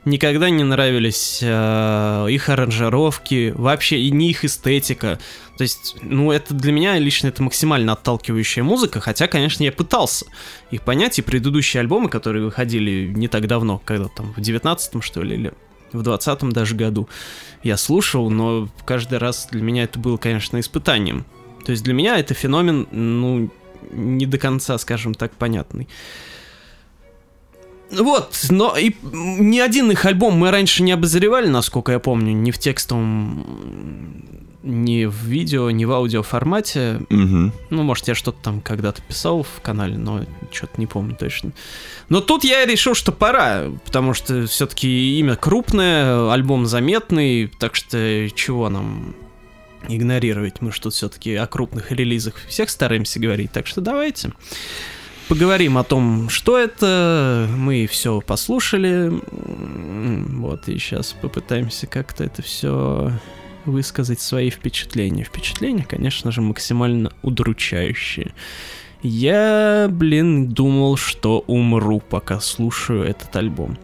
никогда 0.05 0.49
не 0.49 0.63
нравились 0.63 1.39
э, 1.41 2.27
их 2.29 2.49
аранжировки, 2.49 3.53
вообще 3.55 3.99
и 3.99 4.11
ни 4.11 4.29
их 4.29 4.43
эстетика. 4.43 5.19
То 5.57 5.63
есть, 5.63 5.95
ну, 6.01 6.31
это 6.31 6.53
для 6.53 6.71
меня 6.71 6.97
лично 6.97 7.27
это 7.27 7.43
максимально 7.43 7.93
отталкивающая 7.93 8.63
музыка, 8.63 8.99
хотя, 8.99 9.27
конечно, 9.27 9.63
я 9.63 9.71
пытался 9.71 10.25
их 10.71 10.81
понять, 10.81 11.19
и 11.19 11.21
предыдущие 11.21 11.81
альбомы, 11.81 12.09
которые 12.09 12.43
выходили 12.43 13.11
не 13.13 13.27
так 13.27 13.47
давно, 13.47 13.81
когда 13.85 14.07
там 14.07 14.33
в 14.33 14.39
19-м, 14.39 15.01
что 15.01 15.21
ли, 15.21 15.35
или 15.35 15.53
в 15.91 16.01
20-м 16.01 16.51
даже 16.51 16.75
году, 16.75 17.07
я 17.63 17.77
слушал, 17.77 18.29
но 18.29 18.69
каждый 18.85 19.19
раз 19.19 19.47
для 19.51 19.61
меня 19.61 19.83
это 19.83 19.99
было, 19.99 20.17
конечно, 20.17 20.59
испытанием. 20.59 21.25
То 21.65 21.71
есть 21.71 21.83
для 21.83 21.93
меня 21.93 22.17
это 22.17 22.33
феномен, 22.33 22.87
ну, 22.91 23.51
не 23.91 24.25
до 24.25 24.37
конца, 24.37 24.77
скажем 24.77 25.13
так, 25.13 25.33
понятный. 25.33 25.87
Вот, 27.91 28.45
но 28.49 28.77
и 28.77 28.95
ни 29.03 29.59
один 29.59 29.91
их 29.91 30.05
альбом 30.05 30.35
мы 30.35 30.51
раньше 30.51 30.83
не 30.83 30.91
обозревали, 30.91 31.47
насколько 31.47 31.91
я 31.91 31.99
помню, 31.99 32.33
ни 32.33 32.51
в 32.51 32.57
текстовом, 32.57 34.25
ни 34.63 35.05
в 35.05 35.23
видео, 35.25 35.71
ни 35.71 35.85
в 35.85 35.91
аудио 35.91 36.23
формате. 36.23 37.01
Мгм. 37.09 37.51
Ну, 37.69 37.83
может, 37.83 38.07
я 38.07 38.15
что-то 38.15 38.37
там 38.41 38.61
когда-то 38.61 39.01
писал 39.01 39.43
в 39.43 39.61
канале, 39.61 39.97
но 39.97 40.23
что-то 40.51 40.79
не 40.79 40.87
помню 40.87 41.15
точно. 41.15 41.51
Но 42.09 42.21
тут 42.21 42.43
я 42.43 42.65
решил, 42.65 42.93
что 42.93 43.11
пора, 43.11 43.65
потому 43.85 44.13
что 44.13 44.45
все-таки 44.47 45.19
имя 45.19 45.35
крупное, 45.35 46.31
альбом 46.31 46.65
заметный, 46.65 47.51
так 47.59 47.75
что 47.75 48.29
чего 48.35 48.69
нам 48.69 49.15
игнорировать? 49.87 50.61
Мы 50.61 50.71
что 50.71 50.91
все-таки 50.91 51.35
о 51.35 51.47
крупных 51.47 51.91
релизах 51.91 52.35
всех 52.47 52.69
стараемся 52.69 53.19
говорить, 53.19 53.51
так 53.51 53.67
что 53.67 53.81
давайте 53.81 54.31
поговорим 55.31 55.77
о 55.77 55.85
том, 55.85 56.27
что 56.27 56.57
это. 56.57 57.47
Мы 57.55 57.87
все 57.87 58.19
послушали. 58.19 59.09
Вот, 60.35 60.67
и 60.67 60.77
сейчас 60.77 61.13
попытаемся 61.13 61.87
как-то 61.87 62.25
это 62.25 62.41
все 62.41 63.13
высказать 63.63 64.19
свои 64.19 64.49
впечатления. 64.49 65.23
Впечатления, 65.23 65.85
конечно 65.85 66.33
же, 66.33 66.41
максимально 66.41 67.13
удручающие. 67.21 68.33
Я, 69.03 69.87
блин, 69.89 70.49
думал, 70.49 70.97
что 70.97 71.45
умру, 71.47 72.01
пока 72.01 72.41
слушаю 72.41 73.03
этот 73.03 73.33
альбом. 73.33 73.77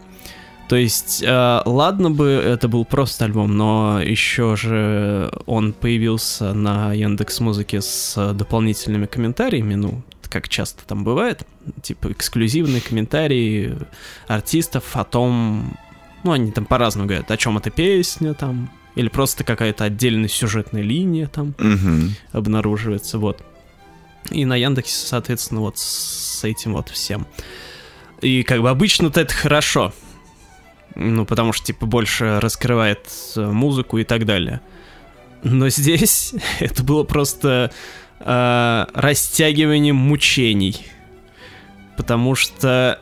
То 0.67 0.75
есть, 0.75 1.23
э, 1.25 1.61
ладно 1.65 2.11
бы 2.11 2.25
это 2.25 2.67
был 2.67 2.83
просто 2.83 3.23
альбом, 3.23 3.55
но 3.55 4.01
еще 4.01 4.57
же 4.57 5.31
он 5.45 5.71
появился 5.71 6.53
на 6.53 6.91
Яндекс 6.91 7.39
Музыке 7.39 7.79
с 7.79 8.33
дополнительными 8.33 9.05
комментариями, 9.05 9.75
ну, 9.75 10.03
как 10.29 10.49
часто 10.49 10.85
там 10.85 11.03
бывает, 11.03 11.45
типа 11.81 12.11
эксклюзивные 12.11 12.81
комментарии 12.81 13.77
артистов 14.27 14.95
о 14.95 15.03
том, 15.03 15.77
ну, 16.23 16.31
они 16.31 16.51
там 16.51 16.65
по-разному 16.65 17.07
говорят, 17.07 17.29
о 17.31 17.37
чем 17.37 17.57
эта 17.57 17.69
песня 17.69 18.33
там, 18.33 18.71
или 18.95 19.09
просто 19.09 19.43
какая-то 19.43 19.83
отдельная 19.83 20.27
сюжетная 20.29 20.81
линия 20.81 21.27
там 21.27 21.53
Мгм. 21.59 22.15
обнаруживается, 22.31 23.19
вот. 23.19 23.43
И 24.31 24.43
на 24.45 24.55
Яндексе, 24.55 25.05
соответственно, 25.07 25.61
вот 25.61 25.77
с 25.77 26.43
этим 26.43 26.73
вот 26.73 26.89
всем. 26.89 27.25
И 28.21 28.43
как 28.43 28.61
бы 28.61 28.69
обычно-то 28.69 29.21
это 29.21 29.33
хорошо. 29.33 29.93
Ну, 30.95 31.25
потому 31.25 31.53
что, 31.53 31.65
типа, 31.67 31.85
больше 31.85 32.39
раскрывает 32.39 33.07
э, 33.35 33.45
музыку 33.45 33.99
и 33.99 34.03
так 34.03 34.25
далее. 34.25 34.61
Но 35.43 35.69
здесь 35.69 36.33
это 36.59 36.83
было 36.83 37.03
просто 37.03 37.71
э, 38.19 38.85
растягиванием 38.93 39.95
мучений. 39.95 40.85
Потому 41.95 42.35
что, 42.35 42.99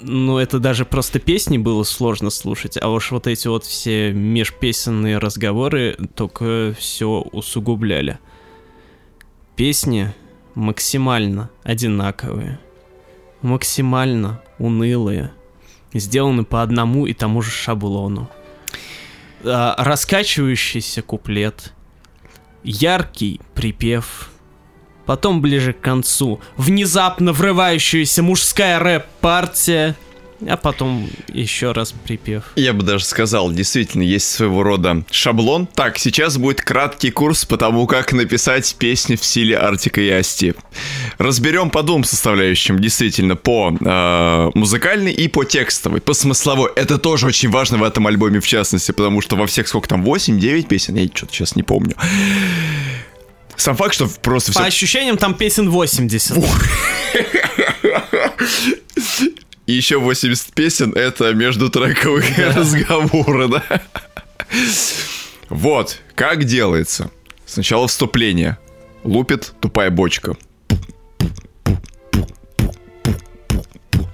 ну, 0.00 0.38
это 0.38 0.58
даже 0.58 0.84
просто 0.84 1.18
песни 1.18 1.58
было 1.58 1.82
сложно 1.82 2.30
слушать, 2.30 2.78
а 2.80 2.88
уж 2.88 3.10
вот 3.10 3.26
эти 3.26 3.48
вот 3.48 3.64
все 3.64 4.12
межпесенные 4.12 5.18
разговоры 5.18 5.96
только 6.14 6.74
все 6.78 7.20
усугубляли. 7.32 8.18
Песни 9.56 10.14
максимально 10.54 11.50
одинаковые, 11.64 12.60
максимально 13.42 14.40
унылые, 14.58 15.32
сделаны 15.92 16.44
по 16.44 16.62
одному 16.62 17.06
и 17.06 17.14
тому 17.14 17.42
же 17.42 17.50
шаблону. 17.50 18.30
А, 19.44 19.74
Раскачивающийся 19.78 21.02
куплет, 21.02 21.72
яркий 22.62 23.40
припев, 23.54 24.30
потом 25.08 25.40
ближе 25.40 25.72
к 25.72 25.80
концу 25.80 26.38
внезапно 26.58 27.32
врывающаяся 27.32 28.22
мужская 28.22 28.78
рэп-партия, 28.78 29.96
а 30.46 30.58
потом 30.58 31.08
еще 31.28 31.72
раз 31.72 31.94
припев. 32.04 32.44
Я 32.56 32.74
бы 32.74 32.82
даже 32.82 33.06
сказал, 33.06 33.50
действительно, 33.50 34.02
есть 34.02 34.28
своего 34.30 34.62
рода 34.62 35.04
шаблон. 35.10 35.66
Так, 35.66 35.96
сейчас 35.96 36.36
будет 36.36 36.60
краткий 36.60 37.10
курс 37.10 37.46
по 37.46 37.56
тому, 37.56 37.86
как 37.86 38.12
написать 38.12 38.76
песни 38.78 39.16
в 39.16 39.24
стиле 39.24 39.56
Артика 39.56 40.02
и 40.02 40.10
Асти. 40.10 40.52
Разберем 41.16 41.70
по 41.70 41.82
двум 41.82 42.04
составляющим, 42.04 42.78
действительно, 42.78 43.34
по 43.34 43.74
э, 43.80 44.50
музыкальной 44.54 45.12
и 45.12 45.26
по 45.28 45.44
текстовой, 45.44 46.02
по 46.02 46.12
смысловой. 46.12 46.70
Это 46.76 46.98
тоже 46.98 47.28
очень 47.28 47.48
важно 47.48 47.78
в 47.78 47.82
этом 47.82 48.06
альбоме, 48.06 48.40
в 48.40 48.46
частности, 48.46 48.92
потому 48.92 49.22
что 49.22 49.36
во 49.36 49.46
всех, 49.46 49.66
сколько 49.66 49.88
там, 49.88 50.04
8-9 50.04 50.66
песен, 50.68 50.96
я 50.96 51.06
что-то 51.06 51.32
сейчас 51.32 51.56
не 51.56 51.62
помню. 51.62 51.94
Сам 53.58 53.76
факт, 53.76 53.92
что 53.94 54.06
просто 54.22 54.52
По 54.52 54.60
все... 54.60 54.68
ощущениям, 54.68 55.18
там 55.18 55.34
песен 55.34 55.68
80. 55.68 56.38
И 59.66 59.72
еще 59.72 59.98
80 59.98 60.54
песен— 60.54 60.92
это 60.94 61.34
междутрековые 61.34 62.52
разговоры, 62.56 63.48
да? 63.48 63.82
Вот, 65.48 65.98
как 66.14 66.44
делается. 66.44 67.10
Сначала 67.46 67.88
вступление. 67.88 68.58
Лупит 69.02 69.52
тупая 69.60 69.90
бочка. 69.90 70.36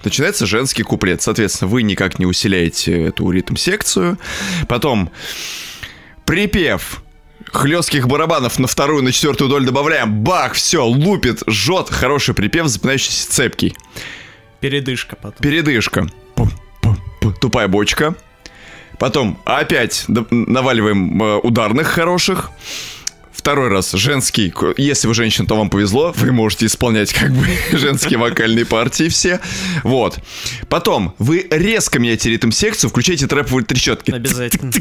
Начинается 0.03 0.47
женский 0.47 0.83
куплет. 0.83 1.21
Соответственно, 1.21 1.71
вы 1.71 1.83
никак 1.83 2.19
не 2.19 2.25
усиляете 2.27 3.05
эту 3.05 3.31
ритм-секцию. 3.31 4.19
Потом 4.69 5.11
припев 6.25 7.04
хлестких 7.55 8.09
барабанов 8.09 8.59
на 8.59 8.67
вторую, 8.67 9.03
на 9.03 9.13
четвертую 9.13 9.49
долю 9.49 9.65
добавляем. 9.67 10.13
Бах, 10.23 10.55
все, 10.55 10.85
лупит, 10.85 11.43
жжет. 11.49 11.89
Хороший 11.91 12.35
припев, 12.35 12.67
запоминающийся 12.67 13.31
цепкий. 13.31 13.77
Передышка 14.61 15.17
потом. 15.17 15.41
Передышка. 15.41 16.07
Пу-пу-пу. 16.35 17.33
Тупая 17.41 17.69
бочка. 17.69 18.15
Потом 18.99 19.41
опять 19.45 20.05
наваливаем 20.09 21.23
э, 21.23 21.37
ударных 21.39 21.89
хороших. 21.89 22.51
Второй 23.33 23.69
раз 23.69 23.93
женский. 23.93 24.55
Если 24.77 25.09
вы 25.09 25.15
женщина, 25.15 25.47
то 25.47 25.57
вам 25.57 25.69
повезло. 25.69 26.13
Вы 26.17 26.33
можете 26.33 26.67
исполнять 26.67 27.13
как 27.13 27.33
бы 27.33 27.47
женские 27.73 28.19
вокальные 28.19 28.65
партии 28.65 29.09
все. 29.09 29.41
Вот. 29.83 30.19
Потом 30.69 31.15
вы 31.19 31.47
резко 31.51 31.99
меняете 31.99 32.31
ритм-секцию, 32.31 32.89
включаете 32.91 33.27
трэповые 33.27 33.67
трещотки. 33.67 34.13
Обязательно. 34.13 34.73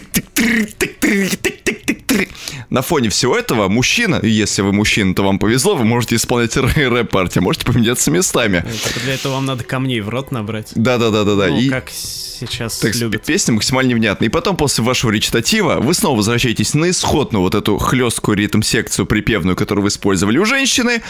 На 2.69 2.81
фоне 2.81 3.09
всего 3.09 3.37
этого 3.37 3.67
мужчина, 3.67 4.19
если 4.23 4.61
вы 4.61 4.73
мужчина, 4.73 5.13
то 5.15 5.23
вам 5.23 5.39
повезло, 5.39 5.75
вы 5.75 5.85
можете 5.85 6.15
исполнять 6.15 6.55
рэп-партию, 6.57 7.43
можете 7.43 7.65
поменяться 7.65 8.09
местами. 8.11 8.65
Только 8.83 8.99
для 9.01 9.13
этого 9.15 9.33
вам 9.33 9.45
надо 9.45 9.63
камней 9.63 10.01
в 10.01 10.09
рот 10.09 10.31
набрать. 10.31 10.71
Да-да-да-да-да. 10.75 11.47
Ну, 11.47 11.59
И- 11.59 11.69
как 11.69 11.89
сейчас 11.89 12.79
Так, 12.79 12.95
любят. 12.95 13.23
песня 13.23 13.53
максимально 13.53 13.89
невнятная. 13.91 14.27
И 14.27 14.31
потом, 14.31 14.57
после 14.57 14.83
вашего 14.83 15.11
речитатива, 15.11 15.75
вы 15.79 15.93
снова 15.93 16.17
возвращаетесь 16.17 16.73
на 16.73 16.89
исходную 16.89 17.41
вот 17.41 17.55
эту 17.55 17.77
хлесткую 17.77 18.37
ритм-секцию 18.37 19.05
припевную, 19.05 19.55
которую 19.55 19.83
вы 19.83 19.89
использовали 19.89 20.37
у 20.37 20.45
женщины, 20.45 21.01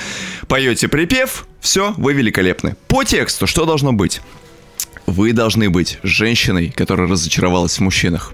поете 0.47 0.87
припев, 0.87 1.47
все, 1.59 1.93
вы 1.97 2.13
великолепны. 2.13 2.75
По 2.87 3.03
тексту 3.03 3.47
что 3.47 3.65
должно 3.65 3.93
быть? 3.93 4.21
Вы 5.05 5.33
должны 5.33 5.69
быть 5.69 5.97
женщиной, 6.03 6.69
которая 6.75 7.07
разочаровалась 7.07 7.77
в 7.77 7.81
мужчинах. 7.81 8.33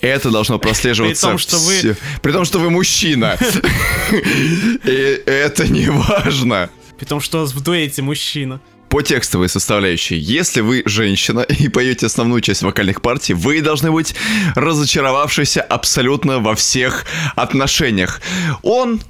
Это 0.00 0.30
должно 0.30 0.58
прослеживаться. 0.58 1.26
При 1.26 1.30
том, 1.32 1.38
что 1.38 1.58
вы- 1.58 1.96
При 2.22 2.32
том, 2.32 2.44
что 2.44 2.58
вы 2.58 2.70
мужчина. 2.70 3.36
И 4.84 5.22
это 5.26 5.68
не 5.68 5.90
важно. 5.90 6.70
При 6.98 7.04
том, 7.06 7.20
что 7.20 7.38
у 7.38 7.40
вас 7.42 7.52
в 7.52 7.60
дуэте 7.62 8.02
мужчина. 8.02 8.60
По 8.88 9.02
текстовой 9.02 9.48
составляющей, 9.48 10.16
если 10.16 10.60
вы 10.60 10.82
женщина 10.86 11.40
и 11.58 11.68
поете 11.68 12.06
основную 12.06 12.40
часть 12.40 12.62
вокальных 12.62 13.02
партий, 13.02 13.34
вы 13.34 13.60
должны 13.60 13.90
быть 13.90 14.14
разочаровавшейся 14.54 15.62
абсолютно 15.62 16.38
во 16.38 16.54
всех 16.54 17.04
отношениях. 17.34 18.20
Он 18.62 19.00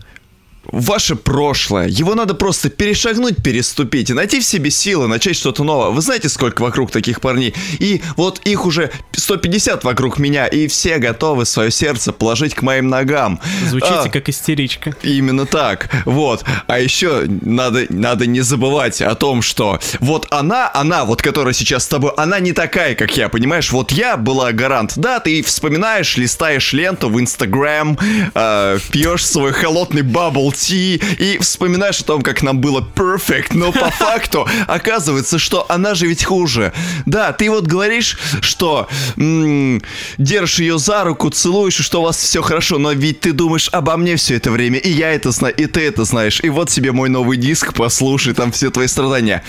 ваше 0.66 1.16
прошлое. 1.16 1.88
Его 1.88 2.14
надо 2.14 2.35
просто 2.35 2.70
перешагнуть, 2.70 3.42
переступить 3.42 4.11
и 4.11 4.14
найти 4.14 4.40
в 4.40 4.44
себе 4.44 4.70
силы, 4.70 5.09
начать 5.09 5.37
что-то 5.37 5.64
новое. 5.64 5.90
Вы 5.90 6.00
знаете, 6.00 6.29
сколько 6.29 6.62
вокруг 6.62 6.90
таких 6.90 7.20
парней? 7.20 7.55
И 7.79 8.03
вот 8.16 8.40
их 8.44 8.66
уже 8.66 8.90
150 9.12 9.85
вокруг 9.85 10.18
меня, 10.18 10.46
и 10.46 10.66
все 10.66 10.98
готовы 10.98 11.44
свое 11.44 11.70
сердце 11.70 12.12
положить 12.12 12.55
к 12.55 12.62
моим 12.62 12.88
ногам. 12.88 13.40
Звучите 13.68 13.94
а, 13.94 14.09
как 14.09 14.29
истеричка. 14.29 14.94
Именно 15.03 15.46
так. 15.46 15.90
Вот. 16.05 16.44
А 16.66 16.79
еще 16.79 17.24
надо, 17.27 17.87
надо 17.88 18.27
не 18.27 18.40
забывать 18.40 19.03
о 19.03 19.14
том, 19.14 19.42
что 19.42 19.81
вот 20.00 20.27
она, 20.31 20.70
она, 20.72 21.05
вот 21.05 21.22
которая 21.22 21.55
сейчас 21.55 21.85
с 21.85 21.88
тобой, 21.88 22.12
она 22.16 22.40
не 22.40 22.53
такая, 22.53 22.94
как 22.94 23.16
я, 23.16 23.29
понимаешь? 23.29 23.70
Вот 23.72 23.92
я 23.92 24.16
была 24.16 24.53
гарант. 24.53 24.92
Да, 24.96 25.20
ты 25.20 25.42
вспоминаешь, 25.42 26.16
листаешь 26.16 26.72
ленту 26.72 27.09
в 27.09 27.20
Инстаграм, 27.20 27.98
э, 28.35 28.79
пьешь 28.90 29.27
свой 29.27 29.53
холодный 29.53 30.03
бабл 30.03 30.54
ти 30.55 31.01
и 31.19 31.38
вспоминаешь 31.38 32.01
о 32.01 32.05
том, 32.05 32.23
как 32.23 32.43
нам 32.43 32.61
было 32.61 32.81
perfect, 32.81 33.49
но 33.57 33.73
по 33.73 33.90
факту 33.99 34.49
оказывается, 34.67 35.38
что 35.38 35.67
она 35.69 35.95
же 35.95 36.07
ведь 36.07 36.25
хуже. 36.25 36.73
Да, 37.07 37.33
ты 37.33 37.51
вот 37.51 37.67
говоришь, 37.67 38.17
что 38.40 38.88
м- 39.17 39.83
держишь 40.19 40.61
ее 40.61 40.79
за 40.79 41.05
руку, 41.05 41.31
целуешь, 41.31 41.81
и 41.81 41.83
что 41.83 42.01
у 42.01 42.05
вас 42.05 42.17
все 42.17 42.43
хорошо, 42.43 42.79
но 42.79 42.93
ведь 42.93 43.21
ты 43.21 43.33
думаешь 43.33 43.69
обо 43.73 43.97
мне 43.97 44.17
все 44.17 44.37
это 44.37 44.51
время, 44.51 44.79
и 44.79 44.90
я 44.90 45.12
это 45.12 45.31
знаю, 45.31 45.55
и 45.55 45.67
ты 45.67 45.81
это 45.81 46.05
знаешь, 46.05 46.40
и 46.43 46.49
вот 46.49 46.71
тебе 46.71 46.93
мой 46.93 47.09
новый 47.09 47.37
диск, 47.37 47.75
послушай 47.75 48.35
там 48.35 48.53
все 48.53 48.71
твои 48.71 48.87
страдания. 48.87 49.43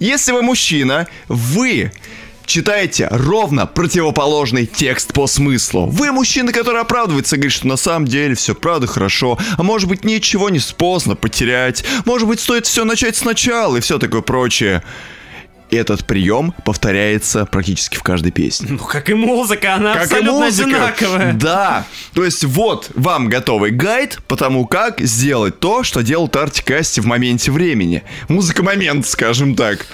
Если 0.00 0.32
вы 0.32 0.42
мужчина, 0.42 1.06
вы 1.28 1.92
читаете 2.46 3.08
ровно 3.10 3.66
противоположный 3.66 4.66
текст 4.66 5.12
по 5.12 5.26
смыслу. 5.26 5.86
Вы 5.86 6.12
мужчина, 6.12 6.52
который 6.52 6.80
оправдывается, 6.80 7.36
говорит, 7.36 7.52
что 7.52 7.66
на 7.66 7.76
самом 7.76 8.06
деле 8.06 8.34
все 8.34 8.54
правда 8.54 8.86
хорошо, 8.86 9.38
а 9.56 9.62
может 9.62 9.88
быть 9.88 10.04
ничего 10.04 10.50
не 10.50 10.60
поздно 10.76 11.14
потерять, 11.14 11.84
может 12.04 12.26
быть 12.26 12.40
стоит 12.40 12.66
все 12.66 12.84
начать 12.84 13.16
сначала 13.16 13.76
и 13.76 13.80
все 13.80 13.98
такое 13.98 14.22
прочее. 14.22 14.82
Этот 15.70 16.06
прием 16.06 16.54
повторяется 16.64 17.46
практически 17.46 17.96
в 17.96 18.02
каждой 18.02 18.30
песне. 18.30 18.68
Ну, 18.70 18.78
как 18.78 19.10
и 19.10 19.14
музыка, 19.14 19.74
она 19.74 19.94
как 19.94 20.04
абсолютно 20.04 20.46
одинаковая. 20.46 21.32
Да. 21.32 21.86
То 22.12 22.24
есть 22.24 22.44
вот 22.44 22.90
вам 22.94 23.28
готовый 23.28 23.70
гайд 23.70 24.20
по 24.28 24.36
тому, 24.36 24.66
как 24.66 25.00
сделать 25.00 25.58
то, 25.58 25.82
что 25.82 26.02
делал 26.02 26.30
Артик 26.32 26.70
Асти 26.70 27.00
в 27.00 27.06
моменте 27.06 27.50
времени. 27.50 28.02
Музыка-момент, 28.28 29.06
скажем 29.06 29.56
так. 29.56 29.86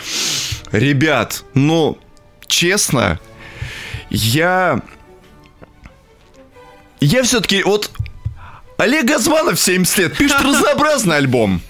Ребят, 0.72 1.44
ну, 1.54 1.98
честно, 2.50 3.18
я... 4.10 4.82
Я 7.00 7.22
все-таки 7.22 7.62
вот... 7.62 7.90
Олег 8.76 9.06
Газманов 9.06 9.60
70 9.60 9.98
лет 9.98 10.16
пишет 10.16 10.40
разнообразный 10.40 11.16
альбом. 11.16 11.60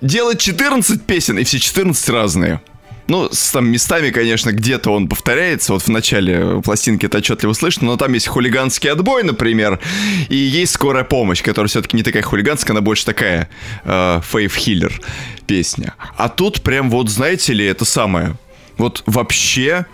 Делает 0.00 0.40
14 0.40 1.04
песен, 1.04 1.38
и 1.38 1.44
все 1.44 1.58
14 1.58 2.08
разные. 2.10 2.60
Ну, 3.08 3.28
с 3.32 3.50
там 3.50 3.68
местами, 3.68 4.10
конечно, 4.10 4.52
где-то 4.52 4.90
он 4.90 5.08
повторяется. 5.08 5.72
Вот 5.72 5.82
в 5.82 5.88
начале 5.88 6.60
пластинки 6.62 7.06
это 7.06 7.18
отчетливо 7.18 7.52
слышно, 7.52 7.86
но 7.86 7.96
там 7.96 8.12
есть 8.12 8.28
хулиганский 8.28 8.90
отбой, 8.90 9.22
например, 9.22 9.80
и 10.28 10.36
есть 10.36 10.72
скорая 10.72 11.04
помощь, 11.04 11.42
которая 11.42 11.68
все-таки 11.68 11.96
не 11.96 12.02
такая 12.02 12.22
хулиганская, 12.22 12.74
она 12.74 12.80
больше 12.80 13.04
такая 13.04 13.48
э, 13.84 14.20
Фейв 14.30 14.54
Хиллер 14.54 15.00
песня. 15.46 15.94
А 16.16 16.28
тут 16.28 16.62
прям 16.62 16.90
вот, 16.90 17.10
знаете 17.10 17.52
ли, 17.52 17.64
это 17.66 17.84
самое. 17.84 18.36
Вот 18.82 19.04
вообще 19.06 19.86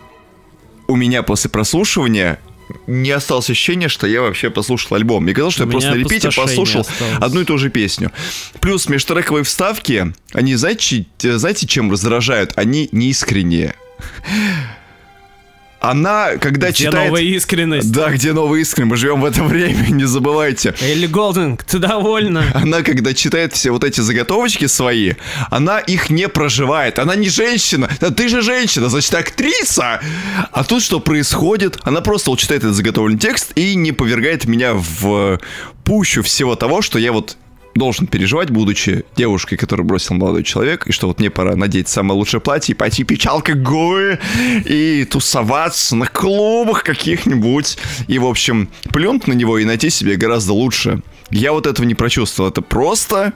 у 0.87 0.97
меня 0.97 1.23
после 1.23 1.51
прослушивания 1.51 2.41
не 2.87 3.11
осталось 3.11 3.51
ощущения, 3.51 3.89
что 3.89 4.07
я 4.07 4.23
вообще 4.23 4.49
послушал 4.49 4.97
альбом. 4.97 5.25
Мне 5.25 5.35
казалось, 5.35 5.57
что 5.57 5.65
я 5.65 5.71
просто 5.71 5.91
на 5.91 5.97
репите 5.97 6.31
послушал 6.31 6.81
осталось. 6.81 7.19
одну 7.21 7.43
и 7.43 7.45
ту 7.45 7.59
же 7.59 7.69
песню. 7.69 8.13
Плюс 8.61 8.89
межтрековые 8.89 9.45
вставки, 9.45 10.15
они, 10.33 10.55
знаете, 10.55 11.05
знаете, 11.21 11.67
чем 11.67 11.93
раздражают? 11.93 12.55
Они 12.57 12.89
неискренние 12.91 13.75
она, 15.81 16.37
когда 16.41 16.69
где 16.69 16.85
читает... 16.85 17.09
новая 17.09 17.23
искренность. 17.23 17.93
Да, 17.93 18.11
где 18.11 18.33
новая 18.33 18.61
искренность. 18.61 18.91
Мы 18.91 18.97
живем 18.97 19.21
в 19.21 19.25
это 19.25 19.43
время, 19.45 19.87
не 19.91 20.05
забывайте. 20.05 20.75
Элли 20.81 21.07
Голдинг, 21.07 21.63
ты 21.65 21.79
довольна? 21.79 22.45
Она, 22.55 22.83
когда 22.83 23.15
читает 23.15 23.55
все 23.55 23.71
вот 23.71 23.85
эти 23.85 24.01
заготовочки 24.01 24.67
свои, 24.67 25.15
она 25.51 25.79
их 25.79 26.11
не 26.11 26.29
проживает. 26.29 26.99
Она 26.99 27.15
не 27.15 27.29
женщина. 27.29 27.89
Да 28.01 28.11
ты 28.11 28.29
же 28.29 28.43
женщина, 28.43 28.89
значит, 28.89 29.15
актриса. 29.15 30.01
А 30.53 30.65
тут 30.65 30.83
что 30.83 31.01
происходит? 31.01 31.79
Она 31.85 32.01
просто 32.01 32.31
вот 32.31 32.39
читает 32.39 32.65
этот 32.65 32.75
заготовленный 32.75 33.19
текст 33.19 33.53
и 33.55 33.75
не 33.75 33.93
повергает 33.93 34.47
меня 34.47 34.75
в 34.75 35.39
пущу 35.85 36.23
всего 36.23 36.55
того, 36.55 36.83
что 36.83 36.99
я 36.99 37.13
вот 37.13 37.37
должен 37.79 38.07
переживать, 38.07 38.51
будучи 38.51 39.05
девушкой, 39.17 39.57
которую 39.57 39.87
бросил 39.87 40.15
молодой 40.15 40.43
человек, 40.43 40.87
и 40.87 40.93
что 40.93 41.07
вот 41.07 41.19
мне 41.19 41.31
пора 41.31 41.57
надеть 41.57 41.89
самое 41.89 42.19
лучшее 42.19 42.41
платье 42.41 42.75
и 42.75 42.77
пойти 42.77 43.05
пить 43.05 43.27
алкоголь 43.27 44.19
и 44.65 45.07
тусоваться 45.11 45.97
на 45.97 46.07
клубах 46.07 46.83
каких-нибудь. 46.83 47.79
И, 48.09 48.19
в 48.19 48.27
общем, 48.27 48.69
плюнуть 48.93 49.27
на 49.27 49.33
него 49.33 49.59
и 49.59 49.65
найти 49.65 49.91
себе 49.91 50.17
гораздо 50.17 50.53
лучше. 50.53 51.03
Я 51.31 51.53
вот 51.53 51.67
этого 51.67 51.87
не 51.87 51.95
прочувствовал. 51.95 52.51
Это 52.51 52.63
просто 52.63 53.33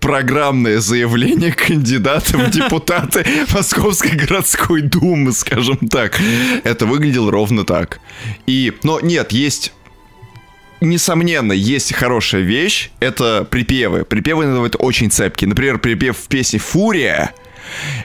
программное 0.00 0.80
заявление 0.80 1.52
кандидата 1.52 2.36
в 2.38 2.50
депутаты 2.50 3.24
Московской 3.52 4.12
городской 4.12 4.82
думы, 4.82 5.32
скажем 5.32 5.76
так. 5.88 6.20
Это 6.64 6.86
выглядело 6.86 7.30
ровно 7.30 7.64
так. 7.64 8.00
И, 8.46 8.72
но 8.82 9.00
нет, 9.00 9.32
есть 9.32 9.72
несомненно, 10.80 11.52
есть 11.52 11.92
хорошая 11.94 12.42
вещь, 12.42 12.90
это 13.00 13.46
припевы. 13.48 14.04
Припевы 14.04 14.44
иногда 14.44 14.78
очень 14.78 15.10
цепкие. 15.10 15.48
Например, 15.48 15.78
припев 15.78 16.16
в 16.16 16.28
песне 16.28 16.58
«Фурия», 16.58 17.32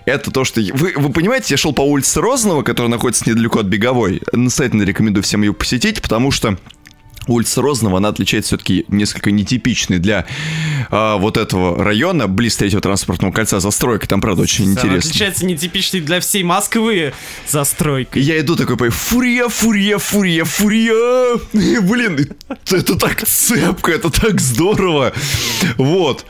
это 0.06 0.32
то, 0.32 0.44
что... 0.44 0.62
Вы, 0.74 0.94
вы 0.96 1.10
понимаете, 1.12 1.48
я 1.54 1.58
шел 1.58 1.74
по 1.74 1.82
улице 1.82 2.22
Розного, 2.22 2.64
которая 2.64 2.90
находится 2.90 3.30
недалеко 3.30 3.60
от 3.60 3.66
Беговой. 3.66 4.22
Настоятельно 4.32 4.84
рекомендую 4.84 5.24
всем 5.24 5.42
ее 5.42 5.54
посетить, 5.54 6.02
потому 6.02 6.32
что 6.32 6.58
улица 7.28 7.62
Розного, 7.62 7.98
она 7.98 8.10
отличается 8.10 8.50
все-таки 8.50 8.86
несколько 8.88 9.32
нетипичной 9.32 10.00
для 10.00 10.26
а, 10.90 11.18
вот 11.18 11.38
этого 11.38 11.84
района, 11.84 12.28
близ 12.28 12.58
третьего 12.58 12.82
транспортного 12.82 13.32
кольца, 13.32 13.60
застройка 13.60 14.08
там, 14.08 14.22
правда, 14.22 14.44
очень 14.44 14.66
интересно. 14.66 14.90
Она 14.90 14.98
отличается 15.00 15.46
нетипичной 15.46 16.02
для 16.02 16.20
всей 16.20 16.44
Москвы 16.44 17.14
застройкой. 17.48 18.22
Я 18.22 18.40
иду 18.40 18.56
такой, 18.56 18.78
по 18.78 18.90
фурия, 18.90 19.48
фурия, 19.48 19.98
фурия, 19.98 20.46
фурия. 20.46 21.40
И, 21.54 21.80
блин, 21.80 22.30
это 22.70 22.98
так 22.98 23.26
цепко, 23.26 23.92
это 23.92 24.10
так 24.10 24.40
здорово. 24.40 25.14
Вот. 25.78 26.26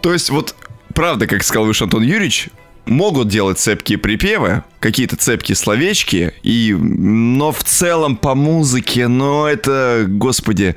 То 0.00 0.12
есть 0.12 0.30
вот, 0.30 0.54
правда, 0.94 1.26
как 1.26 1.42
сказал 1.42 1.66
выше 1.66 1.84
Антон 1.84 2.02
Юрьевич, 2.02 2.48
могут 2.86 3.28
делать 3.28 3.58
цепкие 3.58 3.98
припевы, 3.98 4.62
какие-то 4.80 5.16
цепкие 5.16 5.56
словечки, 5.56 6.34
и, 6.42 6.74
но 6.78 7.52
в 7.52 7.64
целом 7.64 8.16
по 8.16 8.34
музыке, 8.34 9.08
ну 9.08 9.46
это, 9.46 10.04
господи, 10.06 10.76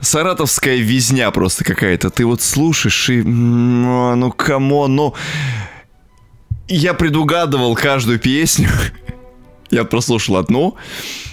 саратовская 0.00 0.76
визня 0.76 1.30
просто 1.30 1.64
какая-то. 1.64 2.10
Ты 2.10 2.24
вот 2.24 2.42
слушаешь 2.42 3.10
и, 3.10 3.22
ну, 3.22 4.14
ну 4.14 4.32
come 4.32 4.69
on, 4.69 4.96
ну... 4.96 5.14
Я 6.68 6.94
предугадывал 6.94 7.74
каждую 7.74 8.18
песню. 8.18 8.70
Я 9.70 9.84
прослушал 9.84 10.36
одну, 10.36 10.76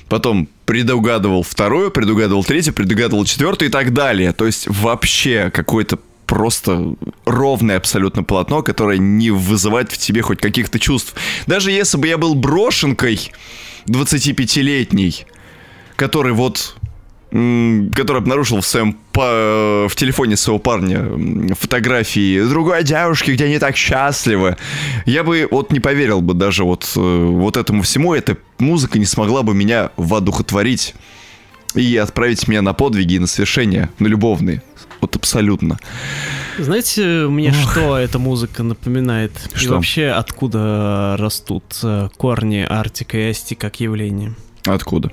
потом 0.10 0.50
предугадывал 0.66 1.44
вторую, 1.44 1.92
предугадывал 1.92 2.44
третью, 2.44 2.74
предугадывал 2.74 3.26
четвертую 3.26 3.70
и 3.70 3.72
так 3.72 3.94
далее. 3.94 4.34
То 4.34 4.46
есть 4.46 4.68
вообще 4.68 5.50
какой-то 5.54 5.98
просто 6.30 6.94
ровное 7.26 7.78
абсолютно 7.78 8.24
полотно, 8.24 8.62
которое 8.62 9.00
не 9.00 9.32
вызывает 9.32 9.92
в 9.92 9.98
тебе 9.98 10.22
хоть 10.22 10.40
каких-то 10.40 10.78
чувств. 10.78 11.16
Даже 11.48 11.72
если 11.72 11.98
бы 11.98 12.08
я 12.08 12.20
был 12.20 12.36
брошенкой 12.36 13.32
25-летней, 13.88 15.26
который 15.96 16.34
вот 16.34 16.76
который 17.32 18.18
обнаружил 18.18 18.62
в 18.62 18.66
своем 18.66 18.98
в 19.14 19.92
телефоне 19.96 20.36
своего 20.36 20.58
парня 20.58 21.06
фотографии 21.54 22.42
другой 22.42 22.84
девушки, 22.84 23.32
где 23.32 23.46
они 23.46 23.60
так 23.60 23.76
счастливы. 23.76 24.58
Я 25.06 25.24
бы 25.24 25.48
вот 25.52 25.72
не 25.72 25.80
поверил 25.80 26.22
бы 26.22 26.34
даже 26.34 26.64
вот, 26.64 26.92
э, 26.96 27.00
вот 27.00 27.58
этому 27.58 27.84
всему. 27.84 28.16
Эта 28.16 28.38
музыка 28.58 28.98
не 28.98 29.06
смогла 29.06 29.44
бы 29.44 29.54
меня 29.54 29.92
воодухотворить 29.98 30.96
и 31.76 31.98
отправить 31.98 32.48
меня 32.48 32.62
на 32.62 32.74
подвиги 32.74 33.16
и 33.16 33.20
на 33.20 33.28
свершения, 33.28 33.90
на 34.00 34.08
любовные. 34.08 34.64
Вот 35.02 35.16
абсолютно. 35.16 35.80
Знаете, 36.58 37.28
мне 37.28 37.50
Ох. 37.52 37.72
что 37.72 37.98
эта 37.98 38.20
музыка 38.20 38.64
напоминает? 38.64 39.32
Что? 39.54 39.66
И 39.66 39.68
вообще, 39.70 40.08
откуда 40.08 41.16
растут 41.18 41.64
э, 41.84 42.10
корни 42.18 42.66
Артика 42.68 43.18
и 43.18 43.30
Асти 43.30 43.56
как 43.56 43.80
явление? 43.80 44.36
Откуда? 44.66 45.12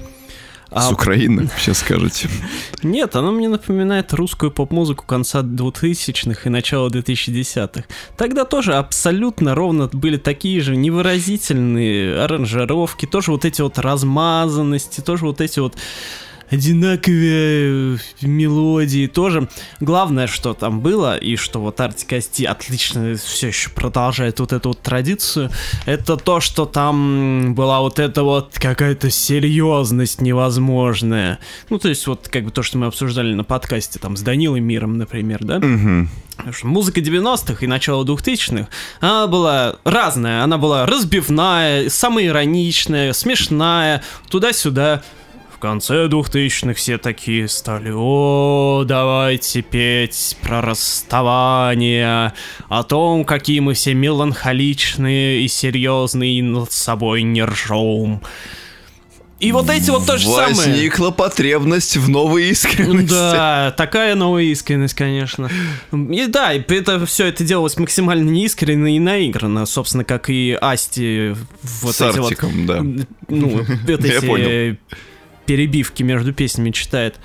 А... 0.70 0.82
С 0.82 0.92
Украины, 0.92 1.48
сейчас 1.58 1.78
скажете. 1.78 2.28
Нет, 2.82 3.14
оно 3.14 3.30
мне 3.30 3.48
напоминает 3.48 4.12
русскую 4.12 4.50
поп-музыку 4.50 5.04
конца 5.06 5.40
2000-х 5.40 6.42
и 6.44 6.48
начала 6.48 6.88
2010-х. 6.88 7.84
Тогда 8.16 8.44
тоже 8.44 8.74
абсолютно 8.74 9.54
ровно 9.54 9.88
были 9.92 10.16
такие 10.16 10.60
же 10.60 10.74
невыразительные 10.74 12.20
аранжировки, 12.20 13.06
тоже 13.06 13.30
вот 13.30 13.44
эти 13.44 13.62
вот 13.62 13.78
размазанности, 13.78 15.00
тоже 15.00 15.24
вот 15.26 15.40
эти 15.40 15.60
вот 15.60 15.76
одинаковые 16.50 17.96
э, 17.96 18.26
мелодии 18.26 19.06
тоже. 19.06 19.48
Главное, 19.80 20.26
что 20.26 20.54
там 20.54 20.80
было, 20.80 21.16
и 21.16 21.36
что 21.36 21.60
вот 21.60 21.80
Артик 21.80 22.12
Асти 22.14 22.44
отлично 22.44 23.14
все 23.16 23.48
еще 23.48 23.70
продолжает 23.70 24.40
вот 24.40 24.52
эту 24.52 24.70
вот 24.70 24.80
традицию, 24.80 25.50
это 25.84 26.16
то, 26.16 26.40
что 26.40 26.66
там 26.66 27.54
была 27.54 27.80
вот 27.80 27.98
эта 27.98 28.22
вот 28.22 28.54
какая-то 28.54 29.10
серьезность 29.10 30.20
невозможная. 30.20 31.38
Ну, 31.70 31.78
то 31.78 31.88
есть 31.88 32.06
вот 32.06 32.28
как 32.28 32.44
бы 32.44 32.50
то, 32.50 32.62
что 32.62 32.78
мы 32.78 32.86
обсуждали 32.86 33.34
на 33.34 33.44
подкасте 33.44 33.98
там 33.98 34.16
с 34.16 34.22
Данилой 34.22 34.60
Миром, 34.60 34.98
например, 34.98 35.44
да? 35.44 35.56
Угу. 35.56 36.08
Музыка 36.64 37.00
90-х 37.00 37.64
и 37.64 37.66
начала 37.66 38.04
2000-х, 38.04 38.68
она 39.00 39.26
была 39.26 39.76
разная, 39.84 40.42
она 40.42 40.58
была 40.58 40.86
разбивная, 40.86 41.88
самоироничная, 41.88 43.12
смешная, 43.12 44.02
туда-сюда. 44.28 45.02
В 45.56 45.58
конце 45.58 46.06
2000-х 46.06 46.74
все 46.74 46.98
такие 46.98 47.48
стали, 47.48 47.90
о, 47.90 48.84
давайте 48.86 49.62
петь 49.62 50.36
про 50.42 50.60
расставание, 50.60 52.34
о 52.68 52.82
том, 52.82 53.24
какие 53.24 53.60
мы 53.60 53.72
все 53.72 53.94
меланхоличные 53.94 55.40
и 55.40 55.48
серьезные, 55.48 56.40
и 56.40 56.42
над 56.42 56.72
собой 56.72 57.22
не 57.22 57.42
ржем. 57.42 58.20
И 59.40 59.50
вот 59.50 59.70
эти 59.70 59.88
вот 59.88 60.04
то 60.04 60.18
же 60.18 60.26
самое. 60.26 60.54
Возникла 60.54 61.10
потребность 61.10 61.96
в 61.96 62.06
новой 62.10 62.50
искренности. 62.50 63.08
Да, 63.08 63.74
такая 63.78 64.14
новая 64.14 64.42
искренность, 64.44 64.94
конечно. 64.94 65.48
И 65.90 66.26
да, 66.26 66.52
это 66.52 67.06
все 67.06 67.28
это 67.28 67.44
делалось 67.44 67.78
максимально 67.78 68.28
неискренне 68.28 68.96
и 68.96 69.00
наигранно, 69.00 69.64
собственно, 69.64 70.04
как 70.04 70.28
и 70.28 70.52
Асти 70.60 71.34
вот 71.80 71.94
С 71.94 72.02
эти 72.02 72.18
Артиком, 72.18 72.66
вот, 72.66 72.66
да. 72.66 73.06
Ну, 73.28 73.64
вот 73.86 74.04
эти 74.04 74.26
понял. 74.26 74.76
Перебивки 75.46 76.02
между 76.02 76.32
песнями 76.32 76.70
читает. 76.70 77.16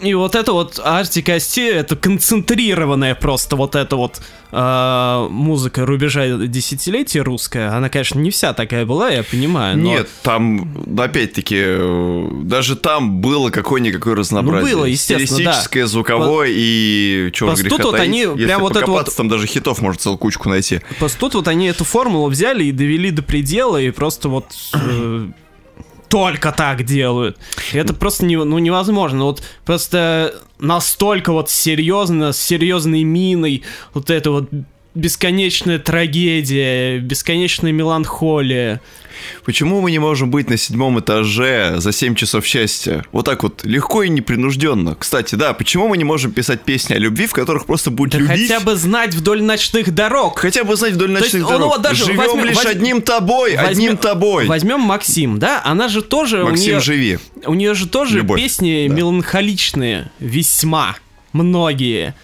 И 0.00 0.14
вот 0.14 0.36
это 0.36 0.52
вот 0.52 0.78
Артик 0.84 1.28
Асти, 1.28 1.62
это 1.66 1.96
концентрированная 1.96 3.16
просто 3.16 3.56
вот 3.56 3.74
эта 3.74 3.96
вот 3.96 4.20
э, 4.52 5.26
музыка 5.28 5.84
рубежа 5.84 6.36
десятилетия 6.46 7.20
русская. 7.22 7.70
Она, 7.76 7.88
конечно, 7.88 8.20
не 8.20 8.30
вся 8.30 8.52
такая 8.52 8.86
была, 8.86 9.10
я 9.10 9.24
понимаю. 9.24 9.76
но- 9.76 9.82
Нет, 9.82 10.08
там, 10.22 10.72
опять-таки, 10.96 12.44
даже 12.44 12.76
там 12.76 13.20
было 13.20 13.50
какое-никакое 13.50 14.14
разнообразие. 14.14 14.70
Ну, 14.72 14.78
было, 14.82 14.84
естественно, 14.84 15.26
да. 15.26 15.52
Стилистическое, 15.52 15.86
звуковое 15.86 16.48
и 16.52 17.30
чего 17.32 17.48
Просто 17.48 17.64
греха 17.64 17.76
тут 17.78 17.86
вот 17.86 18.00
они 18.00 18.20
Если 18.20 18.44
прям 18.44 18.60
вот 18.60 18.76
это 18.76 18.86
вот- 18.88 19.16
там 19.16 19.28
даже 19.28 19.48
хитов 19.48 19.80
можно 19.80 19.98
целую 20.00 20.18
кучку 20.18 20.48
найти. 20.48 20.80
Просто 21.00 21.18
тут 21.18 21.34
вот 21.34 21.48
они 21.48 21.66
эту 21.66 21.82
формулу 21.82 22.28
взяли 22.28 22.62
и 22.62 22.70
довели 22.70 23.10
до 23.10 23.22
предела, 23.22 23.78
и 23.82 23.90
просто 23.90 24.28
вот 24.28 24.46
э, 24.74 25.26
только 26.08 26.52
так 26.52 26.84
делают. 26.84 27.38
Это 27.72 27.94
просто 27.94 28.24
не, 28.24 28.36
ну, 28.36 28.58
невозможно. 28.58 29.24
Вот 29.24 29.42
просто 29.64 30.34
настолько 30.58 31.32
вот 31.32 31.50
серьезно, 31.50 32.32
с 32.32 32.40
серьезной 32.40 33.04
миной, 33.04 33.62
вот 33.94 34.10
это 34.10 34.30
вот 34.30 34.50
бесконечная 34.98 35.78
трагедия, 35.78 36.98
бесконечная 36.98 37.72
меланхолия. 37.72 38.80
Почему 39.44 39.80
мы 39.80 39.90
не 39.90 39.98
можем 39.98 40.30
быть 40.30 40.48
на 40.48 40.56
седьмом 40.56 41.00
этаже 41.00 41.74
за 41.78 41.90
7 41.92 42.14
часов 42.14 42.46
счастья? 42.46 43.04
Вот 43.10 43.24
так 43.24 43.42
вот, 43.42 43.64
легко 43.64 44.02
и 44.04 44.08
непринужденно. 44.08 44.94
Кстати, 44.94 45.34
да, 45.34 45.54
почему 45.54 45.88
мы 45.88 45.96
не 45.98 46.04
можем 46.04 46.30
писать 46.32 46.62
песни 46.62 46.94
о 46.94 46.98
любви, 46.98 47.26
в 47.26 47.32
которых 47.32 47.66
просто 47.66 47.90
будет 47.90 48.12
Да 48.12 48.18
любить? 48.18 48.48
хотя 48.48 48.60
бы 48.60 48.76
знать 48.76 49.14
вдоль 49.14 49.42
ночных 49.42 49.92
дорог. 49.92 50.38
Хотя 50.38 50.62
бы 50.64 50.76
знать 50.76 50.92
вдоль 50.92 51.08
То 51.08 51.18
есть, 51.18 51.32
ночных 51.32 51.42
ну, 51.42 51.48
дорог. 51.50 51.68
вот 51.74 51.82
даже 51.82 52.04
Живем 52.04 52.16
возьмем- 52.18 52.44
лишь 52.44 52.56
возьм- 52.56 52.68
одним 52.70 53.02
тобой, 53.02 53.54
одним 53.54 53.66
Возьмем- 53.66 53.96
тобой. 53.96 54.46
Возьмем 54.46 54.80
Максим, 54.80 55.38
да? 55.40 55.62
Она 55.64 55.88
же 55.88 56.02
тоже... 56.02 56.44
у 56.44 56.48
Максим, 56.50 56.74
неё- 56.76 56.80
живи. 56.80 57.18
У 57.44 57.54
нее 57.54 57.74
же 57.74 57.88
тоже 57.88 58.18
Любовь, 58.18 58.40
песни 58.40 58.86
да. 58.88 58.94
меланхоличные, 58.94 60.10
весьма 60.20 60.96
многие. 61.32 62.14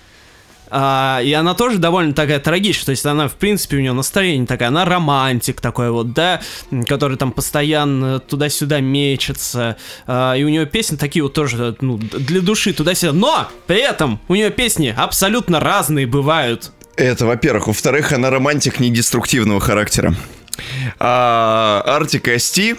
А, 0.77 1.21
и 1.23 1.33
она 1.33 1.55
тоже 1.55 1.79
довольно 1.79 2.15
такая 2.15 2.41
трагичная, 2.41 2.87
то 2.87 2.91
есть 2.91 3.07
она, 3.07 3.29
в 3.29 3.35
принципе, 3.35 3.77
у 3.77 3.81
нее 3.81 3.93
настроение 3.93 4.45
такая, 4.45 4.71
она 4.71 4.85
романтик 4.85 5.61
такой 5.61 5.93
вот, 5.93 6.13
да, 6.13 6.41
который 6.89 7.17
там 7.17 7.31
постоянно 7.31 8.19
туда-сюда 8.19 8.81
мечется, 8.81 9.77
А, 10.09 10.35
и 10.35 10.43
у 10.43 10.49
нее 10.49 10.67
песни 10.67 10.97
такие 10.97 11.23
вот 11.23 11.33
тоже, 11.33 11.77
ну, 11.81 11.97
для 11.99 12.41
души 12.41 12.73
туда-сюда, 12.73 13.13
но 13.13 13.49
при 13.69 13.79
этом 13.79 14.19
у 14.27 14.35
нее 14.35 14.51
песни 14.51 14.93
абсолютно 14.97 15.61
разные 15.61 16.09
бывают. 16.09 16.73
Это, 16.97 17.25
во-первых. 17.25 17.69
Во-вторых, 17.69 18.11
она 18.11 18.31
романтик 18.31 18.81
недеструктивного 18.81 19.61
характера. 19.61 20.17
А 20.99 21.83
Артик 21.87 22.29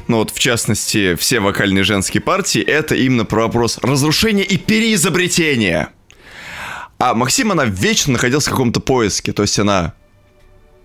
ну 0.07 0.17
вот 0.17 0.31
в 0.31 0.39
частности 0.39 1.15
все 1.15 1.39
вокальные 1.39 1.85
женские 1.85 2.21
партии, 2.21 2.61
это 2.61 2.95
именно 2.95 3.23
про 3.23 3.43
вопрос 3.43 3.79
разрушения 3.81 4.43
и 4.43 4.57
переизобретения. 4.57 5.89
А 6.97 7.13
Максим, 7.13 7.51
она 7.51 7.65
вечно 7.65 8.13
находилась 8.13 8.47
в 8.47 8.51
каком-то 8.51 8.79
поиске, 8.79 9.33
то 9.33 9.41
есть 9.41 9.59
она 9.59 9.93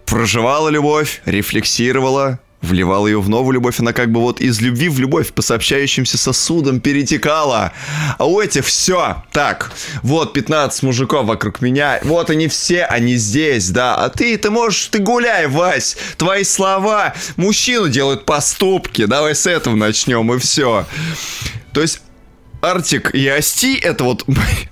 проживала 0.07 0.69
любовь, 0.69 1.23
рефлексировала, 1.25 2.41
вливала 2.63 3.07
ее 3.07 3.21
в 3.21 3.29
новую 3.29 3.55
любовь, 3.55 3.81
она 3.81 3.93
как 3.93 4.11
бы 4.11 4.21
вот 4.21 4.41
из 4.41 4.61
любви 4.61 4.89
в 4.89 4.99
любовь 4.99 5.33
по 5.33 5.41
сообщающимся 5.41 6.19
сосудам 6.19 6.81
перетекала. 6.81 7.73
А 8.19 8.27
у 8.27 8.41
этих 8.41 8.67
все. 8.67 9.23
Так, 9.33 9.73
вот 10.03 10.33
15 10.33 10.83
мужиков 10.83 11.27
вокруг 11.27 11.61
меня, 11.61 12.01
вот 12.03 12.29
они 12.31 12.49
все, 12.49 12.85
они 12.85 13.17
здесь, 13.17 13.71
да. 13.71 13.97
А 13.97 14.09
ты, 14.11 14.37
ты 14.37 14.51
можешь, 14.51 14.87
ты 14.87 14.99
гуляй, 14.99 15.47
Вась. 15.47 15.97
Твои 16.17 16.45
слова 16.45 17.15
мужчину 17.37 17.89
делают 17.89 18.27
поступки. 18.27 19.07
Давай 19.07 19.35
с 19.35 19.47
этого 19.47 19.75
начнем, 19.75 20.33
и 20.35 20.39
все. 20.39 20.87
То 21.73 21.81
есть 21.81 22.03
Артик 22.61 23.15
и 23.15 23.27
Асти 23.29 23.77
это 23.79 24.05
вот 24.05 24.25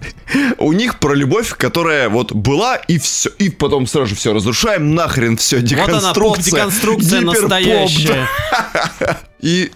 у 0.58 0.72
них 0.72 0.98
про 0.98 1.14
любовь, 1.14 1.54
которая 1.56 2.08
вот 2.08 2.32
была 2.32 2.76
и 2.76 2.98
все, 2.98 3.30
и 3.38 3.48
потом 3.48 3.86
сразу 3.86 4.08
же 4.08 4.14
все 4.14 4.32
разрушаем, 4.32 4.94
нахрен 4.94 5.36
все, 5.36 5.56
Вот 5.56 5.64
деконструкция. 5.64 7.20
она, 7.20 7.32
гиперпоп, 7.32 7.40
да. 7.40 7.40
настоящая. 7.40 8.28
И 9.40 9.70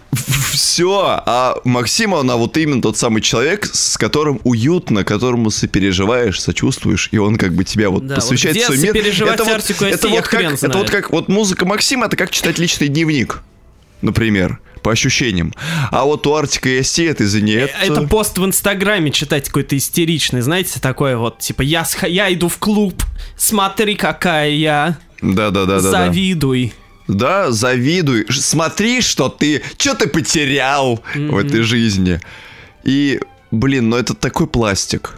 все. 0.51 1.21
А 1.25 1.55
Максима, 1.63 2.19
она 2.19 2.35
вот 2.35 2.57
именно 2.57 2.81
тот 2.81 2.97
самый 2.97 3.21
человек, 3.21 3.65
с 3.71 3.97
которым 3.97 4.41
уютно, 4.43 5.05
которому 5.05 5.51
сопереживаешь, 5.51 6.41
сочувствуешь, 6.41 7.07
и 7.13 7.17
он 7.17 7.37
как 7.37 7.53
бы 7.53 7.63
тебя 7.63 7.89
вот 7.89 8.05
Да, 8.05 8.15
посвящает 8.15 8.57
вот 8.57 8.65
свой 8.65 8.77
мир. 8.79 8.93
это 8.97 9.43
вот, 9.45 9.53
Артику 9.53 9.85
это 9.85 10.07
вот 10.09 10.27
как, 10.27 10.41
это 10.41 10.77
вот 10.77 10.89
как 10.89 11.11
вот 11.11 11.29
музыка 11.29 11.65
Максима, 11.65 12.07
это 12.07 12.17
как 12.17 12.31
читать 12.31 12.59
личный 12.59 12.89
дневник, 12.89 13.41
например, 14.01 14.59
по 14.83 14.91
ощущениям. 14.91 15.53
А 15.91 16.03
вот 16.05 16.27
у 16.27 16.35
Артика 16.35 16.69
и 16.69 16.79
Асти 16.79 17.03
это 17.05 17.23
из-за 17.23 17.41
нет. 17.41 17.71
Это 17.81 18.01
пост 18.03 18.37
в 18.37 18.45
Инстаграме 18.45 19.09
читать 19.11 19.47
какой-то 19.47 19.75
истеричный, 19.77 20.41
знаете, 20.41 20.79
такой 20.79 21.15
вот, 21.15 21.39
типа, 21.39 21.61
я, 21.63 21.83
сх- 21.85 22.07
я 22.07 22.31
иду 22.33 22.49
в 22.49 22.57
клуб, 22.59 23.01
смотри, 23.37 23.95
какая 23.95 24.49
я, 24.51 24.97
Да, 25.21 25.49
да, 25.49 25.65
да, 25.65 25.79
да. 25.79 25.81
да. 25.81 26.05
завидуй. 26.05 26.73
Да, 27.07 27.51
завидуй. 27.51 28.25
Смотри, 28.29 29.01
что 29.01 29.27
ты, 29.29 29.61
что 29.77 29.93
ты 29.95 30.07
потерял 30.07 31.01
в 31.15 31.37
этой 31.37 31.61
жизни. 31.61 32.21
И, 32.85 33.19
блин, 33.51 33.89
ну 33.89 33.97
это 33.97 34.13
такой 34.13 34.47
пластик. 34.47 35.17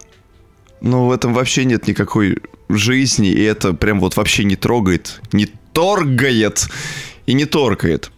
Ну 0.82 1.06
в 1.06 1.12
этом 1.12 1.34
вообще 1.34 1.64
нет 1.66 1.88
никакой 1.88 2.38
жизни, 2.70 3.30
и 3.30 3.42
это 3.44 3.74
прям 3.74 4.00
вот 4.00 4.18
вообще 4.18 4.44
не 4.44 4.56
трогает, 4.56 5.20
не 5.32 5.48
торгает 5.74 6.68
и 7.28 7.34
не 7.34 7.46
торкает. 7.46 8.12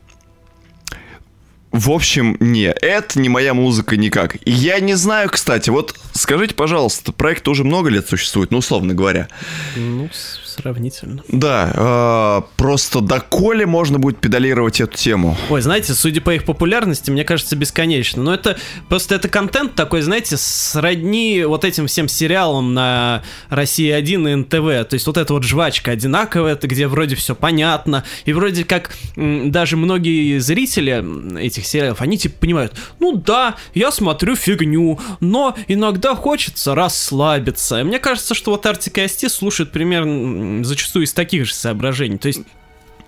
В 1.72 1.92
общем, 1.92 2.38
не, 2.40 2.66
это 2.66 3.20
не 3.20 3.30
моя 3.30 3.54
музыка 3.54 3.98
никак. 3.98 4.38
Я 4.46 4.80
не 4.80 4.96
знаю, 4.96 5.30
кстати, 5.30 5.70
вот 5.70 5.96
скажите, 6.14 6.56
пожалуйста, 6.56 7.12
проект 7.12 7.48
уже 7.48 7.64
много 7.64 7.90
лет 7.90 8.08
существует, 8.08 8.52
ну, 8.52 8.60
условно 8.60 8.94
говоря. 8.94 9.28
Ну, 9.76 10.10
сравнительно. 10.58 11.24
Да, 11.30 11.72
э, 11.74 12.42
просто 12.58 13.02
доколе 13.02 13.66
можно 13.66 14.00
будет 14.00 14.18
педалировать 14.18 14.82
эту 14.82 14.96
тему? 14.98 15.38
Ой, 15.50 15.62
знаете, 15.62 15.94
судя 15.94 16.22
по 16.22 16.34
их 16.34 16.46
популярности, 16.46 17.12
мне 17.12 17.24
кажется, 17.24 17.56
бесконечно. 17.56 18.24
Но 18.24 18.34
это 18.34 18.58
просто 18.90 19.16
это 19.16 19.30
контент 19.30 19.76
такой, 19.76 20.02
знаете, 20.02 20.38
сродни 20.38 21.44
вот 21.46 21.64
этим 21.64 21.88
всем 21.88 22.08
сериалам 22.08 22.74
на 22.74 23.24
России 23.50 23.90
1 23.90 24.28
и 24.28 24.36
НТВ. 24.36 24.90
То 24.90 24.94
есть 24.94 25.08
вот 25.08 25.18
эта 25.18 25.34
вот 25.34 25.44
жвачка 25.44 25.92
одинаковая, 25.92 26.54
это 26.54 26.68
где 26.68 26.88
вроде 26.88 27.16
все 27.16 27.36
понятно. 27.36 28.04
И 28.26 28.34
вроде 28.34 28.64
как 28.66 28.96
даже 29.16 29.78
многие 29.78 30.40
зрители 30.40 31.40
этих 31.40 31.66
сериалов, 31.66 32.02
они 32.02 32.18
типа 32.18 32.40
понимают, 32.40 32.74
ну 33.00 33.14
да, 33.16 33.56
я 33.74 33.92
смотрю 33.92 34.36
фигню, 34.36 35.00
но 35.20 35.56
иногда 35.68 36.16
хочется 36.16 36.76
расслабиться. 36.76 37.80
И 37.80 37.84
мне 37.84 38.00
кажется, 38.00 38.34
что 38.34 38.52
вот 38.52 38.66
Артик 38.66 38.98
и 38.98 39.02
Асти 39.02 39.30
слушают 39.30 39.72
примерно 39.72 40.47
зачастую 40.64 41.06
из 41.06 41.14
таких 41.14 41.46
же 41.46 41.54
соображений. 41.54 42.18
То 42.18 42.28
есть 42.28 42.42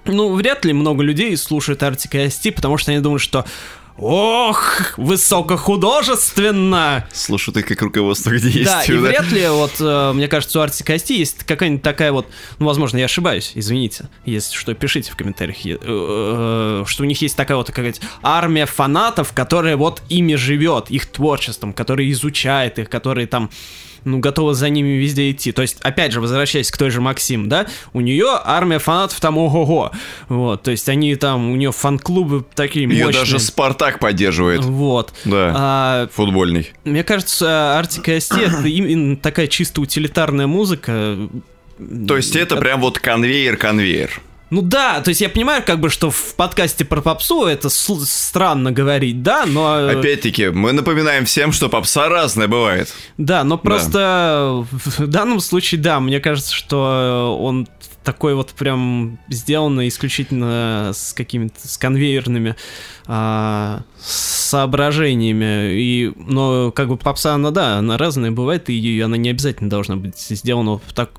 ну, 0.05 0.33
вряд 0.33 0.65
ли 0.65 0.73
много 0.73 1.03
людей 1.03 1.35
слушают 1.37 1.83
Артик 1.83 2.15
и 2.15 2.19
Асти, 2.19 2.51
потому 2.51 2.77
что 2.77 2.91
они 2.91 3.01
думают, 3.01 3.21
что 3.21 3.45
ох, 3.99 4.97
высокохудожественно. 4.97 7.07
Слушай, 7.11 7.53
ты 7.53 7.63
как 7.63 7.81
руководство 7.81 8.31
где 8.31 8.49
есть? 8.49 8.65
Да, 8.65 8.83
и 8.83 8.91
вряд 8.93 9.31
ли, 9.31 9.47
вот, 9.49 9.73
э, 9.79 10.13
мне 10.13 10.27
кажется, 10.27 10.59
у 10.59 10.61
Арти 10.61 10.83
Кости 10.83 11.13
есть 11.13 11.43
какая-нибудь 11.43 11.83
такая 11.83 12.11
вот, 12.11 12.27
ну, 12.59 12.65
возможно, 12.65 12.97
я 12.97 13.05
ошибаюсь, 13.05 13.51
извините, 13.55 14.09
если 14.25 14.55
что, 14.55 14.73
пишите 14.73 15.11
в 15.11 15.15
комментариях, 15.15 15.65
э, 15.65 15.77
э, 15.81 16.83
что 16.87 17.03
у 17.03 17.05
них 17.05 17.21
есть 17.21 17.35
такая 17.35 17.57
вот 17.57 17.67
какая-то 17.67 17.99
армия 18.23 18.65
фанатов, 18.65 19.33
которая 19.33 19.75
вот 19.75 20.01
ими 20.09 20.35
живет, 20.35 20.89
их 20.89 21.07
творчеством, 21.07 21.73
которая 21.73 22.09
изучает 22.09 22.79
их, 22.79 22.89
которые 22.89 23.27
там 23.27 23.49
ну, 24.03 24.19
готова 24.19 24.53
за 24.53 24.69
ними 24.69 24.89
везде 24.89 25.31
идти. 25.31 25.51
То 25.51 25.61
есть, 25.61 25.77
опять 25.81 26.11
же, 26.11 26.21
возвращаясь 26.21 26.71
к 26.71 26.77
той 26.77 26.89
же 26.89 27.01
Максим, 27.01 27.49
да, 27.49 27.67
у 27.93 28.01
нее 28.01 28.27
армия 28.43 28.79
фанатов 28.79 29.19
там 29.19 29.37
ого-го. 29.37 29.91
Вот, 30.27 30.63
то 30.63 30.71
есть 30.71 30.87
они 30.89 31.15
там, 31.15 31.51
у 31.51 31.55
нее 31.55 31.71
фан-клубы 31.71 32.45
такие 32.55 32.87
Ее 32.87 33.05
мощные. 33.05 33.21
даже 33.23 33.39
Спартак 33.39 33.99
поддерживает. 33.99 34.63
Вот. 34.63 35.13
Да. 35.25 35.53
А, 35.55 36.07
Футбольный. 36.13 36.71
мне 36.83 37.03
кажется, 37.03 37.77
Артика 37.77 38.15
ST 38.17 38.39
это 38.39 38.67
именно 38.67 39.17
такая 39.17 39.47
чисто 39.47 39.81
утилитарная 39.81 40.47
музыка. 40.47 41.17
То 42.07 42.17
есть 42.17 42.35
это 42.35 42.57
прям 42.57 42.81
вот 42.81 42.99
конвейер-конвейер. 42.99 44.21
Ну 44.49 44.61
да, 44.61 45.01
то 45.01 45.09
есть 45.09 45.21
я 45.21 45.29
понимаю, 45.29 45.63
как 45.65 45.79
бы, 45.79 45.89
что 45.89 46.09
в 46.09 46.35
подкасте 46.35 46.83
про 46.83 47.01
попсу 47.01 47.45
это 47.45 47.69
странно 47.69 48.71
говорить, 48.71 49.21
да, 49.21 49.45
но... 49.45 49.87
Опять-таки, 49.87 50.49
мы 50.49 50.71
напоминаем 50.71 51.25
всем, 51.25 51.51
что 51.51 51.69
попса 51.69 52.09
разная 52.09 52.47
бывает. 52.47 52.93
Да, 53.17 53.43
но 53.43 53.57
просто 53.57 54.65
в 54.71 55.07
данном 55.07 55.39
случае, 55.39 55.81
да, 55.81 55.99
мне 55.99 56.19
кажется, 56.19 56.53
что 56.53 57.37
он 57.39 57.67
такой 58.03 58.33
вот 58.33 58.51
прям 58.51 59.19
сделано 59.29 59.87
исключительно 59.87 60.91
с 60.95 61.13
какими-то 61.13 61.67
с 61.67 61.77
конвейерными 61.77 62.55
а, 63.05 63.83
соображениями. 63.99 65.73
И, 65.79 66.11
но 66.15 66.71
как 66.71 66.87
бы 66.87 66.97
попса, 66.97 67.35
она, 67.35 67.51
да, 67.51 67.77
она 67.77 67.97
разная 67.97 68.31
бывает, 68.31 68.69
и 68.69 69.01
она 69.01 69.17
не 69.17 69.29
обязательно 69.29 69.69
должна 69.69 69.95
быть 69.95 70.17
сделана 70.17 70.79
в 70.79 70.93
так 70.93 71.11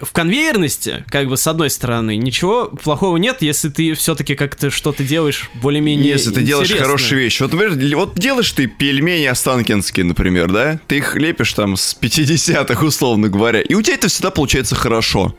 в 0.00 0.12
конвейерности, 0.12 1.04
как 1.08 1.28
бы 1.28 1.36
с 1.36 1.46
одной 1.46 1.68
стороны, 1.68 2.16
ничего 2.16 2.66
плохого 2.66 3.16
нет, 3.16 3.38
если 3.42 3.68
ты 3.68 3.94
все-таки 3.94 4.36
как-то 4.36 4.70
что-то 4.70 5.02
делаешь 5.02 5.50
более-менее 5.54 6.08
Если 6.08 6.30
ты 6.30 6.42
делаешь 6.42 6.72
хорошие 6.72 7.20
вещи. 7.20 7.42
Вот, 7.42 7.52
например, 7.52 7.96
вот 7.96 8.14
делаешь 8.14 8.52
ты 8.52 8.68
пельмени 8.68 9.24
останкинские, 9.24 10.04
например, 10.04 10.50
да? 10.50 10.80
Ты 10.86 10.98
их 10.98 11.16
лепишь 11.16 11.52
там 11.52 11.76
с 11.76 11.96
50-х, 12.00 12.84
условно 12.84 13.28
говоря, 13.28 13.60
и 13.60 13.74
у 13.74 13.82
тебя 13.82 13.94
это 13.94 14.08
всегда 14.08 14.30
получается 14.30 14.76
хорошо. 14.76 15.34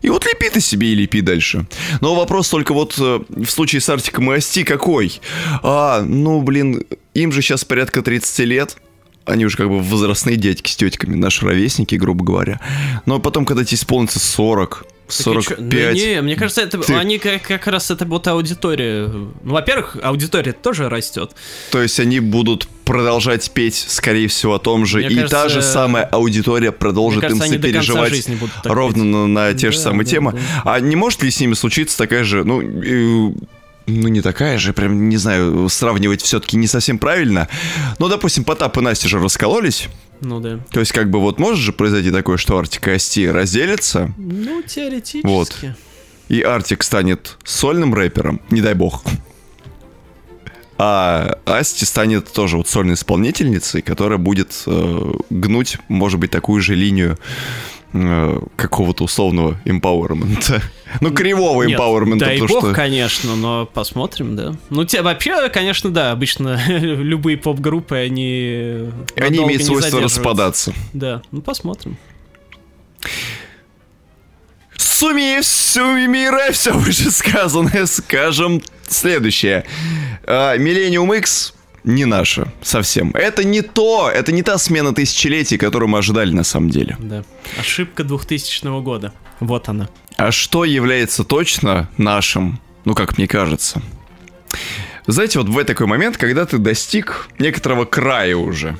И 0.00 0.10
вот 0.10 0.24
лепи 0.26 0.48
ты 0.48 0.60
себе 0.60 0.88
и 0.88 0.94
лепи 0.94 1.20
дальше. 1.20 1.66
Но 2.00 2.14
вопрос 2.14 2.48
только 2.48 2.72
вот 2.72 2.94
э, 2.98 3.20
в 3.28 3.46
случае 3.46 3.80
с 3.80 3.88
Артиком 3.88 4.30
и 4.32 4.36
Асти 4.36 4.62
какой? 4.62 5.20
А, 5.62 6.02
ну, 6.02 6.40
блин, 6.40 6.84
им 7.14 7.32
же 7.32 7.42
сейчас 7.42 7.64
порядка 7.64 8.02
30 8.02 8.38
лет. 8.46 8.76
Они 9.28 9.44
уже 9.44 9.56
как 9.56 9.68
бы 9.68 9.80
возрастные 9.80 10.36
дядьки 10.36 10.70
с 10.70 10.76
тетками, 10.76 11.14
наши 11.14 11.44
ровесники, 11.44 11.94
грубо 11.96 12.24
говоря. 12.24 12.60
Но 13.06 13.18
потом, 13.18 13.44
когда 13.44 13.64
тебе 13.64 13.76
исполнится 13.76 14.18
40, 14.18 14.86
Так 15.08 15.20
и 15.20 15.22
чё? 15.22 15.32
45... 15.32 15.60
Ну, 15.70 15.92
не, 16.00 16.22
мне 16.22 16.36
кажется, 16.36 16.62
это, 16.62 16.78
Ты- 16.78 16.94
они 16.94 17.18
как, 17.18 17.42
как 17.42 17.66
раз 17.66 17.90
это 17.90 18.04
вот 18.06 18.26
аудитория. 18.28 19.06
Ну, 19.08 19.32
во-первых, 19.42 19.96
аудитория 20.02 20.52
тоже 20.52 20.88
растет. 20.88 21.32
То 21.70 21.80
есть 21.82 21.98
они 22.00 22.20
будут 22.20 22.68
продолжать 22.84 23.50
петь, 23.50 23.74
скорее 23.88 24.28
всего, 24.28 24.54
о 24.54 24.58
том 24.58 24.86
же, 24.86 24.98
Мне 24.98 25.08
и 25.08 25.14
та 25.16 25.42
кажется, 25.44 25.48
же 25.48 25.62
самая 25.62 26.04
аудитория 26.04 26.72
продолжит 26.72 27.20
кажется, 27.22 27.44
им 27.46 27.52
сопереживать 27.52 28.26
ровно 28.64 29.02
петь. 29.02 29.12
на, 29.12 29.26
на 29.26 29.54
те 29.54 29.70
же 29.70 29.76
Да, 29.76 29.82
самые 29.84 30.04
да, 30.06 30.10
темы. 30.10 30.32
да. 30.32 30.62
А 30.64 30.80
не 30.80 30.96
может 30.96 31.22
ли 31.22 31.30
с 31.30 31.38
ними 31.40 31.52
случиться 31.54 31.98
такая 31.98 32.24
же, 32.24 32.44
ну, 32.44 33.34
ну 33.88 34.08
не 34.08 34.20
такая 34.20 34.58
же, 34.58 34.72
прям, 34.72 35.08
не 35.08 35.16
знаю, 35.16 35.68
сравнивать 35.68 36.22
все-таки 36.22 36.56
не 36.56 36.66
совсем 36.66 36.98
правильно. 36.98 37.48
Но, 37.98 38.08
допустим, 38.08 38.44
Потап 38.44 38.76
и 38.78 38.80
Настя 38.80 39.08
же 39.08 39.18
раскололись. 39.18 39.88
Ну 40.20 40.40
да. 40.40 40.58
То 40.70 40.80
есть, 40.80 40.92
как 40.92 41.10
бы 41.10 41.20
вот 41.20 41.38
может 41.38 41.60
же 41.64 41.72
произойти 41.72 42.10
такое, 42.10 42.36
что 42.36 42.58
Артик 42.58 42.88
и 42.88 42.90
Асти 42.92 43.28
разделятся, 43.28 44.12
Ну, 44.16 44.62
теоретически. 44.62 45.26
Вот. 45.26 45.56
и 46.28 46.40
Артик 46.42 46.82
станет 46.82 47.36
сольным 47.44 47.94
рэпером, 47.94 48.40
не 48.50 48.60
дай 48.60 48.74
бог. 48.74 49.02
А 50.80 51.38
Асти 51.44 51.84
станет 51.84 52.32
тоже 52.32 52.56
вот 52.56 52.68
сольной 52.68 52.94
исполнительницей, 52.94 53.82
которая 53.82 54.18
будет 54.18 54.62
э, 54.66 55.12
гнуть, 55.28 55.78
может 55.88 56.20
быть, 56.20 56.30
такую 56.30 56.62
же 56.62 56.76
линию 56.76 57.18
какого-то 57.92 59.04
условного 59.04 59.56
эмпауэрмента. 59.64 60.62
Ну, 61.02 61.10
кривого 61.10 61.66
эмпауэрмента, 61.66 62.24
дай 62.24 62.38
бог, 62.40 62.48
что... 62.48 62.72
конечно, 62.72 63.36
но 63.36 63.66
посмотрим, 63.66 64.36
да. 64.36 64.54
Ну, 64.70 64.86
те, 64.86 65.02
вообще, 65.02 65.50
конечно, 65.50 65.90
да, 65.90 66.12
обычно 66.12 66.58
любые 66.68 67.36
поп-группы, 67.36 67.94
они... 67.94 68.88
Они 69.16 69.38
имеют 69.38 69.64
свойство 69.64 70.00
распадаться. 70.00 70.72
Да, 70.94 71.20
ну 71.30 71.42
посмотрим. 71.42 71.98
Сумея, 74.76 75.42
суммируя 75.42 76.50
все 76.52 76.72
вышесказанное, 76.72 77.86
скажем 77.86 78.62
следующее. 78.88 79.64
А, 80.24 80.56
Millennium 80.56 81.16
X 81.18 81.54
не 81.84 82.04
наша 82.04 82.52
совсем. 82.62 83.10
Это 83.14 83.44
не 83.44 83.62
то, 83.62 84.10
это 84.12 84.32
не 84.32 84.42
та 84.42 84.58
смена 84.58 84.94
тысячелетий, 84.94 85.58
которую 85.58 85.88
мы 85.88 85.98
ожидали 85.98 86.32
на 86.32 86.44
самом 86.44 86.70
деле. 86.70 86.96
Да. 86.98 87.24
Ошибка 87.58 88.04
2000 88.04 88.82
года. 88.82 89.12
Вот 89.40 89.68
она. 89.68 89.88
А 90.16 90.32
что 90.32 90.64
является 90.64 91.24
точно 91.24 91.88
нашим, 91.96 92.60
ну, 92.84 92.94
как 92.94 93.18
мне 93.18 93.28
кажется? 93.28 93.82
Знаете, 95.06 95.38
вот 95.38 95.48
в 95.48 95.64
такой 95.64 95.86
момент, 95.86 96.16
когда 96.16 96.44
ты 96.44 96.58
достиг 96.58 97.28
некоторого 97.38 97.84
края 97.84 98.36
уже. 98.36 98.76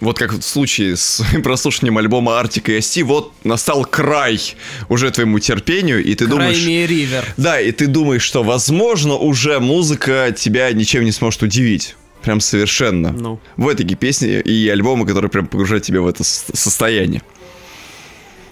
Вот 0.00 0.18
как 0.18 0.32
в 0.32 0.42
случае 0.42 0.96
с 0.96 1.22
прослушиванием 1.42 1.96
альбома 1.98 2.38
Артика 2.38 2.72
и 2.72 2.78
Асти, 2.78 3.02
вот 3.02 3.32
настал 3.44 3.84
край 3.84 4.40
уже 4.88 5.10
твоему 5.10 5.38
терпению, 5.38 6.04
и 6.04 6.14
ты 6.14 6.26
думаешь... 6.26 6.56
Крайний 6.56 6.86
ривер. 6.86 7.24
Да, 7.36 7.60
и 7.60 7.72
ты 7.72 7.86
думаешь, 7.86 8.22
что, 8.22 8.42
возможно, 8.42 9.14
уже 9.14 9.58
музыка 9.58 10.34
тебя 10.36 10.70
ничем 10.72 11.04
не 11.04 11.12
сможет 11.12 11.42
удивить. 11.42 11.96
Прям 12.22 12.40
совершенно. 12.40 13.12
Ну. 13.12 13.40
В 13.56 13.68
этой 13.68 13.86
песни 13.94 14.40
и 14.40 14.68
альбомы, 14.68 15.06
которые 15.06 15.30
прям 15.30 15.46
погружают 15.46 15.84
тебя 15.84 16.00
в 16.00 16.08
это 16.08 16.24
состояние. 16.24 17.22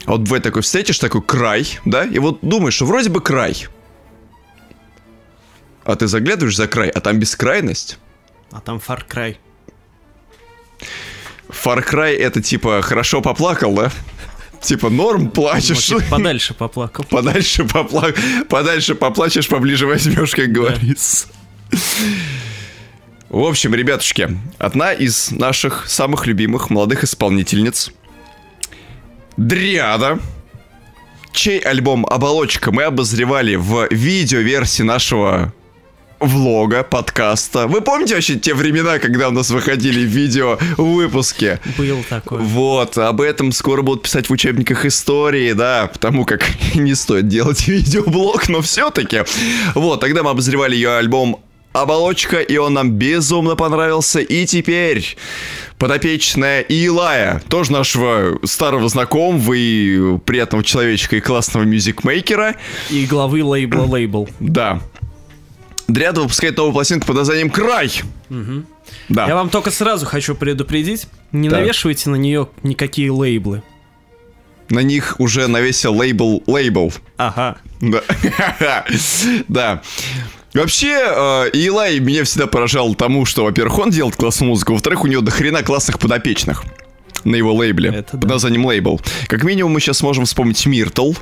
А 0.06 0.12
вот 0.12 0.20
бывает 0.20 0.44
такой, 0.44 0.62
встретишь 0.62 0.98
такой 0.98 1.22
край, 1.22 1.66
да, 1.84 2.04
и 2.04 2.18
вот 2.18 2.38
думаешь, 2.42 2.74
что 2.74 2.86
вроде 2.86 3.10
бы 3.10 3.20
край. 3.20 3.66
А 5.84 5.96
ты 5.96 6.06
заглядываешь 6.06 6.56
за 6.56 6.68
край, 6.68 6.88
а 6.88 7.00
там 7.00 7.18
бескрайность. 7.18 7.98
А 8.50 8.60
там 8.60 8.80
Far 8.86 9.02
Cry. 9.08 9.36
Far 11.64 11.84
Cry 11.88 12.16
это 12.16 12.42
типа 12.42 12.82
хорошо 12.82 13.20
поплакал, 13.20 13.74
да? 13.74 13.90
Типа 14.60 14.88
норм 14.88 15.24
Ну, 15.24 15.30
плачешь. 15.30 15.86
типа, 15.86 16.02
подальше 16.10 16.54
поплакал. 16.54 17.04
Подальше, 17.04 17.64
попла... 17.64 18.08
Подальше 18.48 18.94
поплачешь, 18.94 19.46
поближе 19.48 19.86
возьмешь, 19.86 20.34
как 20.34 20.50
говорится. 20.52 21.28
В 23.28 23.42
общем, 23.44 23.74
ребятушки, 23.74 24.38
одна 24.58 24.92
из 24.92 25.30
наших 25.32 25.84
самых 25.88 26.26
любимых 26.26 26.70
молодых 26.70 27.04
исполнительниц 27.04 27.90
Дриада, 29.36 30.18
чей 31.32 31.58
альбом 31.58 32.06
«Оболочка» 32.06 32.70
мы 32.70 32.84
обозревали 32.84 33.56
в 33.56 33.88
видеоверсии 33.90 34.84
нашего 34.84 35.52
влога, 36.24 36.82
подкаста. 36.82 37.66
Вы 37.66 37.80
помните 37.80 38.14
вообще 38.14 38.36
те 38.36 38.54
времена, 38.54 38.98
когда 38.98 39.28
у 39.28 39.32
нас 39.32 39.50
выходили 39.50 40.00
видео 40.00 40.58
выпуски? 40.76 41.58
Был 41.78 42.04
такой. 42.08 42.40
Вот, 42.40 42.98
об 42.98 43.20
этом 43.20 43.52
скоро 43.52 43.82
будут 43.82 44.02
писать 44.02 44.28
в 44.28 44.32
учебниках 44.32 44.84
истории, 44.84 45.52
да, 45.52 45.90
потому 45.92 46.24
как 46.24 46.44
не 46.74 46.94
стоит 46.94 47.28
делать 47.28 47.66
видеоблог, 47.68 48.48
но 48.48 48.60
все-таки. 48.62 49.22
Вот, 49.74 50.00
тогда 50.00 50.22
мы 50.22 50.30
обозревали 50.30 50.74
ее 50.74 50.96
альбом 50.96 51.40
«Оболочка», 51.72 52.40
и 52.40 52.56
он 52.56 52.74
нам 52.74 52.92
безумно 52.92 53.56
понравился. 53.56 54.20
И 54.20 54.46
теперь 54.46 55.16
подопечная 55.78 56.60
Илая, 56.60 57.42
тоже 57.48 57.72
нашего 57.72 58.38
старого 58.44 58.88
знакомого 58.88 59.54
и 59.54 60.18
приятного 60.18 60.62
человечка 60.62 61.16
и 61.16 61.20
классного 61.20 61.64
мюзикмейкера. 61.64 62.54
И 62.90 63.06
главы 63.06 63.42
лейбла 63.42 63.82
лейбл. 63.82 64.28
Да. 64.38 64.80
Дриада 65.88 66.22
выпускает 66.22 66.56
новую 66.56 66.72
пластинку 66.72 67.06
под 67.06 67.16
названием 67.16 67.50
«Край». 67.50 67.90
Да. 69.08 69.26
Я 69.26 69.34
вам 69.34 69.50
только 69.50 69.70
сразу 69.70 70.06
хочу 70.06 70.34
предупредить, 70.34 71.06
не 71.32 71.48
Так. 71.50 71.60
навешивайте 71.60 72.10
на 72.10 72.16
нее 72.16 72.48
никакие 72.62 73.10
лейблы. 73.10 73.62
На 74.70 74.80
них 74.80 75.16
уже 75.18 75.46
навесил 75.46 75.94
лейбл 75.94 76.42
«Лейбл». 76.46 76.92
Ага. 77.16 77.58
Да. 77.80 78.02
Да. 79.48 79.82
Вообще, 80.54 80.96
э, 80.96 81.50
Илай 81.52 81.98
меня 81.98 82.22
всегда 82.24 82.46
поражал 82.46 82.94
тому, 82.94 83.24
что, 83.24 83.44
во-первых, 83.44 83.78
он 83.78 83.90
делает 83.90 84.16
классную 84.16 84.50
музыку, 84.50 84.72
во-вторых, 84.72 85.02
у 85.02 85.08
него 85.08 85.20
дохрена 85.20 85.62
классных 85.64 85.98
подопечных 85.98 86.64
на 87.24 87.34
его 87.36 87.52
лейбле 87.54 87.90
Это 87.90 88.12
под 88.12 88.20
да. 88.20 88.34
названием 88.34 88.64
лейбл. 88.64 89.00
Как 89.26 89.42
минимум 89.42 89.72
мы 89.72 89.80
сейчас 89.80 90.02
можем 90.02 90.26
вспомнить 90.26 90.64
Миртл, 90.66 91.12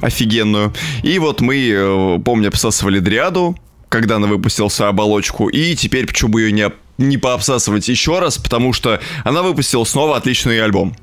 офигенную. 0.00 0.72
И 1.02 1.18
вот 1.18 1.40
мы, 1.40 1.70
э, 1.70 2.18
помню, 2.24 2.48
обсасывали 2.48 2.98
Дриаду, 2.98 3.56
когда 3.92 4.16
она 4.16 4.26
выпустила 4.26 4.68
свою 4.68 4.88
оболочку, 4.90 5.48
и 5.48 5.76
теперь 5.76 6.06
почему 6.06 6.30
бы 6.30 6.40
ее 6.42 6.50
не, 6.52 6.72
не 6.96 7.18
пообсасывать 7.18 7.86
еще 7.88 8.18
раз, 8.20 8.38
потому 8.38 8.72
что 8.72 9.00
она 9.22 9.42
выпустила 9.42 9.84
снова 9.84 10.16
отличный 10.16 10.64
альбом. 10.64 10.96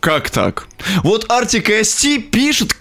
Как 0.00 0.30
так? 0.30 0.66
Вот 1.04 1.26
Arctic 1.30 1.66
ST 1.82 2.22
пишет, 2.30 2.74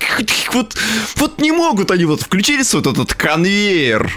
вот, 0.54 0.78
вот 1.18 1.42
не 1.42 1.52
могут 1.52 1.92
они 1.92 2.06
вот 2.06 2.22
включились 2.22 2.74
вот 2.74 2.88
этот 2.88 3.14
конвейер 3.14 4.10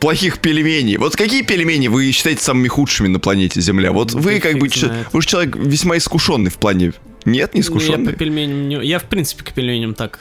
плохих 0.00 0.38
пельменей. 0.40 0.98
Вот 0.98 1.16
какие 1.16 1.40
пельмени 1.40 1.88
вы 1.88 2.12
считаете 2.12 2.42
самыми 2.42 2.68
худшими 2.68 3.08
на 3.08 3.18
планете 3.18 3.62
Земля? 3.62 3.90
Вот 3.92 4.12
Да 4.12 4.18
вы 4.18 4.38
как 4.40 4.58
бы... 4.58 4.68
знает. 4.68 5.06
Вы 5.14 5.22
же 5.22 5.28
человек 5.28 5.56
весьма 5.56 5.96
искушенный 5.96 6.50
в 6.50 6.56
плане... 6.58 6.92
Нет, 7.24 7.54
не 7.54 7.60
Я 7.60 7.62
искушенный? 7.62 8.12
по 8.12 8.18
пельменям 8.18 8.68
не- 8.68 8.86
Я, 8.86 8.98
в 8.98 9.04
принципе, 9.04 9.42
к 9.42 9.52
пельменям 9.54 9.94
так 9.94 10.20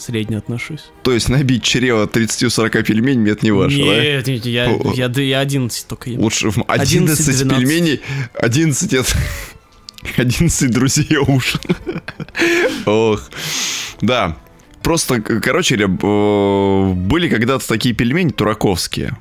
средне 0.00 0.38
отношусь. 0.38 0.90
То 1.02 1.12
есть 1.12 1.28
набить 1.28 1.62
чрево 1.62 2.06
30-40 2.06 2.82
пельменей, 2.82 3.32
это 3.32 3.44
не 3.44 3.52
ваше, 3.52 3.78
да? 3.78 4.00
Нет, 4.00 4.26
нет, 4.26 4.46
я, 4.46 4.70
О. 4.70 4.92
я, 4.94 5.06
я 5.06 5.40
11 5.40 5.86
только 5.86 6.10
ем. 6.10 6.20
Лучше 6.20 6.50
в 6.50 6.64
11 6.66 7.28
11-12. 7.28 7.48
пельменей, 7.56 8.00
11 8.34 8.92
это... 8.92 9.12
11 10.16 10.70
друзей 10.70 11.16
ужин. 11.16 11.60
Ох. 12.86 13.30
Да. 14.00 14.36
Просто, 14.82 15.20
короче, 15.20 15.76
э, 15.76 15.86
были 15.86 17.28
когда-то 17.28 17.66
такие 17.68 17.94
пельмени 17.94 18.30
тураковские. 18.30 19.16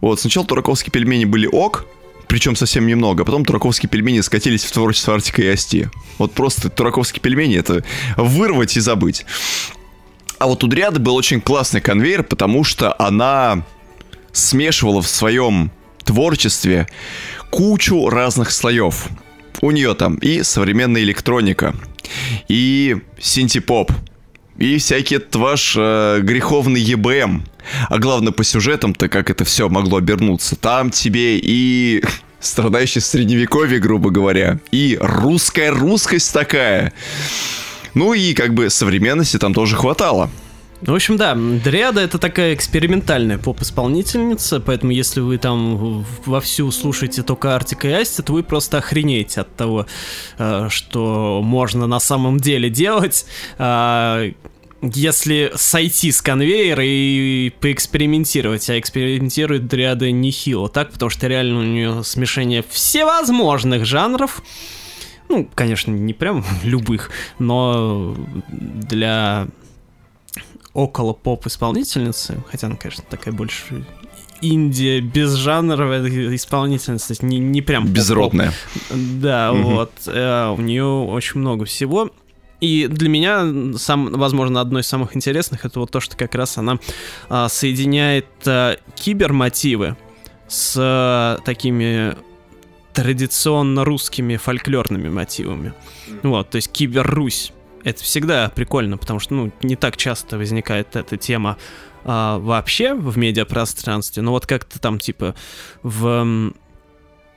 Вот, 0.00 0.20
сначала 0.20 0.46
тураковские 0.46 0.92
пельмени 0.92 1.24
были 1.24 1.46
ок, 1.46 1.86
причем 2.28 2.54
совсем 2.54 2.86
немного, 2.86 3.22
а 3.22 3.26
потом 3.26 3.44
тураковские 3.44 3.90
пельмени 3.90 4.20
скатились 4.20 4.64
в 4.64 4.70
творчество 4.70 5.14
Артика 5.14 5.42
и 5.42 5.48
Асти. 5.48 5.88
Вот 6.18 6.32
просто 6.32 6.70
тураковские 6.70 7.20
пельмени 7.20 7.56
это 7.56 7.84
вырвать 8.16 8.76
и 8.76 8.80
забыть. 8.80 9.26
А 10.40 10.46
вот 10.46 10.64
у 10.64 10.68
Дриады 10.68 11.00
был 11.00 11.16
очень 11.16 11.38
классный 11.42 11.82
конвейер, 11.82 12.22
потому 12.22 12.64
что 12.64 12.98
она 12.98 13.62
смешивала 14.32 15.02
в 15.02 15.06
своем 15.06 15.70
творчестве 16.02 16.88
кучу 17.50 18.08
разных 18.08 18.50
слоев. 18.50 19.08
У 19.60 19.70
нее 19.70 19.94
там 19.94 20.14
и 20.14 20.42
современная 20.42 21.02
электроника, 21.02 21.74
и 22.48 22.96
синтепоп, 23.20 23.92
и 24.56 24.78
всякий 24.78 25.16
этот 25.16 25.36
ваш 25.36 25.74
э, 25.76 26.20
греховный 26.22 26.80
ЕБМ. 26.80 27.44
А 27.90 27.98
главное 27.98 28.32
по 28.32 28.42
сюжетам-то, 28.42 29.10
как 29.10 29.28
это 29.28 29.44
все 29.44 29.68
могло 29.68 29.98
обернуться. 29.98 30.56
Там 30.56 30.90
тебе 30.90 31.38
и 31.38 32.02
страдающий 32.40 33.00
средневековье, 33.00 33.78
грубо 33.78 34.08
говоря, 34.08 34.58
и 34.70 34.96
русская 34.98 35.70
русскость 35.70 36.32
такая. 36.32 36.94
Ну 37.94 38.14
и 38.14 38.34
как 38.34 38.54
бы 38.54 38.70
современности 38.70 39.38
там 39.38 39.54
тоже 39.54 39.76
хватало. 39.76 40.30
Ну, 40.82 40.92
В 40.92 40.94
общем, 40.94 41.18
да, 41.18 41.34
Дриада 41.34 42.00
это 42.00 42.18
такая 42.18 42.54
экспериментальная 42.54 43.36
поп-исполнительница, 43.36 44.60
поэтому 44.60 44.92
если 44.92 45.20
вы 45.20 45.36
там 45.36 46.06
вовсю 46.24 46.70
слушаете 46.72 47.22
только 47.22 47.54
Артика 47.54 47.88
и 47.88 47.92
Асти, 47.92 48.22
то 48.22 48.32
вы 48.32 48.42
просто 48.42 48.78
охренеете 48.78 49.42
от 49.42 49.54
того, 49.56 49.86
э, 50.38 50.68
что 50.70 51.42
можно 51.44 51.86
на 51.86 52.00
самом 52.00 52.40
деле 52.40 52.70
делать. 52.70 53.26
а, 53.58 54.30
Если 54.80 55.52
сойти 55.54 56.10
с 56.10 56.22
конвейера 56.22 56.82
и 56.82 57.50
поэкспериментировать, 57.60 58.70
а 58.70 58.78
экспериментирует 58.78 59.66
Дриада 59.66 60.10
нехило, 60.10 60.70
так, 60.70 60.92
потому 60.92 61.10
что 61.10 61.26
реально 61.26 61.58
у 61.58 61.62
нее 61.62 62.04
смешение 62.04 62.64
всевозможных 62.66 63.84
жанров, 63.84 64.42
ну, 65.30 65.48
конечно, 65.54 65.90
не 65.92 66.12
прям 66.12 66.44
любых, 66.64 67.10
но 67.38 68.14
для 68.48 69.46
около 70.74 71.12
поп 71.14 71.46
исполнительницы, 71.46 72.42
хотя 72.50 72.66
она, 72.66 72.76
конечно, 72.76 73.04
такая 73.08 73.32
больше 73.32 73.84
Индия 74.40 75.00
безжанровая 75.00 76.34
исполнительница, 76.34 77.08
то 77.08 77.12
есть 77.12 77.22
не, 77.22 77.38
не 77.38 77.62
прям. 77.62 77.86
Безродная. 77.86 78.52
Да, 78.90 79.52
Мгм. 79.52 79.62
вот. 79.64 79.92
э, 80.06 80.54
у 80.56 80.60
нее 80.60 80.84
очень 80.84 81.40
много 81.40 81.64
всего. 81.64 82.10
И 82.60 82.86
для 82.88 83.08
меня, 83.08 83.46
сам, 83.78 84.12
возможно, 84.12 84.60
одно 84.60 84.80
из 84.80 84.86
самых 84.86 85.16
интересных, 85.16 85.64
это 85.64 85.80
вот 85.80 85.90
то, 85.90 86.00
что 86.00 86.16
как 86.16 86.34
раз 86.34 86.58
она 86.58 86.78
а, 87.30 87.48
соединяет 87.48 88.26
а, 88.46 88.76
кибермотивы 88.94 89.96
с 90.46 90.74
а, 90.78 91.38
такими 91.44 92.16
традиционно 92.92 93.84
русскими 93.84 94.36
фольклорными 94.36 95.08
мотивами. 95.08 95.72
Вот, 96.22 96.50
то 96.50 96.56
есть 96.56 96.70
кибер-Русь. 96.72 97.52
Это 97.82 98.02
всегда 98.02 98.50
прикольно, 98.54 98.98
потому 98.98 99.20
что, 99.20 99.34
ну, 99.34 99.52
не 99.62 99.76
так 99.76 99.96
часто 99.96 100.36
возникает 100.36 100.96
эта 100.96 101.16
тема 101.16 101.56
а, 102.04 102.38
вообще 102.38 102.94
в 102.94 103.16
медиапространстве, 103.16 104.22
но 104.22 104.32
вот 104.32 104.46
как-то 104.46 104.78
там, 104.78 104.98
типа, 104.98 105.34
в 105.82 106.52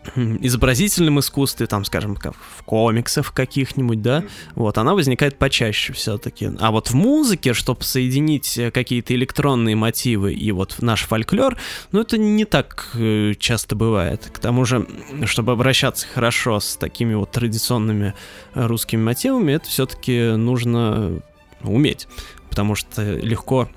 изобразительном 0.15 1.19
искусстве, 1.19 1.67
там, 1.67 1.85
скажем, 1.85 2.15
как 2.15 2.33
в 2.35 2.63
комиксах 2.63 3.33
каких-нибудь, 3.33 4.01
да, 4.01 4.23
вот, 4.55 4.77
она 4.77 4.93
возникает 4.93 5.37
почаще 5.37 5.93
все-таки. 5.93 6.51
А 6.59 6.71
вот 6.71 6.89
в 6.89 6.93
музыке, 6.93 7.53
чтобы 7.53 7.83
соединить 7.83 8.57
э, 8.57 8.71
какие-то 8.71 9.13
электронные 9.15 9.75
мотивы 9.75 10.33
и 10.33 10.51
вот 10.51 10.81
наш 10.81 11.03
фольклор, 11.03 11.57
ну, 11.91 12.01
это 12.01 12.17
не 12.17 12.45
так 12.45 12.89
э, 12.95 13.33
часто 13.39 13.75
бывает. 13.75 14.29
К 14.33 14.39
тому 14.39 14.65
же, 14.65 14.87
чтобы 15.25 15.53
обращаться 15.53 16.07
хорошо 16.07 16.59
с 16.59 16.75
такими 16.75 17.13
вот 17.13 17.31
традиционными 17.31 18.13
э, 18.53 18.65
русскими 18.65 19.01
мотивами, 19.01 19.53
это 19.53 19.67
все-таки 19.67 20.31
нужно 20.35 21.21
уметь, 21.63 22.07
потому 22.49 22.75
что 22.75 23.01
легко 23.01 23.69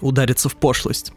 удариться 0.00 0.48
в 0.48 0.56
пошлость. 0.56 1.12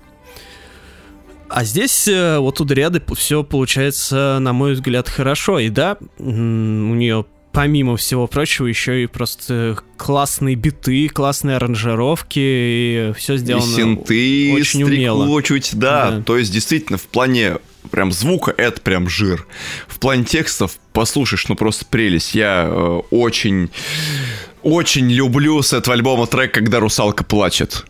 А 1.49 1.63
здесь 1.63 2.07
э, 2.07 2.39
вот 2.39 2.59
у 2.59 2.65
Дриады 2.65 3.01
все 3.15 3.43
получается, 3.43 4.37
на 4.39 4.53
мой 4.53 4.73
взгляд, 4.73 5.07
хорошо. 5.09 5.59
И 5.59 5.69
да, 5.69 5.97
у 6.17 6.23
нее 6.23 7.25
помимо 7.55 7.95
всего 7.95 8.27
прочего 8.27 8.67
еще 8.67 9.03
и 9.03 9.07
просто 9.07 9.77
классные 9.95 10.55
биты, 10.55 11.07
классные 11.07 11.55
аранжировки, 11.55 12.39
и 12.39 13.13
все 13.15 13.37
сделано 13.37 13.63
и 13.63 13.75
синты 13.75 14.53
очень 14.53 14.83
умело. 14.83 15.23
стрекочуть, 15.23 15.69
да. 15.73 16.11
Да. 16.11 16.21
То 16.21 16.37
есть, 16.37 16.51
действительно, 16.51 16.97
в 16.97 17.03
плане 17.03 17.59
прям 17.91 18.11
звука 18.11 18.53
это 18.57 18.81
прям 18.81 19.07
жир. 19.07 19.47
В 19.87 19.99
плане 19.99 20.25
текстов 20.25 20.77
послушаешь, 20.91 21.47
ну 21.47 21.55
просто 21.55 21.85
прелесть. 21.85 22.35
Я 22.35 22.65
э, 22.67 23.01
очень, 23.09 23.69
очень 24.61 25.09
люблю 25.09 25.61
с 25.61 25.71
этого 25.71 25.93
альбома 25.93 26.27
трек, 26.27 26.53
когда 26.53 26.81
русалка 26.81 27.23
плачет. 27.23 27.85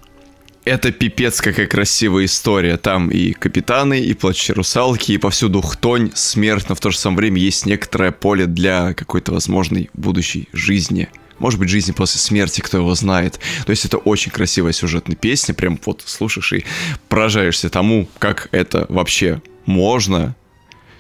Это 0.66 0.91
пипец 0.91 1.41
какая 1.41 1.68
красивая 1.68 2.26
история. 2.26 2.78
Там 2.78 3.09
и 3.09 3.34
капитаны, 3.34 3.99
и 3.99 4.16
плачущие 4.16 4.55
русалки, 4.55 5.11
и 5.11 5.18
повсюду 5.20 5.61
хтонь, 5.61 6.11
смерть, 6.16 6.66
но 6.70 6.76
в 6.76 6.80
то 6.80 6.89
же 6.89 6.97
самое 6.97 7.18
время 7.18 7.39
есть 7.39 7.68
некоторое 7.68 8.11
поле 8.11 8.47
для 8.47 8.95
какой-то 8.95 9.32
возможной 9.32 9.91
будущей 9.93 10.49
жизни. 10.53 11.07
Может 11.38 11.59
быть, 11.59 11.70
жизни 11.70 11.91
после 11.91 12.20
смерти, 12.20 12.61
кто 12.61 12.78
его 12.78 12.95
знает. 12.95 13.39
То 13.66 13.70
есть 13.70 13.86
это 13.86 13.97
очень 13.97 14.32
красивая 14.32 14.72
сюжетная 14.72 15.16
песня. 15.16 15.53
Прям 15.53 15.80
вот 15.86 16.01
слушаешь 16.03 16.53
и 16.53 16.66
поражаешься 17.09 17.70
тому, 17.70 18.09
как 18.18 18.47
это 18.51 18.88
вообще 18.89 19.43
можно 19.68 20.36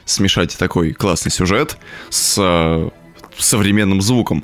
смешать 0.05 0.55
такой 0.55 0.93
классный 0.93 1.31
сюжет 1.31 1.77
с 2.11 2.35
э, 2.37 2.89
современным 3.37 4.01
звуком. 4.01 4.43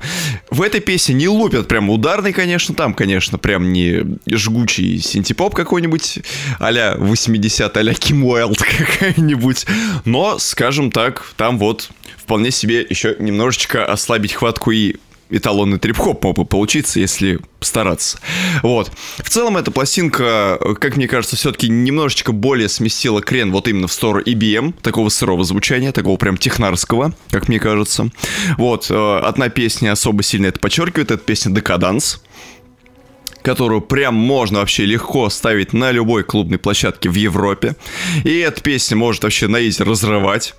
В 0.49 0.61
этой 0.61 0.81
песне 0.81 1.15
не 1.15 1.27
лупят 1.27 1.67
прям 1.67 1.89
ударный, 1.89 2.33
конечно, 2.33 2.75
там, 2.75 2.93
конечно, 2.93 3.37
прям 3.37 3.71
не 3.71 4.05
жгучий 4.27 4.99
синтепоп 4.99 5.55
какой-нибудь 5.55 6.19
а-ля 6.59 6.95
80 6.97 7.75
а-ля 7.75 7.93
Ким 7.93 8.25
Уайлд 8.25 8.57
какая-нибудь, 8.77 9.65
но, 10.05 10.39
скажем 10.39 10.91
так, 10.91 11.33
там 11.37 11.57
вот 11.57 11.89
вполне 12.17 12.51
себе 12.51 12.85
еще 12.87 13.15
немножечко 13.19 13.85
ослабить 13.85 14.33
хватку 14.33 14.71
и 14.71 14.95
эталонный 15.31 15.79
трип-хоп 15.79 16.23
мог 16.23 16.35
бы 16.35 16.45
получиться, 16.45 16.99
если 16.99 17.39
стараться. 17.61 18.19
Вот. 18.61 18.91
В 19.17 19.29
целом, 19.29 19.57
эта 19.57 19.71
пластинка, 19.71 20.59
как 20.79 20.97
мне 20.97 21.07
кажется, 21.07 21.35
все-таки 21.35 21.69
немножечко 21.69 22.31
более 22.31 22.69
сместила 22.69 23.21
крен 23.21 23.51
вот 23.51 23.67
именно 23.67 23.87
в 23.87 23.93
сторону 23.93 24.23
EBM, 24.25 24.73
такого 24.81 25.09
сырого 25.09 25.43
звучания, 25.43 25.91
такого 25.91 26.17
прям 26.17 26.37
технарского, 26.37 27.13
как 27.29 27.47
мне 27.47 27.59
кажется. 27.59 28.09
Вот. 28.57 28.87
э, 28.89 29.19
Одна 29.23 29.49
песня 29.49 29.91
особо 29.91 30.23
сильно 30.23 30.47
это 30.47 30.59
подчеркивает, 30.59 31.11
это 31.11 31.23
песня 31.23 31.53
«Декаданс», 31.53 32.21
которую 33.41 33.81
прям 33.81 34.15
можно 34.15 34.59
вообще 34.59 34.85
легко 34.85 35.29
ставить 35.29 35.73
на 35.73 35.91
любой 35.91 36.23
клубной 36.23 36.59
площадке 36.59 37.09
в 37.09 37.15
Европе. 37.15 37.75
И 38.23 38.37
эта 38.37 38.61
песня 38.61 38.97
может 38.97 39.23
вообще 39.23 39.47
на 39.47 39.67
изи 39.67 39.83
разрывать. 39.83 40.53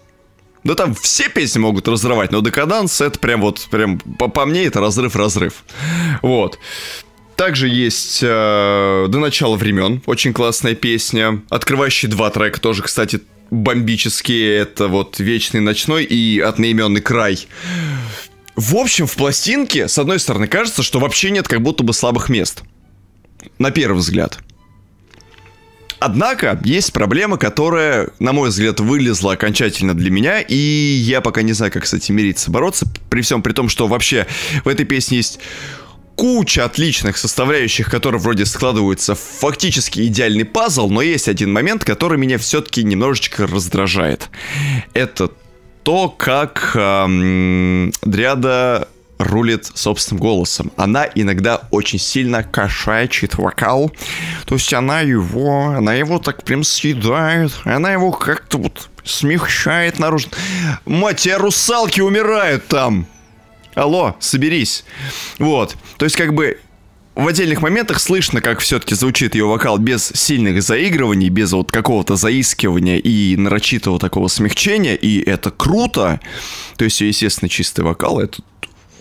Да 0.64 0.74
там 0.74 0.94
все 0.94 1.28
песни 1.28 1.58
могут 1.58 1.88
разрывать, 1.88 2.30
но 2.30 2.40
Декаданс 2.40 3.00
это 3.00 3.18
прям 3.18 3.40
вот, 3.40 3.66
прям 3.70 3.98
по, 3.98 4.28
по 4.28 4.46
мне 4.46 4.64
это 4.64 4.80
разрыв-разрыв. 4.80 5.64
Вот. 6.22 6.58
Также 7.36 7.68
есть 7.68 8.20
э, 8.22 9.06
«До 9.08 9.18
начала 9.18 9.56
времен», 9.56 10.02
очень 10.06 10.32
классная 10.32 10.74
песня. 10.74 11.42
Открывающий 11.48 12.08
два 12.08 12.30
трека 12.30 12.60
тоже, 12.60 12.82
кстати, 12.82 13.20
бомбические. 13.50 14.58
Это 14.58 14.86
вот 14.86 15.18
«Вечный 15.18 15.60
ночной» 15.60 16.04
и 16.04 16.38
«Одноименный 16.38 17.00
край». 17.00 17.46
В 18.54 18.76
общем, 18.76 19.06
в 19.06 19.16
пластинке, 19.16 19.88
с 19.88 19.98
одной 19.98 20.20
стороны, 20.20 20.46
кажется, 20.46 20.82
что 20.82 21.00
вообще 21.00 21.30
нет 21.30 21.48
как 21.48 21.62
будто 21.62 21.82
бы 21.82 21.92
слабых 21.92 22.28
мест. 22.28 22.62
На 23.58 23.70
первый 23.70 23.98
взгляд. 23.98 24.38
Однако 26.04 26.60
есть 26.64 26.92
проблема, 26.92 27.36
которая, 27.36 28.08
на 28.18 28.32
мой 28.32 28.48
взгляд, 28.48 28.80
вылезла 28.80 29.34
окончательно 29.34 29.94
для 29.94 30.10
меня, 30.10 30.40
и 30.40 30.56
я 30.56 31.20
пока 31.20 31.42
не 31.42 31.52
знаю, 31.52 31.70
как 31.70 31.86
с 31.86 31.94
этим 31.94 32.16
мириться, 32.16 32.50
бороться, 32.50 32.86
при 33.08 33.20
всем 33.22 33.40
при 33.40 33.52
том, 33.52 33.68
что 33.68 33.86
вообще 33.86 34.26
в 34.64 34.68
этой 34.68 34.84
песне 34.84 35.18
есть 35.18 35.38
куча 36.16 36.64
отличных 36.64 37.16
составляющих, 37.16 37.88
которые 37.88 38.20
вроде 38.20 38.46
складываются 38.46 39.14
в 39.14 39.20
фактически 39.20 40.00
идеальный 40.00 40.44
пазл, 40.44 40.90
но 40.90 41.02
есть 41.02 41.28
один 41.28 41.52
момент, 41.52 41.84
который 41.84 42.18
меня 42.18 42.36
все-таки 42.36 42.82
немножечко 42.82 43.46
раздражает. 43.46 44.28
Это 44.94 45.30
то, 45.84 46.08
как 46.08 46.72
эм, 46.74 47.92
Дриада 48.02 48.88
рулит 49.24 49.66
собственным 49.74 50.20
голосом. 50.20 50.72
Она 50.76 51.06
иногда 51.14 51.62
очень 51.70 51.98
сильно 51.98 52.42
кошачит 52.42 53.36
вокал. 53.36 53.92
То 54.46 54.54
есть 54.54 54.72
она 54.72 55.00
его, 55.00 55.74
она 55.76 55.94
его 55.94 56.18
так 56.18 56.44
прям 56.44 56.64
съедает. 56.64 57.52
Она 57.64 57.92
его 57.92 58.12
как-то 58.12 58.58
вот 58.58 58.88
смягчает 59.04 59.98
наружу. 59.98 60.28
Мать, 60.86 61.26
а 61.26 61.38
русалки 61.38 62.00
умирают 62.00 62.66
там. 62.68 63.06
Алло, 63.74 64.16
соберись. 64.20 64.84
Вот. 65.38 65.76
То 65.96 66.04
есть 66.04 66.16
как 66.16 66.34
бы 66.34 66.58
в 67.14 67.26
отдельных 67.26 67.60
моментах 67.60 68.00
слышно, 68.00 68.40
как 68.40 68.60
все-таки 68.60 68.94
звучит 68.94 69.34
ее 69.34 69.44
вокал 69.44 69.78
без 69.78 70.12
сильных 70.14 70.62
заигрываний, 70.62 71.28
без 71.28 71.52
вот 71.52 71.70
какого-то 71.70 72.16
заискивания 72.16 72.98
и 72.98 73.36
нарочитого 73.36 73.98
такого 73.98 74.28
смягчения, 74.28 74.94
и 74.94 75.20
это 75.20 75.50
круто. 75.50 76.20
То 76.76 76.84
есть, 76.84 77.00
естественно, 77.00 77.48
чистый 77.48 77.84
вокал, 77.84 78.18
это 78.18 78.42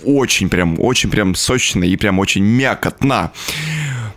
очень 0.04 0.50
прям, 0.50 0.80
очень 0.80 1.10
прям 1.10 1.36
сочно 1.36 1.84
и 1.84 1.96
прям 1.96 2.20
очень 2.20 2.44
мякотно. 2.44 3.32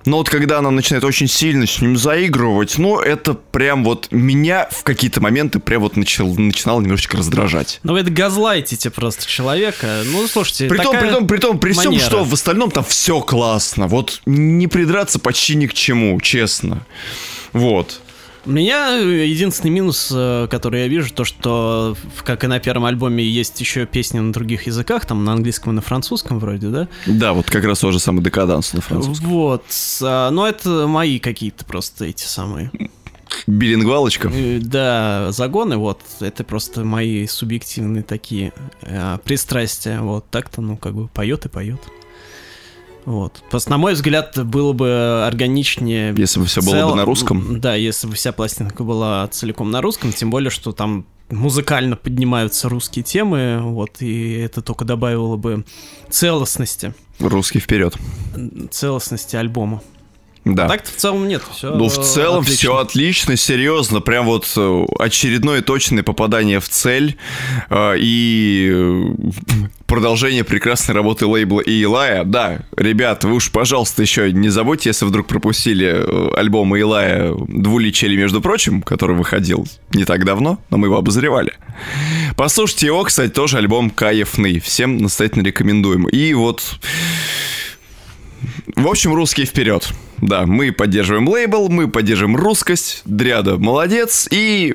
Но 0.06 0.18
вот 0.18 0.28
когда 0.28 0.58
она 0.58 0.70
начинает 0.70 1.02
очень 1.04 1.28
сильно 1.28 1.66
с 1.66 1.80
ним 1.80 1.96
заигрывать, 1.96 2.76
ну, 2.76 2.98
это 2.98 3.32
прям 3.34 3.84
вот 3.84 4.08
меня 4.10 4.68
в 4.70 4.82
какие-то 4.82 5.22
моменты 5.22 5.60
прям 5.60 5.80
вот 5.80 5.96
начал, 5.96 6.34
начинало 6.34 6.80
немножечко 6.80 7.16
раздражать. 7.16 7.80
Ну, 7.82 7.96
это 7.96 8.10
газлайтите 8.10 8.90
просто 8.90 9.26
человека. 9.26 10.02
Ну, 10.04 10.26
слушайте, 10.28 10.68
при 10.68 10.78
том, 10.78 10.98
при 10.98 11.10
том, 11.10 11.26
при 11.26 11.38
том, 11.38 11.58
при 11.58 11.72
всем, 11.72 11.98
что 11.98 12.24
в 12.24 12.34
остальном 12.34 12.70
там 12.70 12.84
все 12.84 13.20
классно. 13.20 13.86
Вот 13.86 14.20
не 14.26 14.66
придраться 14.66 15.18
почти 15.18 15.54
ни 15.54 15.66
к 15.66 15.72
чему, 15.72 16.20
честно. 16.20 16.86
Вот. 17.54 18.02
У 18.46 18.50
меня 18.50 18.96
единственный 18.96 19.70
минус, 19.70 20.12
э, 20.14 20.48
который 20.50 20.82
я 20.82 20.88
вижу, 20.88 21.12
то, 21.14 21.24
что, 21.24 21.96
как 22.24 22.44
и 22.44 22.46
на 22.46 22.58
первом 22.60 22.84
альбоме, 22.84 23.24
есть 23.24 23.58
еще 23.60 23.86
песни 23.86 24.18
на 24.18 24.32
других 24.32 24.66
языках, 24.66 25.06
там 25.06 25.24
на 25.24 25.32
английском 25.32 25.72
и 25.72 25.76
на 25.76 25.80
французском 25.80 26.38
вроде, 26.38 26.68
да? 26.68 26.88
Да, 27.06 27.32
вот 27.32 27.46
как 27.46 27.64
раз 27.64 27.78
тоже 27.80 27.98
самый 27.98 28.22
декаданс 28.22 28.74
на 28.74 28.82
французском. 28.82 29.28
Вот. 29.28 29.64
а, 30.02 30.30
Но 30.30 30.46
это 30.46 30.86
мои 30.86 31.18
какие-то 31.18 31.64
просто 31.64 32.04
эти 32.04 32.24
самые. 32.24 32.70
Билингвалочка. 33.46 34.30
Э, 34.32 34.58
Да, 34.60 35.32
загоны, 35.32 35.78
вот, 35.78 36.00
это 36.20 36.44
просто 36.44 36.84
мои 36.84 37.26
субъективные 37.26 38.02
такие 38.02 38.52
э, 38.82 39.18
пристрастия. 39.24 40.00
Вот 40.00 40.28
так-то, 40.30 40.60
ну, 40.60 40.76
как 40.76 40.94
бы 40.94 41.08
поет 41.08 41.46
и 41.46 41.48
поет. 41.48 41.80
Вот. 43.04 43.42
Просто, 43.50 43.70
на 43.70 43.78
мой 43.78 43.94
взгляд, 43.94 44.38
было 44.46 44.72
бы 44.72 45.24
органичнее... 45.26 46.14
Если 46.16 46.40
бы 46.40 46.46
все 46.46 46.60
было 46.62 46.70
цел- 46.72 46.90
бы 46.90 46.96
на 46.96 47.04
русском. 47.04 47.60
Да, 47.60 47.74
если 47.74 48.06
бы 48.06 48.14
вся 48.14 48.32
пластинка 48.32 48.82
была 48.84 49.26
целиком 49.28 49.70
на 49.70 49.80
русском, 49.82 50.12
тем 50.12 50.30
более, 50.30 50.50
что 50.50 50.72
там 50.72 51.06
музыкально 51.30 51.96
поднимаются 51.96 52.68
русские 52.68 53.02
темы, 53.02 53.58
вот, 53.62 54.00
и 54.00 54.32
это 54.34 54.62
только 54.62 54.84
добавило 54.84 55.36
бы 55.36 55.64
целостности, 56.10 56.94
Русский 57.20 57.60
вперед. 57.60 57.94
целостности 58.70 59.36
альбома. 59.36 59.82
Да. 60.44 60.68
Так-то 60.68 60.90
в 60.90 60.96
целом 60.96 61.26
нет, 61.26 61.42
все 61.52 61.74
Ну, 61.74 61.88
в 61.88 61.98
целом 61.98 62.44
все 62.44 62.76
отлично, 62.76 63.36
серьезно. 63.36 64.00
Прям 64.00 64.26
вот 64.26 64.52
э, 64.56 64.84
очередное 64.98 65.62
точное 65.62 66.02
попадание 66.02 66.60
в 66.60 66.68
цель 66.68 67.16
э, 67.70 67.94
и 67.98 68.70
э, 68.70 69.04
продолжение 69.86 70.44
прекрасной 70.44 70.94
работы 70.94 71.24
лейбла 71.26 71.60
и 71.60 71.72
Илая. 71.72 72.24
Да, 72.24 72.60
ребят, 72.76 73.24
вы 73.24 73.36
уж, 73.36 73.50
пожалуйста, 73.50 74.02
еще 74.02 74.32
не 74.32 74.50
забудьте, 74.50 74.90
если 74.90 75.06
вдруг 75.06 75.26
пропустили 75.26 76.36
альбом 76.36 76.76
Илая 76.76 77.32
«Двуличие», 77.48 78.14
между 78.14 78.40
прочим, 78.40 78.82
который 78.82 79.16
выходил 79.16 79.66
не 79.92 80.04
так 80.04 80.24
давно, 80.24 80.58
но 80.68 80.76
мы 80.76 80.88
его 80.88 80.98
обозревали. 80.98 81.54
Послушайте 82.36 82.86
его, 82.86 83.02
кстати, 83.04 83.30
тоже 83.30 83.58
альбом 83.58 83.90
кайфный. 83.90 84.60
Всем 84.60 84.98
настоятельно 84.98 85.44
рекомендуем. 85.44 86.06
И 86.08 86.34
вот... 86.34 86.62
В 88.76 88.86
общем, 88.86 89.14
русские 89.14 89.46
вперед. 89.46 89.92
Да, 90.18 90.46
мы 90.46 90.72
поддерживаем 90.72 91.28
лейбл, 91.28 91.68
мы 91.68 91.88
поддерживаем 91.88 92.36
русскость, 92.36 93.02
Дряда 93.04 93.58
молодец, 93.58 94.28
и... 94.30 94.74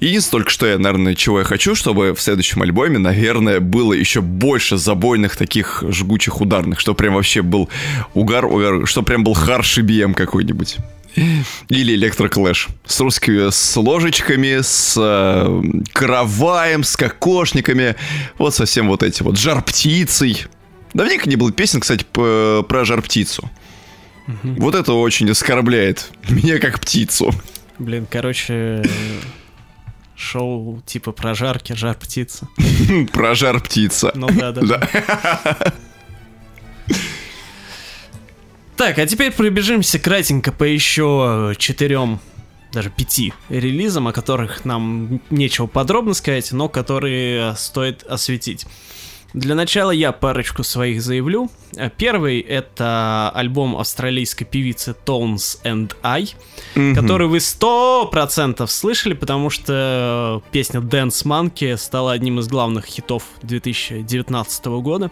Единственное 0.00 0.46
что 0.46 0.66
я, 0.66 0.78
наверное, 0.78 1.14
чего 1.14 1.40
я 1.40 1.44
хочу, 1.44 1.74
чтобы 1.74 2.14
в 2.14 2.20
следующем 2.20 2.62
альбоме, 2.62 2.98
наверное, 2.98 3.60
было 3.60 3.92
еще 3.92 4.22
больше 4.22 4.78
забойных 4.78 5.36
таких 5.36 5.84
жгучих 5.88 6.40
ударных, 6.40 6.80
что 6.80 6.94
прям 6.94 7.14
вообще 7.14 7.42
был 7.42 7.68
угар, 8.14 8.46
угар 8.46 8.86
что 8.86 9.02
прям 9.02 9.22
был 9.22 9.34
харш 9.34 9.78
BM 9.78 10.14
какой-нибудь. 10.14 10.78
Или 11.68 11.94
электроклэш. 11.94 12.68
С 12.84 13.00
русскими, 13.00 13.50
с 13.50 13.76
ложечками, 13.76 14.60
с 14.60 14.94
э, 14.98 15.62
караваем, 15.92 16.84
с 16.84 16.96
кокошниками. 16.96 17.96
Вот 18.38 18.54
совсем 18.54 18.88
вот 18.88 19.02
эти 19.02 19.22
вот. 19.22 19.38
Жар 19.38 19.62
птицей. 19.62 20.46
Давненько 20.96 21.28
не 21.28 21.36
было 21.36 21.52
песен, 21.52 21.80
кстати, 21.80 22.06
про 22.10 22.84
жар 22.84 23.02
птицу. 23.02 23.50
Вот 24.42 24.74
это 24.74 24.94
очень 24.94 25.30
оскорбляет 25.30 26.10
меня 26.30 26.58
как 26.58 26.80
птицу. 26.80 27.34
Блин, 27.78 28.06
короче, 28.10 28.82
шоу 30.16 30.82
типа 30.86 31.12
прожарки, 31.12 31.74
жар 31.74 31.96
птица. 31.96 32.48
Про 33.12 33.34
жар 33.34 33.60
птица. 33.60 34.10
Ну 34.14 34.28
да. 34.28 34.52
Да. 34.52 34.88
Так, 38.76 38.98
а 38.98 39.06
теперь 39.06 39.32
пробежимся 39.32 39.98
кратенько 39.98 40.50
по 40.50 40.64
еще 40.64 41.54
четырем, 41.58 42.20
даже 42.72 42.88
пяти 42.88 43.34
релизам, 43.50 44.08
о 44.08 44.12
которых 44.12 44.64
нам 44.64 45.20
нечего 45.28 45.66
подробно 45.66 46.14
сказать, 46.14 46.52
но 46.52 46.70
которые 46.70 47.54
стоит 47.56 48.02
осветить. 48.04 48.66
Для 49.36 49.54
начала 49.54 49.90
я 49.90 50.12
парочку 50.12 50.64
своих 50.64 51.02
заявлю. 51.02 51.50
Э, 51.76 51.90
Первый— 51.94 52.40
это 52.48 53.30
альбом 53.34 53.76
австралийской 53.76 54.46
певицы 54.46 54.96
Tones 55.04 55.60
and 55.62 55.94
I, 56.02 56.28
который 56.94 57.26
вы 57.26 57.40
сто 57.40 58.08
процентов 58.10 58.70
слышали, 58.70 59.12
потому 59.12 59.50
что 59.50 60.42
песня 60.52 60.80
Dance 60.80 61.26
Monkey 61.26 61.76
стала 61.76 62.12
одним 62.12 62.38
из 62.38 62.48
главных 62.48 62.86
хитов 62.86 63.24
2019 63.42 64.66
года 64.80 65.10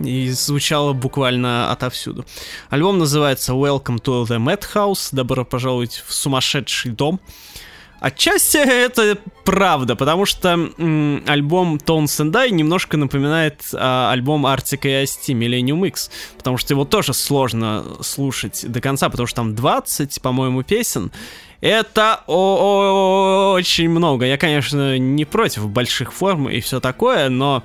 и 0.00 0.30
звучала 0.30 0.94
буквально 0.94 1.70
отовсюду. 1.70 2.24
Альбом 2.70 2.98
называется 2.98 3.52
Welcome 3.52 4.00
to 4.00 4.24
the 4.24 4.38
Madhouse. 4.38 5.10
Добро 5.12 5.44
пожаловать 5.44 6.02
в 6.06 6.14
сумасшедший 6.14 6.92
дом. 6.92 7.20
Отчасти 8.02 8.56
это 8.56 9.16
правда, 9.44 9.94
потому 9.94 10.26
что 10.26 10.48
м, 10.48 11.22
альбом 11.24 11.76
Tones 11.76 12.20
and 12.20 12.36
I 12.36 12.50
немножко 12.50 12.96
напоминает 12.96 13.62
а, 13.74 14.10
альбом 14.10 14.44
Arctic 14.44 14.80
и 15.28 15.32
Millennium 15.32 15.86
X, 15.86 16.10
потому 16.36 16.58
что 16.58 16.74
его 16.74 16.84
тоже 16.84 17.14
сложно 17.14 17.84
слушать 18.00 18.64
до 18.66 18.80
конца, 18.80 19.08
потому 19.08 19.28
что 19.28 19.36
там 19.36 19.54
20, 19.54 20.20
по-моему, 20.20 20.64
песен. 20.64 21.12
Это 21.60 22.16
очень 22.26 23.88
много. 23.88 24.26
Я, 24.26 24.36
конечно, 24.36 24.98
не 24.98 25.24
против 25.24 25.68
больших 25.68 26.12
форм 26.12 26.48
и 26.48 26.58
все 26.58 26.80
такое, 26.80 27.28
но 27.28 27.62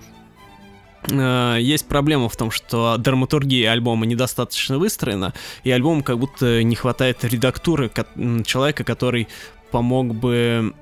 э, 1.10 1.58
есть 1.60 1.88
проблема 1.88 2.30
в 2.30 2.36
том, 2.36 2.52
что 2.52 2.98
драматургия 2.98 3.72
альбома 3.72 4.06
недостаточно 4.06 4.78
выстроена, 4.78 5.34
и 5.64 5.72
альбому 5.72 6.04
как 6.04 6.20
будто 6.20 6.62
не 6.62 6.76
хватает 6.76 7.24
редактуры 7.24 7.92
человека, 8.46 8.84
который 8.84 9.28
помог 9.72 10.14
бы 10.16 10.74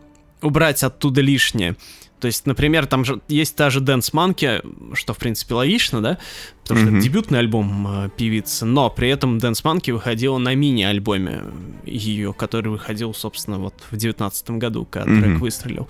убрать 0.41 0.83
оттуда 0.83 1.21
лишнее. 1.21 1.75
То 2.19 2.27
есть, 2.27 2.45
например, 2.45 2.86
там 2.88 3.03
же 3.05 3.21
есть 3.27 3.55
та 3.55 3.69
же 3.69 3.81
Dance 3.81 4.11
Monkey, 4.13 4.95
что, 4.95 5.13
в 5.13 5.17
принципе, 5.17 5.53
логично, 5.53 6.01
да? 6.01 6.17
Потому 6.63 6.79
что 6.79 6.88
Мгм. 6.89 6.97
это 6.97 7.03
дебютный 7.03 7.39
альбом 7.39 7.88
э, 8.05 8.09
певицы, 8.15 8.65
но 8.65 8.89
при 8.89 9.09
этом 9.09 9.38
Dance 9.38 9.61
Monkey 9.63 9.91
выходила 9.91 10.38
на 10.38 10.55
мини-альбоме 10.55 11.43
ее, 11.86 12.33
который 12.33 12.69
выходил, 12.69 13.13
собственно, 13.13 13.59
вот 13.59 13.75
в 13.91 13.97
девятнадцатом 13.97 14.59
году, 14.59 14.86
когда 14.89 15.09
Мгм. 15.11 15.21
трек 15.23 15.39
выстрелил. 15.39 15.88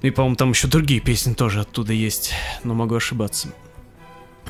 И, 0.00 0.10
по-моему, 0.10 0.36
там 0.36 0.50
еще 0.50 0.66
другие 0.66 1.00
песни 1.00 1.34
тоже 1.34 1.60
оттуда 1.60 1.92
есть, 1.92 2.32
но 2.64 2.74
могу 2.74 2.96
ошибаться. 2.96 3.48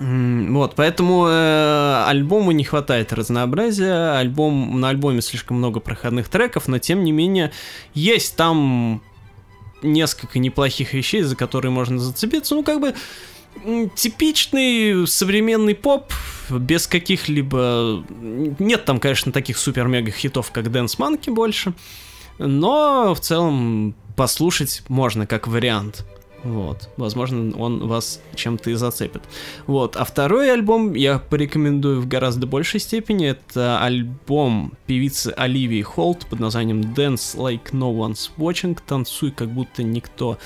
Вот, 0.01 0.74
поэтому 0.74 1.26
э, 1.28 2.05
альбому 2.07 2.53
не 2.53 2.64
хватает 2.64 3.12
разнообразия. 3.12 4.16
Альбом, 4.18 4.80
на 4.80 4.88
альбоме 4.88 5.20
слишком 5.20 5.59
много 5.59 5.80
проходных 5.80 6.28
треков, 6.28 6.66
но 6.66 6.78
тем 6.78 7.05
не 7.05 7.12
менее 7.12 7.53
есть 7.95 8.36
там 8.36 9.03
несколько 9.82 10.38
неплохих 10.38 10.95
вещей, 10.95 11.22
за 11.22 11.36
которые 11.36 11.70
можно 11.70 11.99
зацепиться. 11.99 12.55
Ну, 12.55 12.62
как 12.62 12.80
бы 12.80 12.95
типичный 13.95 15.07
современный 15.07 15.74
поп, 15.74 16.12
без 16.51 16.86
каких-либо... 16.86 18.05
Нет 18.59 18.84
там, 18.84 18.99
конечно, 18.99 19.30
таких 19.30 19.59
супер-мега 19.59 20.11
хитов, 20.11 20.51
как 20.53 20.66
Dance 20.66 20.99
Monkey 20.99 21.32
больше, 21.32 21.74
но 22.38 23.14
в 23.14 23.20
целом 23.20 23.95
послушать 24.16 24.82
можно 24.88 25.26
как 25.26 25.47
вариант. 25.47 26.07
Вот, 26.45 26.88
возможно, 26.97 27.57
он 27.57 27.86
вас 27.86 28.20
чем-то 28.34 28.70
и 28.70 28.74
зацепит. 28.74 29.22
Вот, 29.66 29.97
а 29.97 30.05
второй 30.05 30.53
альбом 30.53 30.95
я 30.95 31.18
порекомендую 31.18 32.01
в 32.01 32.09
гораздо 32.09 32.47
большей 32.47 32.80
степени. 32.80 33.28
Это 33.28 33.80
альбом 33.80 34.72
певицы 34.86 35.32
Оливии 35.36 35.82
Холт 35.82 36.26
под 36.26 36.40
названием 36.40 36.80
Dance 36.80 37.36
Like 37.36 37.70
No 37.72 37.95
One's 37.95 38.30
Watching. 38.36 38.78
Танцуй, 38.86 39.30
как 39.30 39.51
будто 39.51 39.82
никто 39.82 40.38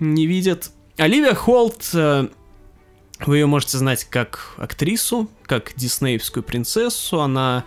не 0.00 0.26
видит. 0.26 0.70
Оливия 0.96 1.34
Холт 1.34 1.90
э, 1.94 2.28
вы 3.24 3.36
ее 3.36 3.46
можете 3.46 3.78
знать 3.78 4.04
как 4.04 4.54
актрису, 4.56 5.28
как 5.44 5.72
диснеевскую 5.76 6.42
принцессу. 6.42 7.20
Она 7.20 7.64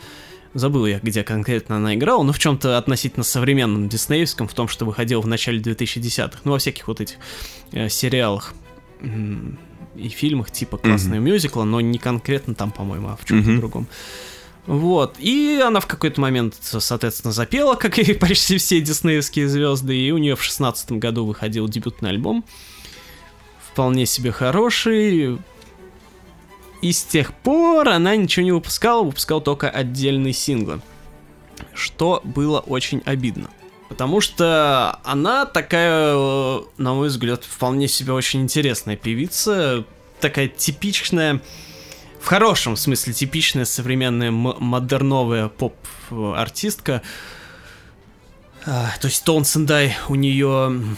забыл 0.53 0.85
я, 0.85 0.99
где 0.99 1.23
конкретно 1.23 1.77
она 1.77 1.95
играла, 1.95 2.23
но 2.23 2.33
в 2.33 2.39
чем-то 2.39 2.77
относительно 2.77 3.23
современном 3.23 3.89
диснеевском, 3.89 4.47
в 4.47 4.53
том, 4.53 4.67
что 4.67 4.85
выходил 4.85 5.21
в 5.21 5.27
начале 5.27 5.59
2010-х, 5.59 6.39
ну, 6.43 6.51
во 6.51 6.57
всяких 6.59 6.87
вот 6.87 7.01
этих 7.01 7.15
э, 7.71 7.89
сериалах 7.89 8.53
и 9.95 10.09
фильмах 10.09 10.51
типа 10.51 10.77
классные 10.77 11.19
mm-hmm. 11.19 11.23
мюзикла, 11.23 11.63
но 11.63 11.81
не 11.81 11.97
конкретно 11.97 12.55
там, 12.55 12.71
по-моему, 12.71 13.09
а 13.09 13.15
в 13.15 13.25
чем-то 13.25 13.49
mm-hmm. 13.49 13.57
другом. 13.57 13.87
Вот. 14.65 15.15
И 15.19 15.59
она 15.65 15.79
в 15.79 15.87
какой-то 15.87 16.21
момент, 16.21 16.55
соответственно, 16.59 17.31
запела, 17.31 17.75
как 17.75 17.97
и 17.97 18.13
почти 18.19 18.57
все 18.57 18.81
диснеевские 18.81 19.47
звезды, 19.47 19.97
и 19.97 20.11
у 20.11 20.17
нее 20.17 20.35
в 20.35 20.43
шестнадцатом 20.43 20.99
году 20.99 21.25
выходил 21.25 21.67
дебютный 21.67 22.09
альбом. 22.09 22.45
Вполне 23.71 24.05
себе 24.05 24.31
хороший, 24.31 25.39
и 26.81 26.91
с 26.91 27.03
тех 27.03 27.33
пор 27.33 27.89
она 27.89 28.15
ничего 28.15 28.43
не 28.43 28.51
выпускала, 28.51 29.03
выпускала 29.03 29.41
только 29.41 29.69
отдельные 29.69 30.33
синглы. 30.33 30.81
Что 31.73 32.21
было 32.23 32.59
очень 32.59 33.01
обидно. 33.05 33.49
Потому 33.89 34.21
что 34.21 34.99
она 35.03 35.45
такая, 35.45 36.13
э, 36.15 36.61
на 36.77 36.93
мой 36.93 37.07
взгляд, 37.07 37.43
вполне 37.43 37.87
себе 37.87 38.13
очень 38.13 38.41
интересная 38.41 38.95
певица. 38.95 39.83
Такая 40.21 40.47
типичная, 40.47 41.41
в 42.21 42.25
хорошем 42.27 42.75
смысле 42.75 43.13
типичная 43.13 43.65
современная 43.65 44.31
модерновая 44.31 45.47
поп-артистка. 45.47 47.01
А, 48.65 48.91
то 48.99 49.07
есть 49.07 49.23
Тон 49.23 49.45
Сендай 49.45 49.95
у 50.09 50.15
нее 50.15 50.97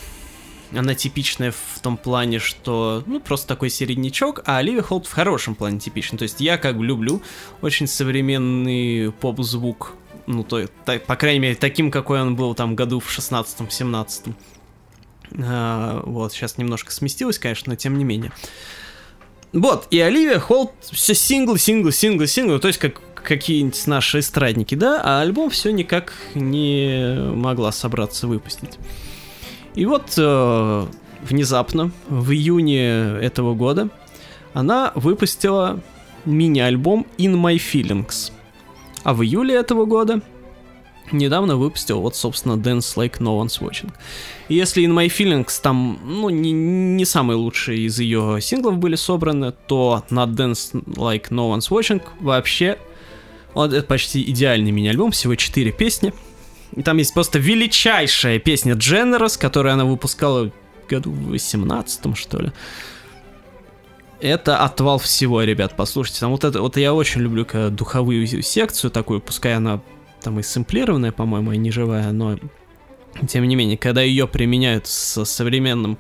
она 0.74 0.96
типичная 0.96 1.52
в 1.52 1.80
том 1.82 1.98
плане, 1.98 2.40
что, 2.40 3.04
ну, 3.06 3.20
просто 3.20 3.48
такой 3.48 3.70
середнячок, 3.70 4.42
а 4.46 4.58
Оливия 4.58 4.82
Холт 4.82 5.06
в 5.06 5.12
хорошем 5.12 5.56
плане 5.56 5.80
типичный. 5.80 6.18
То 6.18 6.24
есть 6.24 6.40
я 6.42 6.58
как 6.58 6.78
бы 6.78 6.86
люблю 6.86 7.22
очень 7.62 7.88
современный 7.88 9.12
поп-звук, 9.12 9.94
ну, 10.28 10.44
то, 10.44 10.68
так, 10.86 11.06
по 11.06 11.16
крайней 11.16 11.40
мере, 11.40 11.56
таким, 11.56 11.92
какой 11.92 12.22
он 12.22 12.36
был 12.36 12.56
там 12.56 12.76
году 12.76 13.00
в 13.00 13.10
16-17. 13.10 14.34
А, 15.40 16.02
вот, 16.06 16.34
сейчас 16.34 16.58
немножко 16.58 16.92
сместилось, 16.92 17.40
конечно, 17.40 17.72
но 17.72 17.76
тем 17.76 17.98
не 17.98 18.04
менее. 18.04 18.32
Вот, 19.54 19.88
и 19.92 20.00
Оливия 20.00 20.40
Холт 20.40 20.72
все 20.92 21.14
синглы, 21.14 21.60
синглы, 21.60 21.92
синглы, 21.92 22.28
синглы, 22.28 22.60
то 22.60 22.68
есть 22.68 22.80
как 22.80 23.02
какие-нибудь 23.22 23.86
наши 23.88 24.20
эстрадники, 24.20 24.76
да, 24.76 25.02
а 25.04 25.22
альбом 25.22 25.50
все 25.50 25.72
никак 25.72 26.14
не 26.34 27.18
могла 27.36 27.72
собраться 27.72 28.28
выпустить. 28.28 28.80
И 29.76 29.86
вот 29.86 30.14
э, 30.18 30.86
внезапно, 31.24 31.92
в 32.08 32.32
июне 32.32 32.90
этого 33.22 33.54
года, 33.54 33.90
она 34.54 34.92
выпустила 34.96 35.80
мини-альбом 36.26 37.08
In 37.18 37.36
My 37.36 37.56
Feelings. 37.56 38.32
А 39.04 39.14
в 39.14 39.24
июле 39.24 39.56
этого 39.56 39.86
года 39.86 40.22
недавно 41.12 41.56
выпустил 41.56 42.02
вот, 42.02 42.16
собственно, 42.16 42.54
Dance 42.54 42.96
Like 42.96 43.20
No 43.20 43.42
One's 43.42 43.60
Watching. 43.62 43.92
И 44.50 44.56
если 44.56 44.84
In 44.84 44.94
My 44.94 45.08
Feelings 45.08 45.60
там, 45.62 46.00
ну, 46.04 46.30
не, 46.30 46.52
не 46.52 47.06
самые 47.06 47.38
лучшие 47.38 47.80
из 47.82 48.00
ее 48.00 48.40
синглов 48.42 48.78
были 48.78 48.96
собраны, 48.96 49.54
то 49.68 50.04
на 50.10 50.26
Dance 50.26 50.74
Like 50.74 51.30
No 51.30 51.56
One's 51.56 51.70
Watching 51.70 52.02
вообще 52.20 52.78
вот 53.54 53.74
это 53.74 53.86
почти 53.86 54.22
идеальный 54.30 54.72
мини-альбом, 54.72 55.12
всего 55.12 55.36
4 55.36 55.72
песни— 55.72 56.14
и 56.76 56.84
там 56.84 56.98
есть 56.98 57.14
просто 57.14 57.40
величайшая 57.40 58.40
песня 58.40 58.74
Generous, 58.74 59.40
которую 59.40 59.74
она 59.74 59.86
выпускала 59.86 60.52
году 60.90 61.12
в 61.12 61.30
18 61.30 62.18
что 62.18 62.40
ли. 62.40 62.52
Это 64.20 64.60
отвал 64.60 65.00
всего, 65.00 65.42
ребят, 65.42 65.74
послушайте. 65.76 66.20
Там 66.20 66.32
вот 66.32 66.44
это, 66.44 66.62
вот 66.62 66.78
я 66.78 66.94
очень 66.94 67.22
люблю 67.22 67.44
когда 67.46 67.70
духовую 67.70 68.28
секцию 68.28 68.92
такую, 68.92 69.20
пускай 69.20 69.56
она 69.56 69.82
там 70.22 70.40
и 70.40 70.44
сэмплированная, 70.44 71.12
по-моему, 71.12 71.54
и 71.54 71.58
не 71.58 71.72
живая, 71.72 72.12
но 72.12 72.38
тем 73.28 73.48
не 73.48 73.56
менее, 73.56 73.78
когда 73.78 74.02
ее 74.02 74.28
применяют 74.28 74.86
с 74.86 75.26
современным 75.26 75.98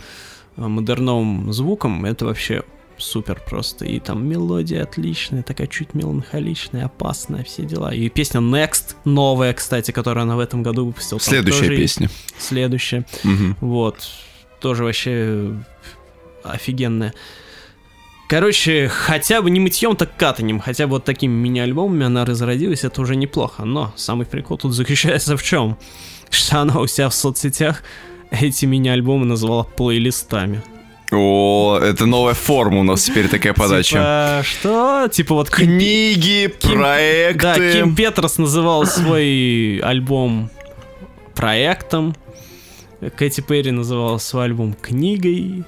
э, 0.55 0.61
модерновым 0.61 1.51
звуком, 1.51 2.05
это 2.05 2.25
вообще 2.25 2.63
супер 3.01 3.41
просто. 3.45 3.85
И 3.85 3.99
там 3.99 4.27
мелодия 4.27 4.83
отличная, 4.83 5.43
такая 5.43 5.67
чуть 5.67 5.93
меланхоличная, 5.93 6.85
опасная, 6.85 7.43
все 7.43 7.63
дела. 7.63 7.93
И 7.93 8.09
песня 8.09 8.39
Next, 8.39 8.95
новая, 9.05 9.53
кстати, 9.53 9.91
которую 9.91 10.23
она 10.23 10.35
в 10.35 10.39
этом 10.39 10.63
году 10.63 10.85
выпустила. 10.85 11.19
Следующая 11.19 11.69
песня. 11.69 12.09
Следующая. 12.37 13.05
Угу. 13.23 13.55
Вот. 13.67 14.07
Тоже 14.59 14.83
вообще 14.83 15.53
офигенная. 16.43 17.13
Короче, 18.31 18.87
хотя 18.87 19.41
бы 19.41 19.49
не 19.49 19.59
мытьем, 19.59 19.97
так 19.97 20.15
катанием, 20.15 20.61
хотя 20.61 20.87
бы 20.87 20.91
вот 20.91 21.03
такими 21.03 21.33
мини-альбомами 21.33 22.05
она 22.05 22.23
разродилась, 22.23 22.85
это 22.85 23.01
уже 23.01 23.17
неплохо. 23.17 23.65
Но 23.65 23.91
самый 23.97 24.25
прикол 24.25 24.57
тут 24.57 24.73
заключается 24.73 25.35
в 25.35 25.43
чем? 25.43 25.77
Что 26.29 26.61
она 26.61 26.79
у 26.79 26.87
себя 26.87 27.09
в 27.09 27.13
соцсетях 27.13 27.83
эти 28.31 28.65
мини-альбомы 28.65 29.25
назвала 29.25 29.63
плейлистами. 29.63 30.63
О, 31.11 31.77
это 31.81 32.05
новая 32.05 32.33
форма 32.33 32.79
у 32.79 32.83
нас 32.83 33.03
теперь 33.03 33.27
такая 33.27 33.53
подача. 33.53 33.97
Типа, 33.97 34.43
что? 34.45 35.09
Типа 35.11 35.35
вот 35.35 35.49
книги, 35.49 36.47
Ким... 36.59 36.71
проекты. 36.71 37.37
Да, 37.41 37.71
Ким 37.71 37.95
Петерс 37.95 38.37
называл 38.37 38.85
свой 38.85 39.79
альбом 39.79 40.49
проектом. 41.35 42.15
Кэти 43.17 43.41
Перри 43.41 43.71
называла 43.71 44.19
свой 44.19 44.45
альбом 44.45 44.73
книгой. 44.73 45.65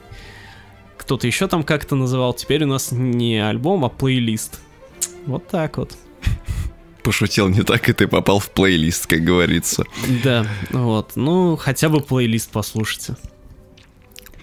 Кто-то 0.98 1.28
еще 1.28 1.48
там 1.50 1.64
как-то 1.64 1.96
называл. 1.96 2.34
Теперь 2.34 2.64
у 2.64 2.68
нас 2.68 2.94
не 2.94 3.40
альбом, 3.40 3.84
а 3.84 3.90
плейлист. 3.90 4.62
Вот 5.26 5.48
так 5.48 5.78
вот. 5.78 5.98
Пошутил 7.04 7.50
не 7.50 7.64
так, 7.64 7.90
и 7.90 7.94
ты 7.94 8.08
попал 8.08 8.40
в 8.40 8.50
плейлист, 8.50 9.08
как 9.08 9.26
говорится. 9.26 9.84
Да, 10.24 10.48
вот. 10.70 11.14
Ну, 11.16 11.58
хотя 11.58 11.90
бы 11.90 12.00
плейлист 12.00 12.50
послушайте 12.52 13.18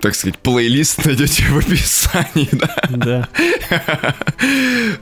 так 0.00 0.14
сказать, 0.14 0.38
плейлист 0.38 1.04
найдете 1.04 1.44
в 1.44 1.58
описании, 1.58 2.48
да? 2.52 2.76
Да. 2.88 3.28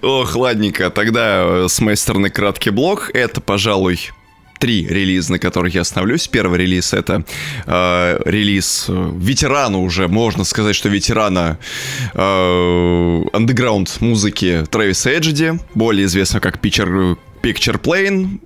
Ох, 0.02 0.34
ладненько, 0.36 0.90
тогда 0.90 1.42
э, 1.44 1.66
с 1.68 1.80
моей 1.80 1.96
стороны 1.96 2.30
краткий 2.30 2.70
блок. 2.70 3.10
Это, 3.14 3.40
пожалуй, 3.40 4.10
три 4.58 4.86
релиза, 4.86 5.32
на 5.32 5.38
которых 5.38 5.74
я 5.74 5.82
остановлюсь. 5.82 6.28
Первый 6.28 6.58
релиз 6.58 6.92
это 6.92 7.24
э, 7.66 8.20
релиз 8.24 8.86
э, 8.88 9.12
ветерана 9.16 9.78
уже, 9.78 10.08
можно 10.08 10.44
сказать, 10.44 10.74
что 10.74 10.88
ветерана 10.88 11.58
э, 12.14 13.22
андеграунд 13.32 14.00
музыки 14.00 14.64
Трэвиса 14.70 15.10
Эджиди, 15.10 15.52
более 15.74 16.06
известного 16.06 16.42
как 16.42 16.62
Picture, 16.62 17.16
Picture 17.42 17.80
Plane 17.80 18.40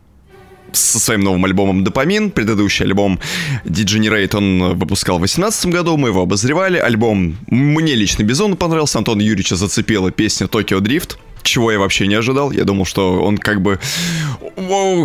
со 0.77 0.99
своим 0.99 1.21
новым 1.21 1.45
альбомом 1.45 1.85
«Допамин». 1.85 2.31
Предыдущий 2.31 2.85
альбом 2.85 3.19
«Degenerate» 3.65 4.37
он 4.37 4.79
выпускал 4.79 5.17
в 5.17 5.21
2018 5.21 5.67
году, 5.67 5.97
мы 5.97 6.09
его 6.09 6.23
обозревали. 6.23 6.79
Альбом 6.79 7.37
мне 7.49 7.95
лично 7.95 8.23
безумно 8.23 8.57
понравился, 8.57 8.99
Антон 8.99 9.19
Юрьевича 9.21 9.57
зацепила 9.57 10.11
песня 10.11 10.49
«Токио 10.49 10.81
Дрифт» 10.81 11.19
чего 11.43 11.73
я 11.73 11.79
вообще 11.79 12.07
не 12.07 12.15
ожидал. 12.15 12.51
Я 12.51 12.65
думал, 12.65 12.85
что 12.85 13.23
он 13.23 13.39
как 13.39 13.61
бы 13.61 13.79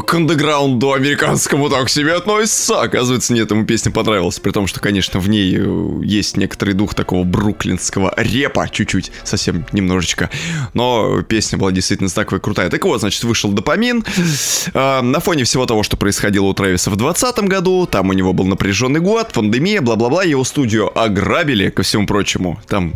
к 0.06 0.14
андеграунду 0.14 0.94
американскому 0.94 1.70
так 1.70 1.90
себе 1.90 2.14
относится. 2.14 2.82
Оказывается, 2.82 3.34
нет, 3.34 3.50
ему 3.52 3.66
песня 3.66 3.92
понравилась. 3.92 4.40
При 4.40 4.52
том, 4.52 4.68
что, 4.68 4.80
конечно, 4.80 5.20
в 5.20 5.30
ней 5.30 5.56
э, 5.58 6.02
есть 6.04 6.38
некоторый 6.38 6.74
дух 6.74 6.94
такого 6.94 7.24
бруклинского 7.24 8.14
репа, 8.18 8.68
чуть-чуть, 8.70 9.12
совсем 9.24 9.66
немножечко. 9.72 10.30
Но 10.74 11.22
песня 11.22 11.58
была 11.58 11.72
действительно 11.72 12.10
знаковая, 12.10 12.40
крутая. 12.40 12.70
Так 12.70 12.84
вот, 12.86 13.00
значит, 13.00 13.24
вышел 13.24 13.52
допамин. 13.52 14.04
А, 14.74 15.02
на 15.02 15.20
фоне 15.20 15.44
всего 15.44 15.66
того, 15.66 15.84
что 15.84 15.98
происходило 15.98 16.46
у 16.46 16.54
Трэвиса 16.54 16.90
в 16.90 16.96
2020 16.96 17.46
году, 17.46 17.88
там 17.88 18.10
у 18.10 18.14
него 18.14 18.34
был 18.34 18.46
напряженный 18.46 19.00
год, 19.00 19.32
пандемия, 19.34 19.82
бла-бла-бла, 19.82 20.24
его 20.24 20.44
студию 20.44 20.98
ограбили, 20.98 21.70
ко 21.70 21.84
всему 21.84 22.06
прочему. 22.06 22.60
Там 22.68 22.94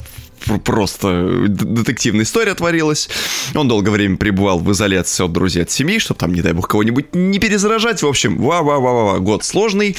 просто 0.64 1.48
детективная 1.48 2.24
история 2.24 2.54
творилась. 2.56 3.10
Он 3.56 3.68
долгое 3.68 3.92
время 3.92 4.18
пребывал 4.18 4.60
в 4.60 4.72
изоляции 4.72 5.24
от 5.26 5.32
друзей, 5.32 5.64
от 5.64 5.72
семьи, 5.72 6.00
чтобы 6.00 6.20
там, 6.20 6.34
не 6.34 6.42
дай 6.42 6.54
бог, 6.54 6.68
кого-нибудь 6.68 7.14
не 7.14 7.40
перезаражать. 7.40 8.02
В 8.02 8.08
общем, 8.08 8.38
ва-ва-ва-ва, 8.38 9.20
год 9.20 9.44
сложный. 9.44 9.96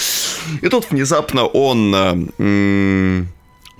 И 0.60 0.68
тут 0.68 0.90
внезапно 0.90 1.46
он 1.46 3.28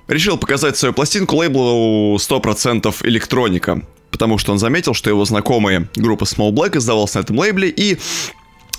решил 0.07 0.37
показать 0.37 0.77
свою 0.77 0.93
пластинку 0.93 1.35
лейблу 1.37 2.17
100% 2.17 2.93
электроника, 3.03 3.81
потому 4.11 4.37
что 4.37 4.51
он 4.51 4.59
заметил, 4.59 4.93
что 4.93 5.09
его 5.09 5.25
знакомые 5.25 5.87
группа 5.95 6.25
Small 6.25 6.51
Black 6.51 6.77
издавалась 6.77 7.15
на 7.15 7.19
этом 7.19 7.39
лейбле, 7.39 7.69
и 7.69 7.97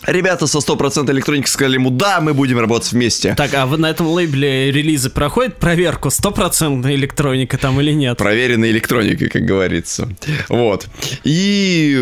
Ребята 0.07 0.47
со 0.47 0.59
100% 0.59 1.11
электроники 1.11 1.49
сказали 1.49 1.75
ему, 1.75 1.91
да, 1.91 2.21
мы 2.21 2.35
будем 2.35 2.59
работать 2.59 2.93
вместе. 2.93 3.35
Так, 3.35 3.55
а 3.55 3.67
на 3.67 3.91
этом 3.91 4.07
лейбле 4.09 4.71
релизы 4.71 5.11
проходят 5.11 5.57
проверку, 5.57 6.09
100% 6.09 6.93
электроника 6.95 7.59
там 7.59 7.81
или 7.81 7.93
нет? 7.93 8.19
Проверенной 8.19 8.71
электроникой, 8.71 9.29
как 9.29 9.45
говорится. 9.45 10.09
Вот. 10.49 10.87
И 11.25 11.99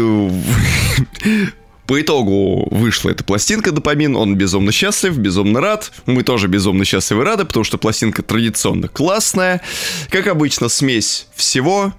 по 1.87 2.01
итогу 2.01 2.69
вышла 2.71 3.11
эта 3.11 3.25
пластинка 3.25 3.73
«Допамин», 3.73 4.17
он 4.17 4.37
безумно 4.37 4.73
счастлив, 4.73 5.17
безумно 5.19 5.61
рад. 5.61 5.93
Мы 6.07 6.23
тоже 6.23 6.47
безумно 6.49 6.85
счастливы 6.85 7.23
и 7.23 7.25
рады, 7.27 7.45
потому 7.45 7.65
что 7.65 7.77
пластинка 7.77 8.23
традиционно 8.23 8.89
классная. 8.89 9.61
Как 10.09 10.27
обычно, 10.27 10.69
смесь 10.69 11.27
всего. 11.43 11.93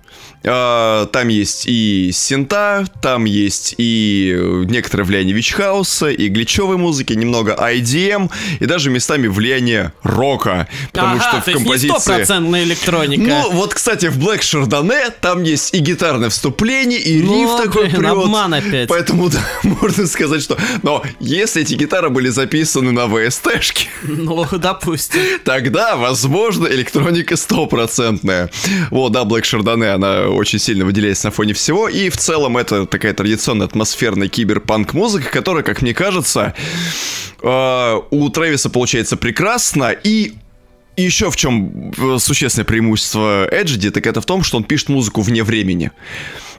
А, 0.45 1.05
там 1.07 1.29
есть 1.29 1.65
и 1.67 2.11
синта, 2.13 2.85
там 3.01 3.25
есть 3.25 3.75
и 3.77 4.37
некоторое 4.67 5.03
влияние 5.05 5.33
вичхауса, 5.33 6.09
и 6.09 6.27
гличевой 6.27 6.77
музыки, 6.77 7.13
немного 7.13 7.53
IDM, 7.53 8.29
и 8.59 8.65
даже 8.65 8.89
местами 8.89 9.27
влияние 9.27 9.93
рока. 10.03 10.67
Потому 10.91 11.15
ага, 11.15 11.29
что 11.29 11.41
в 11.41 11.45
то 11.45 11.51
композиции... 11.53 12.19
Есть 12.19 12.29
не 12.29 12.63
электроника. 12.63 13.23
Ну, 13.23 13.51
вот, 13.51 13.73
кстати, 13.73 14.07
в 14.07 14.17
Black 14.17 14.39
Chardonnay 14.39 15.13
там 15.21 15.43
есть 15.43 15.73
и 15.73 15.79
гитарное 15.79 16.29
вступление, 16.29 16.99
и 16.99 17.21
ну, 17.21 17.41
риф 17.41 17.63
такой 17.63 17.85
блин, 17.85 17.97
прет. 17.97 18.11
обман 18.11 18.53
опять. 18.53 18.89
Поэтому 18.89 19.29
да, 19.29 19.41
можно 19.63 20.07
сказать, 20.07 20.41
что... 20.41 20.57
Но 20.81 21.03
если 21.19 21.61
эти 21.61 21.75
гитары 21.75 22.09
были 22.09 22.29
записаны 22.29 22.91
на 22.91 23.05
VST-шке... 23.05 23.87
Ну, 24.03 24.45
допустим. 24.51 25.21
Тогда, 25.45 25.95
возможно, 25.95 26.67
электроника 26.67 27.37
стопроцентная. 27.37 28.49
Вот, 28.91 29.13
да, 29.13 29.23
Black 29.34 29.43
Chardonnay, 29.43 29.89
она 29.89 30.29
очень 30.29 30.59
сильно 30.59 30.86
выделяется 30.86 31.27
на 31.27 31.31
фоне 31.31 31.53
всего, 31.53 31.88
и 31.88 32.09
в 32.09 32.17
целом 32.17 32.57
это 32.57 32.86
такая 32.86 33.13
традиционная 33.13 33.67
атмосферная 33.67 34.27
киберпанк-музыка, 34.27 35.29
которая, 35.29 35.63
как 35.63 35.81
мне 35.81 35.93
кажется, 35.93 36.53
э, 37.41 37.99
у 38.11 38.29
Трэвиса 38.29 38.69
получается 38.69 39.17
прекрасно, 39.17 39.91
и 39.91 40.34
еще 40.95 41.31
в 41.31 41.36
чем 41.36 41.91
э, 41.97 42.17
существенное 42.19 42.65
преимущество 42.65 43.47
Эджиди, 43.51 43.89
так 43.89 44.05
это 44.05 44.21
в 44.21 44.25
том, 44.25 44.43
что 44.43 44.57
он 44.57 44.63
пишет 44.63 44.89
музыку 44.89 45.21
вне 45.21 45.43
времени. 45.43 45.91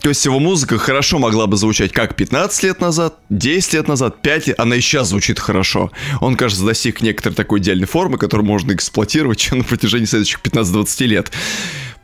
То 0.00 0.08
есть 0.08 0.24
его 0.24 0.38
музыка 0.38 0.76
хорошо 0.76 1.18
могла 1.18 1.46
бы 1.46 1.56
звучать 1.56 1.92
как 1.92 2.14
15 2.14 2.62
лет 2.64 2.80
назад, 2.80 3.14
10 3.30 3.72
лет 3.74 3.88
назад, 3.88 4.20
5 4.20 4.48
лет, 4.48 4.60
она 4.60 4.76
и 4.76 4.80
сейчас 4.80 5.08
звучит 5.08 5.38
хорошо. 5.38 5.92
Он, 6.20 6.36
кажется, 6.36 6.64
достиг 6.64 7.00
некоторой 7.00 7.34
такой 7.34 7.60
идеальной 7.60 7.86
формы, 7.86 8.18
которую 8.18 8.46
можно 8.46 8.72
эксплуатировать 8.72 9.48
на 9.52 9.64
протяжении 9.64 10.06
следующих 10.06 10.40
15-20 10.42 11.06
лет. 11.06 11.32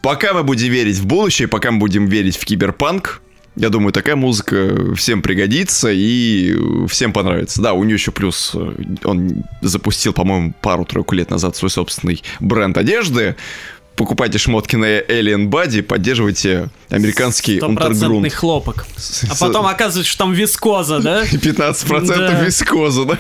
Пока 0.03 0.33
мы 0.33 0.43
будем 0.43 0.73
верить 0.73 0.97
в 0.97 1.07
будущее, 1.07 1.49
пока 1.49 1.71
мы 1.71 1.79
будем 1.79 2.07
верить 2.07 2.37
в 2.37 2.45
киберпанк, 2.45 3.21
я 3.57 3.69
думаю, 3.69 3.93
такая 3.93 4.17
музыка 4.17 4.95
всем 4.95 5.23
пригодится 5.23 5.91
и 5.91 6.57
всем 6.89 7.13
понравится. 7.13 7.61
Да, 7.61 7.75
у 7.75 7.83
нее 7.85 7.95
еще 7.95 8.13
плюс, 8.13 8.53
э, 8.55 8.73
он 9.05 9.45
запустил, 9.61 10.13
по-моему, 10.13 10.55
пару-тройку 10.61 11.15
лет 11.15 11.31
назад 11.31 11.57
свой 11.57 11.71
собственный 11.71 12.23
бренд 12.39 12.79
одежды, 12.79 13.37
покупайте 14.01 14.39
шмотки 14.39 14.77
на 14.77 15.01
Alien 15.01 15.51
Body, 15.51 15.83
поддерживайте 15.83 16.71
американский 16.89 17.61
унтергрунт. 17.61 18.33
хлопок. 18.33 18.87
А 19.29 19.35
потом 19.39 19.67
оказывается, 19.67 20.11
что 20.11 20.25
там 20.25 20.33
вискоза, 20.33 21.01
да? 21.01 21.25
15% 21.27 22.07
да. 22.07 22.41
вискоза, 22.43 23.05
да? 23.05 23.19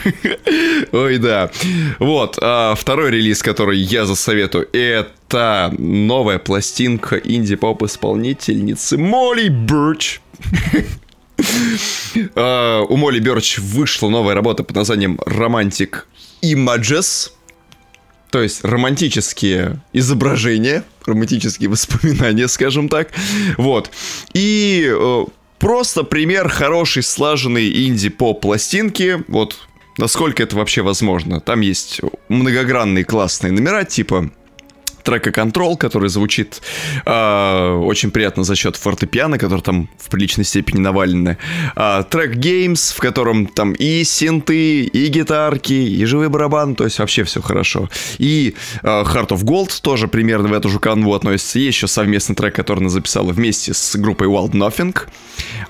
Ой, 0.93 1.19
да. 1.19 1.51
Вот, 1.99 2.39
а 2.41 2.75
второй 2.77 3.11
релиз, 3.11 3.43
который 3.43 3.79
я 3.79 4.07
засоветую, 4.07 4.71
это 4.73 5.71
новая 5.77 6.39
пластинка 6.39 7.17
инди-поп 7.17 7.83
исполнительницы 7.83 8.97
Молли 8.97 9.49
Бирч. 9.49 10.23
Uh, 12.35 12.87
у 12.89 12.97
Молли 12.97 13.19
Бёрч 13.19 13.59
вышла 13.59 14.09
новая 14.09 14.35
работа 14.35 14.65
под 14.65 14.77
названием 14.77 15.21
«Романтик 15.27 16.07
Images». 16.43 17.33
То 18.31 18.43
есть 18.43 18.65
романтические 18.65 19.81
изображения, 19.93 20.85
романтические 21.05 21.69
воспоминания, 21.69 22.49
скажем 22.49 22.89
так. 22.89 23.11
Вот. 23.57 23.91
И 24.33 24.89
э, 24.89 25.25
просто 25.59 26.05
пример 26.05 26.49
хорошей 26.49 27.03
слаженной 27.03 27.87
инди-поп 27.87 28.41
пластинки. 28.41 29.25
Вот 29.29 29.59
насколько 29.99 30.43
это 30.43 30.57
вообще 30.57 30.83
возможно. 30.83 31.41
Там 31.41 31.61
есть 31.61 32.01
многогранные 32.29 33.05
классные 33.05 33.53
номера, 33.53 33.85
типа 33.85 34.31
трека 35.03 35.31
Control, 35.31 35.77
который 35.77 36.09
звучит 36.09 36.63
э, 37.05 37.71
очень 37.85 38.11
приятно 38.11 38.45
за 38.45 38.57
счет 38.57 38.77
фортепиано, 38.77 39.39
который 39.39 39.63
там 39.63 39.89
в 39.99 40.09
приличной 40.09 40.45
степени 40.45 40.81
навалены. 40.81 41.39
Э, 41.77 42.05
трек 42.09 42.37
Games, 42.37 42.95
в 42.95 42.99
котором 42.99 43.47
там 43.47 43.73
и 43.73 44.05
синты, 44.05 44.83
и 44.83 45.07
гитарки, 45.09 45.73
и 45.73 46.05
живой 46.05 46.29
барабан, 46.29 46.75
то 46.75 46.85
есть 46.85 46.99
вообще 46.99 47.25
все 47.25 47.41
хорошо. 47.41 47.89
И 48.19 48.55
э, 48.83 48.87
Heart 48.87 49.29
of 49.29 49.45
Gold 49.45 49.81
тоже 49.83 50.09
примерно 50.09 50.49
в 50.49 50.53
эту 50.53 50.69
же 50.69 50.79
канву 50.79 51.15
относится. 51.15 51.59
Есть 51.59 51.79
еще 51.79 51.87
совместный 51.87 52.37
трек, 52.37 52.55
который 52.55 52.81
она 52.81 52.89
записала 52.89 53.33
вместе 53.33 53.75
с 53.75 53.97
группой 53.97 54.27
Wild 54.29 54.53
Nothing. 54.53 54.97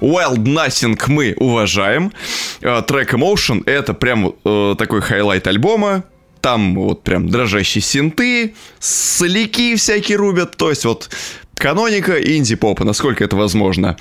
Wild 0.01 0.45
Nothing 0.45 1.01
мы 1.09 1.35
уважаем. 1.37 2.13
Э, 2.61 2.83
трек 2.87 3.15
Emotion 3.15 3.63
это 3.67 3.95
прям 3.95 4.35
э, 4.45 4.75
такой 4.79 5.01
highlight 5.01 5.47
альбома 5.47 6.05
там 6.41 6.75
вот 6.75 7.03
прям 7.03 7.29
дрожащие 7.29 7.83
синты, 7.83 8.55
соляки 8.79 9.77
всякие 9.77 10.17
рубят, 10.17 10.57
то 10.57 10.71
есть 10.71 10.85
вот 10.85 11.11
каноника 11.61 12.19
инди-попа, 12.19 12.85
насколько 12.85 13.23
это 13.23 13.37
возможно. 13.37 13.97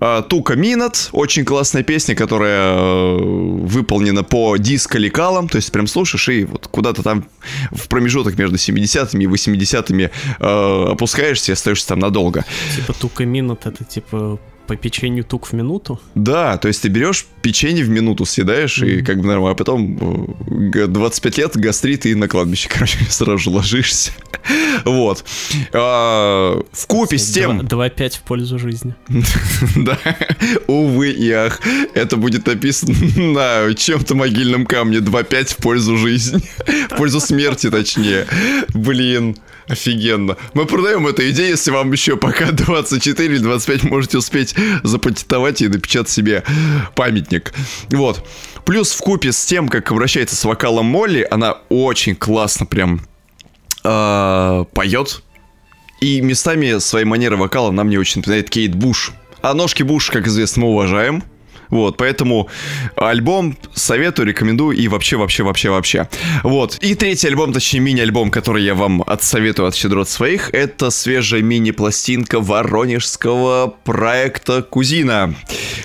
А, 0.00 0.22
Took 0.22 0.56
a 0.56 0.62
Minute, 0.62 1.08
очень 1.12 1.44
классная 1.44 1.84
песня, 1.84 2.16
которая 2.16 2.74
э, 2.74 3.16
выполнена 3.16 4.24
по 4.24 4.56
диско-лекалам, 4.56 5.48
то 5.48 5.56
есть 5.56 5.70
прям 5.70 5.86
слушаешь 5.86 6.28
и 6.28 6.44
вот 6.44 6.66
куда-то 6.66 7.02
там 7.02 7.24
в 7.70 7.88
промежуток 7.88 8.36
между 8.36 8.56
70-ми 8.56 9.24
и 9.24 9.28
80-ми 9.28 10.04
э, 10.04 10.86
опускаешься 10.90 11.52
и 11.52 11.54
остаешься 11.54 11.88
там 11.88 12.00
надолго. 12.00 12.44
Типа 12.74 12.92
Тука 12.92 13.24
Минот 13.24 13.66
это 13.66 13.84
типа 13.84 14.40
по 14.66 14.76
печенью 14.76 15.24
тук 15.24 15.46
в 15.46 15.52
минуту? 15.52 16.00
Да, 16.14 16.56
то 16.58 16.68
есть 16.68 16.82
ты 16.82 16.88
берешь 16.88 17.26
печенье 17.42 17.84
в 17.84 17.88
минуту 17.88 18.24
съедаешь, 18.24 18.82
mm-hmm. 18.82 18.98
и 18.98 19.02
как 19.02 19.18
бы 19.18 19.26
нормально, 19.26 19.52
а 19.52 19.54
потом 19.54 20.36
25 20.46 21.38
э, 21.38 21.42
лет 21.42 21.56
гастрит 21.56 22.06
и 22.06 22.14
на 22.14 22.28
кладбище, 22.28 22.68
короче, 22.72 22.98
сразу 23.08 23.38
же 23.38 23.50
ложишься. 23.50 24.12
вот. 24.84 25.24
А, 25.72 26.60
в 26.72 26.86
купе 26.86 27.18
с 27.18 27.30
тем... 27.32 27.60
2-5 27.60 28.18
в 28.18 28.22
пользу 28.22 28.58
жизни. 28.58 28.94
да, 29.76 29.98
увы 30.66 31.10
и 31.10 31.30
ах, 31.30 31.60
это 31.94 32.16
будет 32.16 32.46
написано 32.46 32.94
на 33.16 33.74
чем-то 33.74 34.14
могильном 34.14 34.66
камне 34.66 34.98
2-5 34.98 35.44
в 35.54 35.56
пользу 35.56 35.96
жизни. 35.96 36.42
в 36.90 36.96
пользу 36.96 37.20
смерти, 37.20 37.70
точнее. 37.70 38.26
Блин. 38.74 39.36
Офигенно. 39.68 40.36
Мы 40.54 40.64
продаем 40.64 41.06
эту 41.08 41.28
идею, 41.30 41.50
если 41.50 41.70
вам 41.72 41.90
еще 41.92 42.16
пока 42.16 42.46
24 42.52 43.34
или 43.34 43.38
25 43.38 43.84
можете 43.84 44.18
успеть 44.18 44.54
запатентовать 44.84 45.60
и 45.62 45.68
напечатать 45.68 46.10
себе 46.10 46.44
памятник. 46.94 47.52
Вот. 47.90 48.26
Плюс 48.64 48.92
в 48.92 48.98
купе 48.98 49.32
с 49.32 49.44
тем, 49.44 49.68
как 49.68 49.90
обращается 49.90 50.36
с 50.36 50.44
вокалом 50.44 50.86
Молли, 50.86 51.26
она 51.30 51.58
очень 51.68 52.14
классно 52.14 52.66
прям 52.66 53.00
э, 53.84 54.64
поет. 54.72 55.22
И 56.00 56.20
местами 56.20 56.78
своей 56.78 57.06
манеры 57.06 57.36
вокала 57.36 57.70
нам 57.70 57.88
не 57.88 57.98
очень 57.98 58.20
напоминает 58.20 58.50
Кейт 58.50 58.74
Буш. 58.74 59.12
А 59.42 59.54
ножки 59.54 59.82
Буш, 59.82 60.10
как 60.10 60.26
известно, 60.26 60.62
мы 60.62 60.68
уважаем. 60.70 61.22
Вот, 61.70 61.96
поэтому 61.96 62.48
альбом 62.96 63.56
советую, 63.74 64.28
рекомендую 64.28 64.76
и 64.76 64.88
вообще, 64.88 65.16
вообще, 65.16 65.42
вообще, 65.42 65.70
вообще. 65.70 66.08
Вот. 66.42 66.78
И 66.80 66.94
третий 66.94 67.28
альбом, 67.28 67.52
точнее 67.52 67.80
мини-альбом, 67.80 68.30
который 68.30 68.62
я 68.64 68.74
вам 68.74 69.02
отсоветую 69.06 69.68
от 69.68 69.74
щедрот 69.74 70.08
своих, 70.08 70.50
это 70.52 70.90
свежая 70.90 71.42
мини-пластинка 71.42 72.40
воронежского 72.40 73.74
проекта 73.84 74.62
Кузина. 74.62 75.34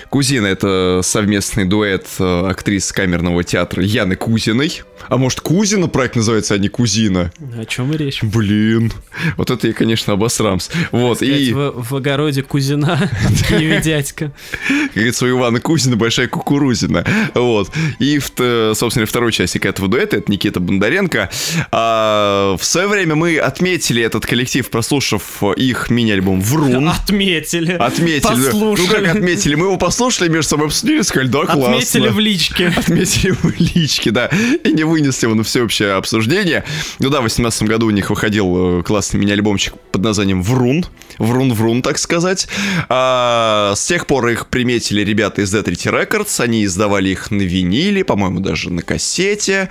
Кузина 0.08 0.46
это 0.46 1.00
совместный 1.02 1.64
дуэт 1.64 2.06
э, 2.18 2.46
актрис 2.48 2.92
камерного 2.92 3.44
театра 3.44 3.82
Яны 3.82 4.16
Кузиной. 4.16 4.82
А 5.08 5.16
может 5.16 5.40
Кузина 5.40 5.88
проект 5.88 6.16
называется, 6.16 6.54
а 6.54 6.58
не 6.58 6.68
Кузина? 6.68 7.32
О 7.58 7.64
чем 7.64 7.92
и 7.92 7.96
речь? 7.96 8.22
Блин. 8.22 8.92
Вот 9.36 9.50
это 9.50 9.66
я, 9.66 9.72
конечно, 9.72 10.12
обосрамс. 10.12 10.70
Вот, 10.92 11.22
и... 11.22 11.52
В, 11.52 11.72
в 11.76 11.96
огороде 11.96 12.42
Кузина, 12.42 13.10
Киеве 13.48 13.80
дядька. 13.80 14.32
Как 14.68 14.94
говорится, 14.94 15.26
у 15.26 15.30
Ивана 15.30 15.60
Кузина 15.60 15.71
Кузина, 15.72 15.96
большая 15.96 16.28
кукурузина. 16.28 17.02
Вот. 17.32 17.70
И, 17.98 18.20
собственно, 18.20 19.06
второй 19.06 19.32
частик 19.32 19.64
этого 19.64 19.88
дуэта, 19.88 20.18
это 20.18 20.30
Никита 20.30 20.60
Бондаренко. 20.60 21.30
А, 21.70 22.58
в 22.58 22.62
свое 22.62 22.88
время 22.88 23.14
мы 23.14 23.38
отметили 23.38 24.02
этот 24.02 24.26
коллектив, 24.26 24.68
прослушав 24.68 25.42
их 25.56 25.88
мини-альбом 25.88 26.42
«Врун». 26.42 26.88
Отметили. 27.02 27.72
Отметили. 27.72 28.20
Послушали. 28.20 28.86
Ну 28.86 28.86
как 28.86 29.16
отметили? 29.16 29.54
Мы 29.54 29.64
его 29.64 29.78
послушали, 29.78 30.28
между 30.28 30.50
собой 30.50 30.66
обсудили, 30.66 31.00
сказали, 31.00 31.28
да, 31.28 31.46
классно. 31.46 31.68
Отметили 31.68 32.08
в 32.08 32.18
личке. 32.18 32.66
Отметили 32.76 33.30
в 33.30 33.58
личке, 33.58 34.10
да. 34.10 34.26
И 34.26 34.72
не 34.72 34.84
вынесли 34.84 35.24
его 35.24 35.34
на 35.34 35.42
всеобщее 35.42 35.94
обсуждение. 35.94 36.64
Ну 36.98 37.08
да, 37.08 37.20
в 37.20 37.22
2018 37.22 37.62
году 37.62 37.86
у 37.86 37.90
них 37.90 38.10
выходил 38.10 38.80
э, 38.80 38.82
классный 38.82 39.20
мини-альбомчик 39.20 39.72
под 39.90 40.02
названием 40.02 40.42
«Врун». 40.42 40.84
Врун-врун, 41.18 41.80
так 41.80 41.96
сказать. 41.96 42.46
А, 42.90 43.72
с 43.74 43.86
тех 43.86 44.06
пор 44.06 44.28
их 44.28 44.48
приметили 44.48 45.00
ребята 45.02 45.40
из 45.40 45.54
D3 45.62 46.06
Records. 46.06 46.42
Они 46.42 46.64
издавали 46.64 47.10
их 47.10 47.30
на 47.30 47.42
виниле, 47.42 48.04
по-моему, 48.04 48.40
даже 48.40 48.70
на 48.70 48.82
кассете. 48.82 49.68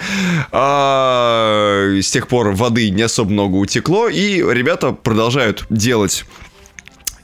А, 0.51 1.89
с 2.01 2.09
тех 2.11 2.27
пор 2.27 2.51
воды 2.51 2.89
не 2.89 3.03
особо 3.03 3.31
много 3.31 3.55
утекло. 3.55 4.09
И 4.09 4.37
ребята 4.37 4.91
продолжают 4.91 5.65
делать 5.69 6.25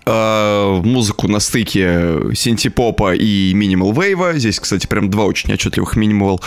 а, 0.06 0.82
музыку 0.82 1.28
на 1.28 1.40
стыке 1.40 2.34
синтепопа 2.34 3.14
и 3.14 3.54
минимал 3.54 3.92
вейва. 3.92 4.34
Здесь, 4.38 4.60
кстати, 4.60 4.88
прям 4.88 5.10
два 5.10 5.26
очень 5.26 5.54
отчетливых 5.54 5.98
минимал 5.98 6.42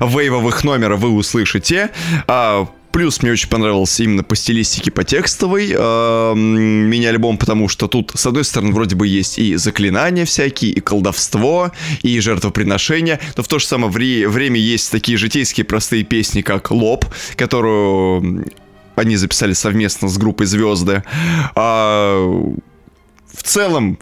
вейвовых 0.00 0.64
номера 0.64 0.96
вы 0.96 1.10
услышите. 1.10 1.90
А, 2.26 2.68
Плюс 2.96 3.20
мне 3.20 3.32
очень 3.32 3.50
понравился 3.50 4.04
именно 4.04 4.24
по 4.24 4.34
стилистике, 4.34 4.90
по 4.90 5.04
текстовой 5.04 5.70
э, 5.70 6.32
мини-альбом, 6.34 7.36
потому 7.36 7.68
что 7.68 7.88
тут, 7.88 8.12
с 8.14 8.24
одной 8.24 8.42
стороны, 8.42 8.72
вроде 8.72 8.96
бы 8.96 9.06
есть 9.06 9.38
и 9.38 9.54
заклинания 9.56 10.24
всякие, 10.24 10.70
и 10.70 10.80
колдовство, 10.80 11.72
и 12.00 12.18
жертвоприношения, 12.20 13.20
но 13.36 13.42
в 13.42 13.48
то 13.48 13.58
же 13.58 13.66
самое 13.66 13.92
вре- 13.92 14.26
время 14.26 14.58
есть 14.58 14.90
такие 14.90 15.18
житейские 15.18 15.66
простые 15.66 16.04
песни, 16.04 16.40
как 16.40 16.70
«Лоб», 16.70 17.04
которую 17.36 18.46
они 18.94 19.16
записали 19.16 19.52
совместно 19.52 20.08
с 20.08 20.16
группой 20.16 20.46
«Звезды». 20.46 21.04
А, 21.54 22.54
в 23.36 23.42
целом, 23.42 23.98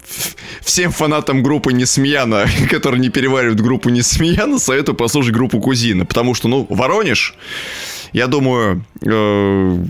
всем 0.62 0.92
фанатам 0.92 1.42
группы 1.42 1.72
Несмеяна, 1.72 2.46
которые 2.70 3.00
не 3.00 3.08
переваривают 3.08 3.60
группу 3.60 3.88
Несмеяна, 3.88 4.58
советую 4.58 4.96
послушать 4.96 5.32
группу 5.32 5.60
Кузина, 5.60 6.04
потому 6.06 6.34
что, 6.34 6.48
ну, 6.48 6.66
Воронеж 6.70 7.34
я 8.12 8.28
думаю, 8.28 8.84
э, 9.04 9.84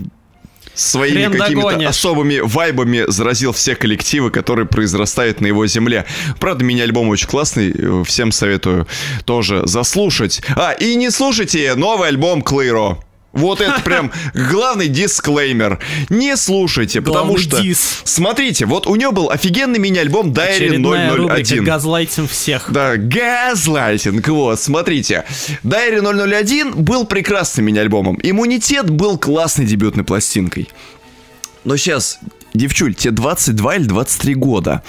своими 0.73 1.37
какими-то 1.37 1.87
особыми 1.87 2.39
вайбами 2.39 3.05
заразил 3.07 3.53
все 3.53 3.75
коллективы, 3.75 4.31
которые 4.31 4.65
произрастают 4.65 5.41
на 5.41 5.47
его 5.47 5.65
земле. 5.67 6.05
Правда, 6.39 6.65
мини-альбом 6.65 7.07
очень 7.09 7.27
классный, 7.27 7.71
э, 7.71 8.03
всем 8.05 8.31
советую 8.31 8.87
тоже 9.25 9.61
заслушать. 9.65 10.41
А, 10.55 10.71
и 10.71 10.95
не 10.95 11.11
слушайте 11.11 11.75
новый 11.75 12.09
альбом 12.09 12.41
Клейро. 12.41 12.97
Вот 13.35 13.61
это 13.61 13.81
прям 13.83 14.11
главный 14.33 14.87
дисклеймер. 14.87 15.79
Не 16.09 16.35
слушайте, 16.37 17.01
потому 17.01 17.33
главный 17.33 17.43
что... 17.43 17.61
Дис. 17.61 18.01
Смотрите, 18.05 18.65
вот 18.65 18.87
у 18.87 18.95
него 18.95 19.11
был 19.11 19.29
офигенный 19.29 19.77
мини-альбом 19.77 20.31
Diary 20.31 20.77
001. 20.77 21.63
газлайтинг 21.63 22.31
всех. 22.31 22.71
Да, 22.71 22.95
газлайтинг, 22.95 24.27
вот, 24.29 24.59
смотрите. 24.59 25.25
Diary 25.63 26.01
001 26.01 26.83
был 26.83 27.05
прекрасным 27.05 27.65
мини-альбомом. 27.65 28.17
Иммунитет 28.23 28.89
был 28.89 29.17
классной 29.17 29.65
дебютной 29.65 30.05
пластинкой. 30.05 30.69
Но 31.65 31.75
сейчас, 31.75 32.19
девчуль, 32.53 32.95
тебе 32.95 33.11
22 33.11 33.75
или 33.75 33.83
23 33.83 34.35
года 34.35 34.81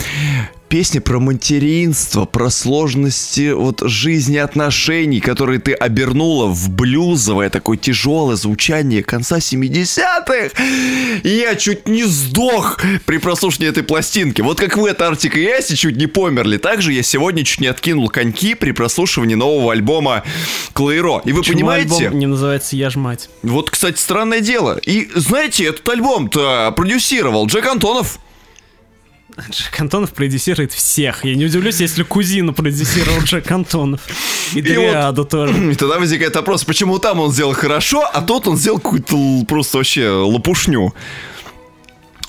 песня 0.69 1.01
про 1.01 1.21
материнство, 1.21 2.25
про 2.25 2.51
сложности 2.51 3.53
вот 3.53 3.83
жизни 3.85 4.37
отношений, 4.37 5.21
которые 5.21 5.61
ты 5.61 5.73
обернула 5.73 6.47
в 6.47 6.71
блюзовое 6.71 7.51
такое 7.51 7.77
тяжелое 7.77 8.37
звучание 8.37 9.03
конца 9.03 9.39
70-х. 9.39 10.62
И 11.23 11.29
я 11.29 11.55
чуть 11.55 11.89
не 11.89 12.05
сдох 12.05 12.81
при 13.07 13.19
прослушивании 13.19 13.71
этой 13.71 13.83
пластинки. 13.83 14.41
Вот 14.43 14.59
как 14.59 14.77
вы 14.77 14.91
от 14.91 15.01
Артика 15.03 15.39
и 15.39 15.47
Аси 15.47 15.77
чуть 15.77 15.97
не 15.97 16.07
померли, 16.07 16.57
так 16.57 16.83
же 16.83 16.93
я 16.93 17.03
сегодня 17.03 17.45
чуть 17.45 17.61
не 17.61 17.69
откинул 17.69 18.09
коньки 18.09 18.55
при 18.55 18.73
прослушивании 18.73 19.35
нового 19.35 19.73
альбома 19.73 20.25
Клейро. 20.73 21.23
И 21.25 21.33
вы 21.33 21.41
Почему 21.41 21.59
понимаете... 21.59 22.07
альбом 22.07 22.19
не 22.19 22.27
называется 22.27 22.77
«Я 22.77 22.91
ж 22.91 22.97
мать»? 22.97 23.29
Вот, 23.43 23.71
кстати, 23.71 23.99
странное 23.99 24.41
дело. 24.41 24.79
И 24.85 25.09
знаете, 25.14 25.67
этот 25.67 25.89
альбом-то 25.89 26.73
продюсировал 26.77 27.47
Джек 27.47 27.67
Антонов. 27.67 28.19
Джек 29.51 29.80
Антонов 29.80 30.12
продюсирует 30.12 30.72
всех. 30.72 31.24
Я 31.24 31.34
не 31.34 31.45
удивлюсь, 31.45 31.80
если 31.80 32.03
кузину 32.03 32.55
продюсировал 32.55 33.20
Джек 33.20 33.51
Антонов. 33.51 34.01
И 34.55 34.62
Дриаду 34.62 35.24
тоже. 35.24 35.53
И 35.72 35.74
тогда 35.74 35.99
возникает 35.99 36.34
вопрос, 36.37 36.64
почему 36.64 36.99
там 36.99 37.20
он 37.20 37.32
сделал 37.32 37.53
хорошо, 37.53 38.09
а 38.11 38.22
тот 38.22 38.49
он 38.49 38.57
сделал 38.57 38.78
какую-то 38.78 39.45
просто 39.47 39.78
вообще 39.78 40.09
лопушню 40.09 40.95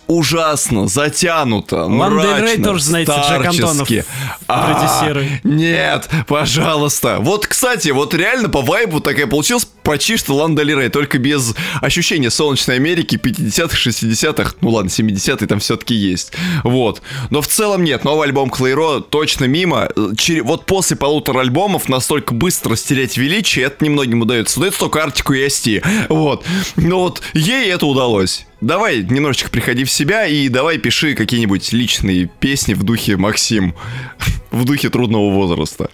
ужасно, 0.07 0.87
затянуто, 0.87 1.87
мрачно, 1.87 2.45
Рей 2.45 2.63
тоже, 2.63 2.83
знаете, 2.83 3.11
Джек 3.11 3.45
Антонов 3.45 3.89
а, 4.47 5.13
Нет, 5.43 6.09
пожалуйста. 6.27 7.17
Вот, 7.19 7.45
кстати, 7.45 7.89
вот 7.89 8.13
реально 8.13 8.49
по 8.49 8.61
вайбу 8.61 9.01
такая 9.01 9.27
получилась 9.27 9.67
почти 9.87 10.17
что 10.17 10.35
Лан 10.35 10.53
Дель 10.53 10.89
только 10.89 11.17
без 11.17 11.55
ощущения 11.81 12.29
солнечной 12.29 12.75
Америки 12.75 13.15
50-х, 13.15 13.89
60-х, 13.89 14.55
ну 14.59 14.69
ладно, 14.71 14.89
70-е 14.89 15.47
там 15.47 15.59
все-таки 15.59 15.95
есть. 15.95 16.33
Вот. 16.65 17.01
Но 17.29 17.41
в 17.41 17.47
целом 17.47 17.85
нет, 17.85 18.03
новый 18.03 18.27
альбом 18.27 18.49
Клейро 18.49 18.99
точно 18.99 19.45
мимо. 19.45 19.89
Чер... 20.17 20.43
Вот 20.43 20.65
после 20.65 20.97
полутора 20.97 21.39
альбомов 21.39 21.87
настолько 21.87 22.33
быстро 22.33 22.75
стереть 22.75 23.15
величие, 23.15 23.65
это 23.65 23.85
немногим 23.85 24.21
удается. 24.21 24.59
Удается 24.59 24.81
только 24.81 25.01
Артику 25.01 25.33
и 25.33 25.43
Асти. 25.45 25.81
Вот. 26.09 26.43
Но 26.75 26.99
вот 26.99 27.21
ей 27.33 27.71
это 27.71 27.85
удалось. 27.85 28.45
Давай 28.59 29.03
немножечко 29.03 29.49
приходи 29.49 29.85
в 29.85 29.91
себя 29.91 30.27
и 30.27 30.49
давай 30.49 30.79
пиши 30.79 31.15
какие-нибудь 31.15 31.71
личные 31.71 32.29
песни 32.41 32.73
в 32.73 32.83
духе 32.83 33.15
Максим, 33.15 33.73
в 34.51 34.65
духе 34.65 34.89
трудного 34.89 35.31
возраста. 35.31 35.89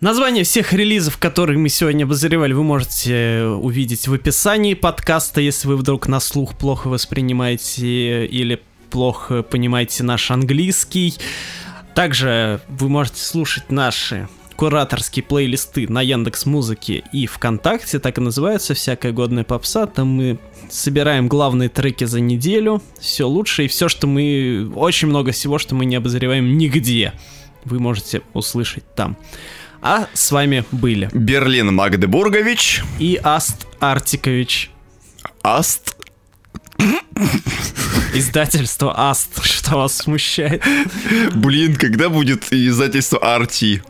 Название 0.00 0.44
всех 0.44 0.72
релизов, 0.72 1.18
которые 1.18 1.58
мы 1.58 1.68
сегодня 1.68 2.04
обозревали, 2.04 2.54
вы 2.54 2.62
можете 2.62 3.42
увидеть 3.44 4.08
в 4.08 4.14
описании 4.14 4.72
подкаста, 4.72 5.42
если 5.42 5.68
вы 5.68 5.76
вдруг 5.76 6.08
на 6.08 6.20
слух 6.20 6.56
плохо 6.56 6.88
воспринимаете 6.88 8.24
или 8.24 8.62
плохо 8.88 9.42
понимаете 9.42 10.02
наш 10.02 10.30
английский. 10.30 11.16
Также 11.94 12.62
вы 12.66 12.88
можете 12.88 13.20
слушать 13.22 13.70
наши 13.70 14.26
кураторские 14.56 15.22
плейлисты 15.22 15.86
на 15.86 16.00
Яндекс 16.00 16.46
Музыке 16.46 17.04
и 17.12 17.26
ВКонтакте, 17.26 17.98
так 17.98 18.16
и 18.16 18.22
называется 18.22 18.72
«Всякая 18.72 19.12
годная 19.12 19.44
попса». 19.44 19.84
Там 19.84 20.08
мы 20.08 20.38
собираем 20.70 21.28
главные 21.28 21.68
треки 21.68 22.04
за 22.04 22.20
неделю, 22.20 22.82
все 22.98 23.28
лучше, 23.28 23.66
и 23.66 23.68
все, 23.68 23.90
что 23.90 24.06
мы... 24.06 24.72
Очень 24.74 25.08
много 25.08 25.32
всего, 25.32 25.58
что 25.58 25.74
мы 25.74 25.84
не 25.84 25.96
обозреваем 25.96 26.56
нигде. 26.56 27.12
Вы 27.66 27.78
можете 27.80 28.22
услышать 28.32 28.84
там. 28.94 29.18
А 29.82 30.08
с 30.12 30.30
вами 30.30 30.64
были 30.72 31.08
Берлин 31.12 31.74
Магдебургович 31.74 32.82
и 32.98 33.18
Аст 33.22 33.66
Артикович. 33.80 34.70
Аст 35.42 35.96
Издательство 38.12 39.08
Аст, 39.08 39.42
что 39.44 39.76
вас 39.76 39.96
смущает? 39.96 40.62
Блин, 41.34 41.76
когда 41.76 42.08
будет 42.08 42.52
издательство 42.52 43.18
Арти? 43.18 43.82